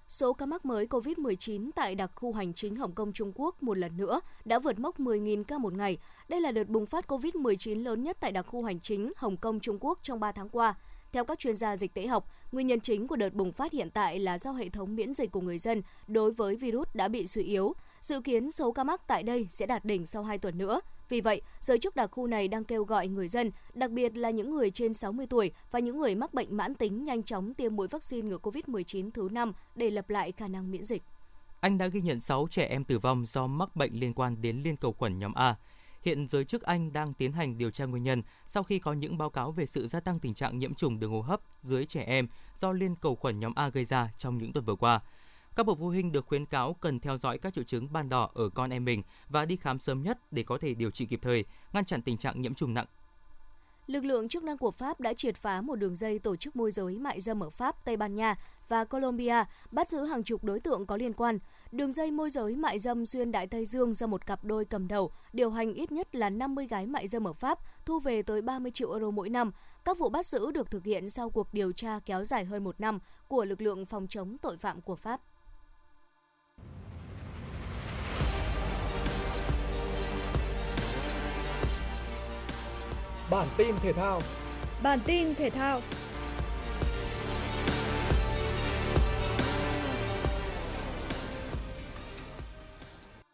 Số 0.09 0.33
ca 0.33 0.47
mắc 0.47 0.65
mới 0.65 0.87
COVID-19 0.87 1.71
tại 1.75 1.95
đặc 1.95 2.11
khu 2.15 2.33
hành 2.33 2.55
chính 2.55 2.77
Hồng 2.77 2.93
Kông 2.93 3.13
Trung 3.13 3.33
Quốc 3.35 3.63
một 3.63 3.79
lần 3.79 3.97
nữa 3.97 4.21
đã 4.45 4.59
vượt 4.59 4.79
mốc 4.79 5.01
10.000 5.01 5.45
ca 5.45 5.59
một 5.59 5.73
ngày. 5.73 5.99
Đây 6.29 6.41
là 6.41 6.53
đợt 6.53 6.69
bùng 6.69 6.87
phát 6.87 7.07
COVID-19 7.09 7.83
lớn 7.83 8.03
nhất 8.03 8.17
tại 8.21 8.33
đặc 8.33 8.47
khu 8.49 8.65
hành 8.65 8.81
chính 8.81 9.13
Hồng 9.17 9.37
Kông 9.37 9.61
Trung 9.61 9.79
Quốc 9.81 9.99
trong 10.03 10.21
3 10.21 10.33
tháng 10.33 10.49
qua. 10.49 10.75
Theo 11.13 11.25
các 11.25 11.39
chuyên 11.39 11.57
gia 11.57 11.77
dịch 11.77 11.95
tễ 11.95 12.07
học, 12.07 12.29
nguyên 12.53 12.67
nhân 12.67 12.81
chính 12.81 13.09
của 13.09 13.17
đợt 13.17 13.35
bùng 13.35 13.53
phát 13.53 13.73
hiện 13.73 13.91
tại 13.91 14.19
là 14.19 14.39
do 14.39 14.53
hệ 14.53 14.69
thống 14.69 14.97
miễn 14.97 15.15
dịch 15.15 15.31
của 15.31 15.41
người 15.41 15.59
dân 15.59 15.83
đối 16.07 16.31
với 16.31 16.57
virus 16.57 16.89
đã 16.95 17.09
bị 17.09 17.27
suy 17.27 17.43
yếu. 17.43 17.75
Dự 18.01 18.21
kiến 18.21 18.51
số 18.51 18.73
ca 18.73 18.85
mắc 18.85 19.01
tại 19.07 19.23
đây 19.23 19.47
sẽ 19.51 19.67
đạt 19.67 19.85
đỉnh 19.85 20.07
sau 20.07 20.25
2 20.25 20.39
tuần 20.39 20.59
nữa. 20.59 20.81
Vì 21.09 21.21
vậy, 21.21 21.43
giới 21.61 21.79
chức 21.79 21.97
đặc 21.97 22.11
khu 22.13 22.27
này 22.27 22.49
đang 22.49 22.65
kêu 22.65 22.85
gọi 22.85 23.09
người 23.09 23.29
dân, 23.29 23.51
đặc 23.75 23.91
biệt 23.91 24.17
là 24.17 24.31
những 24.31 24.55
người 24.55 24.71
trên 24.71 24.95
60 24.95 25.27
tuổi 25.27 25.51
và 25.71 25.79
những 25.79 25.99
người 25.99 26.15
mắc 26.15 26.35
bệnh 26.35 26.57
mãn 26.57 26.75
tính 26.75 27.05
nhanh 27.05 27.23
chóng 27.23 27.55
tiêm 27.55 27.77
mũi 27.77 27.89
vaccine 27.89 28.29
ngừa 28.29 28.39
COVID-19 28.39 29.11
thứ 29.11 29.29
5 29.33 29.53
để 29.75 29.91
lập 29.91 30.11
lại 30.11 30.33
khả 30.33 30.49
năng 30.49 30.71
miễn 30.71 30.85
dịch. 30.85 31.03
Anh 31.61 31.79
đã 31.79 31.87
ghi 31.87 32.01
nhận 32.01 32.21
6 32.21 32.47
trẻ 32.51 32.67
em 32.67 32.85
tử 32.85 32.99
vong 32.99 33.27
do 33.27 33.47
mắc 33.47 33.77
bệnh 33.77 34.01
liên 34.01 34.15
quan 34.15 34.43
đến 34.43 34.63
liên 34.63 34.77
cầu 34.77 34.93
khuẩn 34.93 35.19
nhóm 35.19 35.35
A. 35.35 35.55
Hiện 36.07 36.29
giới 36.29 36.45
chức 36.45 36.63
Anh 36.63 36.93
đang 36.93 37.15
tiến 37.15 37.33
hành 37.33 37.59
điều 37.59 37.71
tra 37.71 37.85
nguyên 37.85 38.03
nhân 38.03 38.23
sau 38.47 38.63
khi 38.63 38.79
có 38.79 38.93
những 38.93 39.19
báo 39.19 39.31
cáo 39.31 39.53
về 39.53 39.67
sự 39.67 39.89
gia 39.89 40.01
tăng 40.01 40.21
tình 40.21 40.35
trạng 40.35 40.59
nhiễm 40.59 40.75
trùng 40.75 41.01
đường 41.01 41.11
hô 41.11 41.21
hấp 41.21 41.41
dưới 41.63 41.87
trẻ 41.87 42.03
em 42.03 42.29
do 42.57 42.73
liên 42.73 42.97
cầu 42.97 43.17
khuẩn 43.17 43.41
nhóm 43.41 43.53
A 43.55 43.69
gây 43.69 43.85
ra 43.85 44.11
trong 44.19 44.39
những 44.39 44.53
tuần 44.53 44.65
vừa 44.65 44.75
qua. 44.75 45.01
Các 45.57 45.67
bậc 45.67 45.79
phụ 45.79 45.89
huynh 45.89 46.13
được 46.13 46.27
khuyến 46.27 46.47
cáo 46.47 46.75
cần 46.75 47.01
theo 47.01 47.17
dõi 47.17 47.39
các 47.39 47.55
triệu 47.55 47.65
chứng 47.65 47.93
ban 47.93 48.09
đỏ 48.09 48.31
ở 48.35 48.49
con 48.49 48.71
em 48.71 48.85
mình 48.85 49.03
và 49.29 49.45
đi 49.45 49.57
khám 49.57 49.79
sớm 49.79 50.03
nhất 50.03 50.19
để 50.33 50.43
có 50.43 50.59
thể 50.59 50.75
điều 50.75 50.91
trị 50.91 51.07
kịp 51.07 51.19
thời, 51.23 51.45
ngăn 51.73 51.85
chặn 51.85 52.03
tình 52.03 52.19
trạng 52.19 52.43
nhiễm 52.43 52.55
trùng 52.55 52.75
nặng. 52.75 52.87
Lực 53.87 54.05
lượng 54.05 54.29
chức 54.29 54.45
năng 54.45 54.59
của 54.59 54.71
Pháp 54.71 55.01
đã 55.01 55.15
triệt 55.15 55.37
phá 55.37 55.61
một 55.61 55.75
đường 55.75 55.97
dây 55.97 56.19
tổ 56.19 56.37
chức 56.37 56.57
môi 56.57 56.71
giới 56.71 56.99
mại 56.99 57.21
dâm 57.21 57.43
ở 57.43 57.51
Pháp, 57.51 57.85
Tây 57.85 57.97
Ban 57.97 58.15
Nha 58.15 58.37
và 58.69 58.85
Colombia, 58.85 59.45
bắt 59.71 59.91
giữ 59.91 60.05
hàng 60.05 60.23
chục 60.25 60.45
đối 60.45 60.61
tượng 60.61 60.87
có 60.87 60.97
liên 60.97 61.13
quan. 61.13 61.39
Đường 61.73 61.93
dây 61.93 62.11
môi 62.11 62.31
giới 62.31 62.57
mại 62.57 62.79
dâm 62.79 63.07
xuyên 63.07 63.33
Đại 63.33 63.47
Tây 63.47 63.67
Dương 63.67 63.95
do 63.95 64.07
một 64.07 64.27
cặp 64.27 64.45
đôi 64.45 64.65
cầm 64.65 64.89
đầu, 64.89 65.11
điều 65.33 65.51
hành 65.51 65.75
ít 65.75 65.93
nhất 65.93 66.15
là 66.15 66.31
50 66.31 66.67
gái 66.67 66.87
mại 66.87 67.09
dâm 67.09 67.29
ở 67.29 67.33
Pháp, 67.33 67.59
thu 67.85 67.99
về 67.99 68.23
tới 68.23 68.43
30 68.43 68.73
triệu 68.75 68.93
euro 68.93 69.11
mỗi 69.11 69.29
năm. 69.29 69.53
Các 69.85 69.99
vụ 69.99 70.09
bắt 70.09 70.27
giữ 70.27 70.51
được 70.51 70.71
thực 70.71 70.85
hiện 70.85 71.11
sau 71.11 71.31
cuộc 71.31 71.55
điều 71.55 71.73
tra 71.73 72.01
kéo 72.07 72.25
dài 72.25 72.45
hơn 72.45 72.65
một 72.65 72.81
năm 72.81 72.99
của 73.29 73.45
lực 73.45 73.61
lượng 73.61 73.85
phòng 73.85 74.07
chống 74.09 74.39
tội 74.39 74.57
phạm 74.57 74.81
của 74.81 74.97
Pháp. 74.97 75.21
Bản 83.31 83.49
tin 83.57 83.75
thể 83.83 83.93
thao. 83.93 84.21
Bản 84.83 84.99
tin 85.07 85.35
thể 85.35 85.51
thao. 85.51 85.81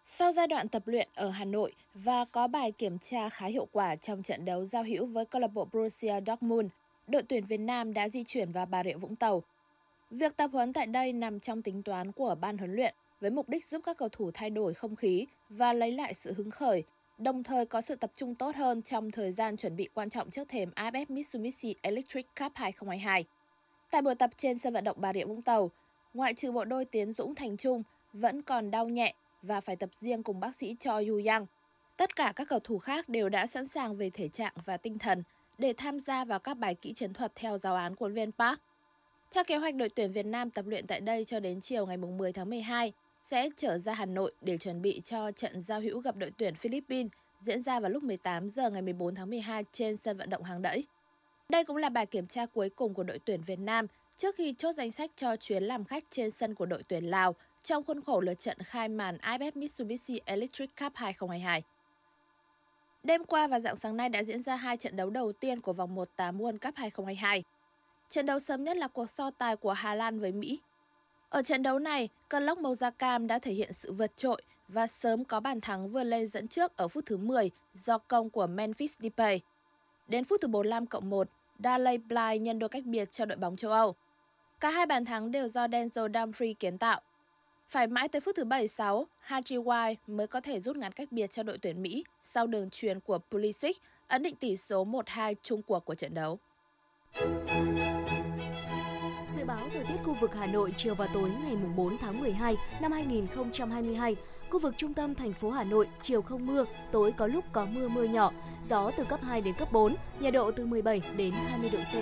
Sau 0.04 0.32
giai 0.32 0.46
đoạn 0.46 0.68
tập 0.68 0.82
luyện 0.86 1.08
ở 1.14 1.28
Hà 1.28 1.44
Nội 1.44 1.72
và 1.94 2.24
có 2.24 2.46
bài 2.46 2.72
kiểm 2.72 2.98
tra 2.98 3.28
khá 3.28 3.46
hiệu 3.46 3.68
quả 3.72 3.96
trong 3.96 4.22
trận 4.22 4.44
đấu 4.44 4.64
giao 4.64 4.82
hữu 4.82 5.06
với 5.06 5.24
câu 5.24 5.40
lạc 5.40 5.48
bộ 5.48 5.68
Borussia 5.72 6.14
Dortmund, 6.26 6.68
đội 7.06 7.22
tuyển 7.22 7.44
Việt 7.44 7.60
Nam 7.60 7.94
đã 7.94 8.08
di 8.08 8.24
chuyển 8.24 8.52
vào 8.52 8.66
Bà 8.66 8.84
Rịa 8.84 8.94
Vũng 8.94 9.16
Tàu. 9.16 9.42
Việc 10.10 10.36
tập 10.36 10.50
huấn 10.52 10.72
tại 10.72 10.86
đây 10.86 11.12
nằm 11.12 11.40
trong 11.40 11.62
tính 11.62 11.82
toán 11.82 12.12
của 12.12 12.34
ban 12.40 12.58
huấn 12.58 12.74
luyện 12.74 12.94
với 13.20 13.30
mục 13.30 13.48
đích 13.48 13.66
giúp 13.66 13.82
các 13.84 13.96
cầu 13.96 14.08
thủ 14.08 14.30
thay 14.34 14.50
đổi 14.50 14.74
không 14.74 14.96
khí 14.96 15.26
và 15.48 15.72
lấy 15.72 15.92
lại 15.92 16.14
sự 16.14 16.32
hứng 16.32 16.50
khởi 16.50 16.84
đồng 17.22 17.42
thời 17.42 17.66
có 17.66 17.80
sự 17.80 17.96
tập 17.96 18.12
trung 18.16 18.34
tốt 18.34 18.56
hơn 18.56 18.82
trong 18.82 19.10
thời 19.10 19.32
gian 19.32 19.56
chuẩn 19.56 19.76
bị 19.76 19.88
quan 19.94 20.10
trọng 20.10 20.30
trước 20.30 20.48
thềm 20.48 20.70
AFF 20.76 21.06
Mitsubishi 21.08 21.74
Electric 21.82 22.26
Cup 22.40 22.52
2022. 22.54 23.24
Tại 23.90 24.02
buổi 24.02 24.14
tập 24.14 24.30
trên 24.36 24.58
sân 24.58 24.72
vận 24.72 24.84
động 24.84 24.96
Bà 25.00 25.12
Rịa 25.12 25.24
Vũng 25.24 25.42
Tàu, 25.42 25.70
ngoại 26.14 26.34
trừ 26.34 26.52
bộ 26.52 26.64
đôi 26.64 26.84
Tiến 26.84 27.12
Dũng 27.12 27.34
Thành 27.34 27.56
Trung 27.56 27.82
vẫn 28.12 28.42
còn 28.42 28.70
đau 28.70 28.88
nhẹ 28.88 29.14
và 29.42 29.60
phải 29.60 29.76
tập 29.76 29.90
riêng 29.98 30.22
cùng 30.22 30.40
bác 30.40 30.56
sĩ 30.56 30.76
Cho 30.80 31.02
Yu 31.08 31.20
Yang. 31.26 31.46
Tất 31.96 32.16
cả 32.16 32.32
các 32.36 32.48
cầu 32.48 32.58
thủ 32.58 32.78
khác 32.78 33.08
đều 33.08 33.28
đã 33.28 33.46
sẵn 33.46 33.68
sàng 33.68 33.96
về 33.96 34.10
thể 34.10 34.28
trạng 34.28 34.52
và 34.64 34.76
tinh 34.76 34.98
thần 34.98 35.22
để 35.58 35.72
tham 35.76 36.00
gia 36.00 36.24
vào 36.24 36.38
các 36.38 36.54
bài 36.54 36.74
kỹ 36.74 36.92
chiến 36.92 37.12
thuật 37.12 37.32
theo 37.34 37.58
giáo 37.58 37.74
án 37.74 37.96
của 37.96 38.08
Viên 38.08 38.32
Park. 38.32 38.60
Theo 39.30 39.44
kế 39.44 39.56
hoạch 39.56 39.74
đội 39.74 39.88
tuyển 39.88 40.12
Việt 40.12 40.26
Nam 40.26 40.50
tập 40.50 40.64
luyện 40.68 40.86
tại 40.86 41.00
đây 41.00 41.24
cho 41.24 41.40
đến 41.40 41.60
chiều 41.60 41.86
ngày 41.86 41.96
10 41.96 42.32
tháng 42.32 42.50
12, 42.50 42.92
sẽ 43.22 43.48
trở 43.56 43.78
ra 43.78 43.94
Hà 43.94 44.06
Nội 44.06 44.32
để 44.40 44.58
chuẩn 44.58 44.82
bị 44.82 45.00
cho 45.04 45.30
trận 45.30 45.60
giao 45.60 45.80
hữu 45.80 46.00
gặp 46.00 46.16
đội 46.16 46.32
tuyển 46.36 46.54
Philippines 46.54 47.12
diễn 47.40 47.62
ra 47.62 47.80
vào 47.80 47.90
lúc 47.90 48.02
18 48.02 48.48
giờ 48.48 48.70
ngày 48.70 48.82
14 48.82 49.14
tháng 49.14 49.30
12 49.30 49.64
trên 49.72 49.96
sân 49.96 50.16
vận 50.16 50.30
động 50.30 50.42
Hàng 50.42 50.62
Đẫy. 50.62 50.86
Đây 51.48 51.64
cũng 51.64 51.76
là 51.76 51.88
bài 51.88 52.06
kiểm 52.06 52.26
tra 52.26 52.46
cuối 52.46 52.68
cùng 52.68 52.94
của 52.94 53.02
đội 53.02 53.18
tuyển 53.18 53.42
Việt 53.46 53.58
Nam 53.58 53.86
trước 54.16 54.34
khi 54.36 54.54
chốt 54.58 54.72
danh 54.72 54.90
sách 54.90 55.10
cho 55.16 55.36
chuyến 55.36 55.62
làm 55.62 55.84
khách 55.84 56.04
trên 56.10 56.30
sân 56.30 56.54
của 56.54 56.66
đội 56.66 56.82
tuyển 56.88 57.04
Lào 57.04 57.34
trong 57.62 57.84
khuôn 57.84 58.00
khổ 58.00 58.20
lượt 58.20 58.38
trận 58.38 58.58
khai 58.58 58.88
màn 58.88 59.16
AFF 59.16 59.52
Mitsubishi 59.54 60.20
Electric 60.24 60.76
Cup 60.80 60.92
2022. 60.94 61.62
Đêm 63.02 63.24
qua 63.24 63.46
và 63.46 63.60
dạng 63.60 63.76
sáng 63.76 63.96
nay 63.96 64.08
đã 64.08 64.22
diễn 64.22 64.42
ra 64.42 64.56
hai 64.56 64.76
trận 64.76 64.96
đấu 64.96 65.10
đầu 65.10 65.32
tiên 65.32 65.60
của 65.60 65.72
vòng 65.72 65.94
1/8 65.94 66.38
World 66.38 66.58
Cup 66.58 66.74
2022. 66.76 67.44
Trận 68.08 68.26
đấu 68.26 68.38
sớm 68.38 68.64
nhất 68.64 68.76
là 68.76 68.88
cuộc 68.88 69.10
so 69.10 69.30
tài 69.30 69.56
của 69.56 69.72
Hà 69.72 69.94
Lan 69.94 70.20
với 70.20 70.32
Mỹ 70.32 70.60
ở 71.32 71.42
trận 71.42 71.62
đấu 71.62 71.78
này, 71.78 72.08
cơn 72.28 72.42
lốc 72.42 72.58
màu 72.58 72.74
da 72.74 72.90
cam 72.90 73.26
đã 73.26 73.38
thể 73.38 73.52
hiện 73.52 73.72
sự 73.72 73.92
vượt 73.92 74.16
trội 74.16 74.42
và 74.68 74.86
sớm 74.86 75.24
có 75.24 75.40
bàn 75.40 75.60
thắng 75.60 75.88
vươn 75.88 76.06
lên 76.06 76.28
dẫn 76.28 76.48
trước 76.48 76.76
ở 76.76 76.88
phút 76.88 77.06
thứ 77.06 77.16
10 77.16 77.50
do 77.74 77.98
công 77.98 78.30
của 78.30 78.46
Memphis 78.46 78.94
Depay. 78.98 79.40
Đến 80.08 80.24
phút 80.24 80.40
thứ 80.40 80.48
45 80.48 80.86
cộng 80.86 81.10
1, 81.10 81.28
Daley 81.64 81.98
Bly 81.98 82.38
nhân 82.40 82.58
đôi 82.58 82.68
cách 82.68 82.84
biệt 82.86 83.12
cho 83.12 83.24
đội 83.24 83.36
bóng 83.36 83.56
châu 83.56 83.70
Âu. 83.70 83.94
Cả 84.60 84.70
hai 84.70 84.86
bàn 84.86 85.04
thắng 85.04 85.30
đều 85.30 85.48
do 85.48 85.66
Denzel 85.66 86.12
Dumfries 86.12 86.54
kiến 86.54 86.78
tạo. 86.78 87.00
Phải 87.68 87.86
mãi 87.86 88.08
tới 88.08 88.20
phút 88.20 88.36
thứ 88.36 88.44
76, 88.44 89.06
Haji 89.26 89.62
White 89.62 89.94
mới 90.06 90.26
có 90.26 90.40
thể 90.40 90.60
rút 90.60 90.76
ngắn 90.76 90.92
cách 90.92 91.12
biệt 91.12 91.30
cho 91.30 91.42
đội 91.42 91.58
tuyển 91.58 91.82
Mỹ 91.82 92.04
sau 92.22 92.46
đường 92.46 92.70
truyền 92.70 93.00
của 93.00 93.18
Pulisic 93.30 93.76
ấn 94.08 94.22
định 94.22 94.36
tỷ 94.36 94.56
số 94.56 94.84
1-2 94.84 95.34
chung 95.42 95.62
cuộc 95.62 95.84
của 95.84 95.94
trận 95.94 96.14
đấu. 96.14 96.38
Dự 99.42 99.48
báo 99.48 99.68
thời 99.72 99.84
tiết 99.84 99.94
khu 100.04 100.16
vực 100.20 100.34
Hà 100.34 100.46
Nội 100.46 100.74
chiều 100.76 100.94
và 100.94 101.06
tối 101.06 101.30
ngày 101.44 101.56
4 101.76 101.98
tháng 101.98 102.20
12 102.20 102.56
năm 102.80 102.92
2022. 102.92 104.16
Khu 104.50 104.58
vực 104.58 104.74
trung 104.78 104.94
tâm 104.94 105.14
thành 105.14 105.32
phố 105.32 105.50
Hà 105.50 105.64
Nội 105.64 105.88
chiều 106.02 106.22
không 106.22 106.46
mưa, 106.46 106.64
tối 106.92 107.12
có 107.16 107.26
lúc 107.26 107.44
có 107.52 107.64
mưa 107.64 107.88
mưa 107.88 108.04
nhỏ, 108.04 108.32
gió 108.64 108.90
từ 108.96 109.04
cấp 109.04 109.20
2 109.22 109.40
đến 109.40 109.54
cấp 109.58 109.72
4, 109.72 109.96
nhiệt 110.20 110.32
độ 110.32 110.50
từ 110.50 110.66
17 110.66 111.02
đến 111.16 111.32
20 111.32 111.70
độ 111.70 111.78
C. 111.78 111.94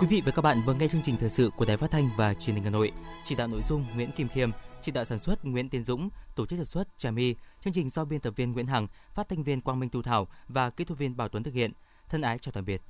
Quý 0.00 0.06
vị 0.06 0.22
và 0.26 0.32
các 0.32 0.42
bạn 0.42 0.62
vừa 0.66 0.74
nghe 0.74 0.88
chương 0.88 1.02
trình 1.04 1.16
thời 1.16 1.30
sự 1.30 1.50
của 1.56 1.64
Đài 1.64 1.76
Phát 1.76 1.90
thanh 1.90 2.10
và 2.16 2.34
Truyền 2.34 2.56
hình 2.56 2.64
Hà 2.64 2.70
Nội. 2.70 2.92
Chỉ 3.24 3.34
đạo 3.34 3.48
nội 3.48 3.62
dung 3.62 3.84
Nguyễn 3.94 4.12
Kim 4.12 4.28
Khiêm, 4.28 4.50
chỉ 4.82 4.92
đạo 4.92 5.04
sản 5.04 5.18
xuất 5.18 5.44
Nguyễn 5.44 5.68
Tiến 5.68 5.82
Dũng, 5.82 6.08
tổ 6.36 6.46
chức 6.46 6.56
sản 6.56 6.66
xuất 6.66 6.98
Trà 6.98 7.10
My, 7.10 7.34
chương 7.64 7.72
trình 7.72 7.90
do 7.90 8.04
biên 8.04 8.20
tập 8.20 8.32
viên 8.36 8.52
Nguyễn 8.52 8.66
Hằng, 8.66 8.86
phát 9.14 9.28
thanh 9.28 9.42
viên 9.42 9.60
Quang 9.60 9.80
Minh 9.80 9.90
Tu 9.90 10.02
Thảo 10.02 10.28
và 10.48 10.70
kỹ 10.70 10.84
thuật 10.84 10.98
viên 10.98 11.16
Bảo 11.16 11.28
Tuấn 11.28 11.42
thực 11.42 11.54
hiện. 11.54 11.72
Thân 12.08 12.22
ái 12.22 12.38
chào 12.38 12.52
tạm 12.52 12.64
biệt. 12.64 12.82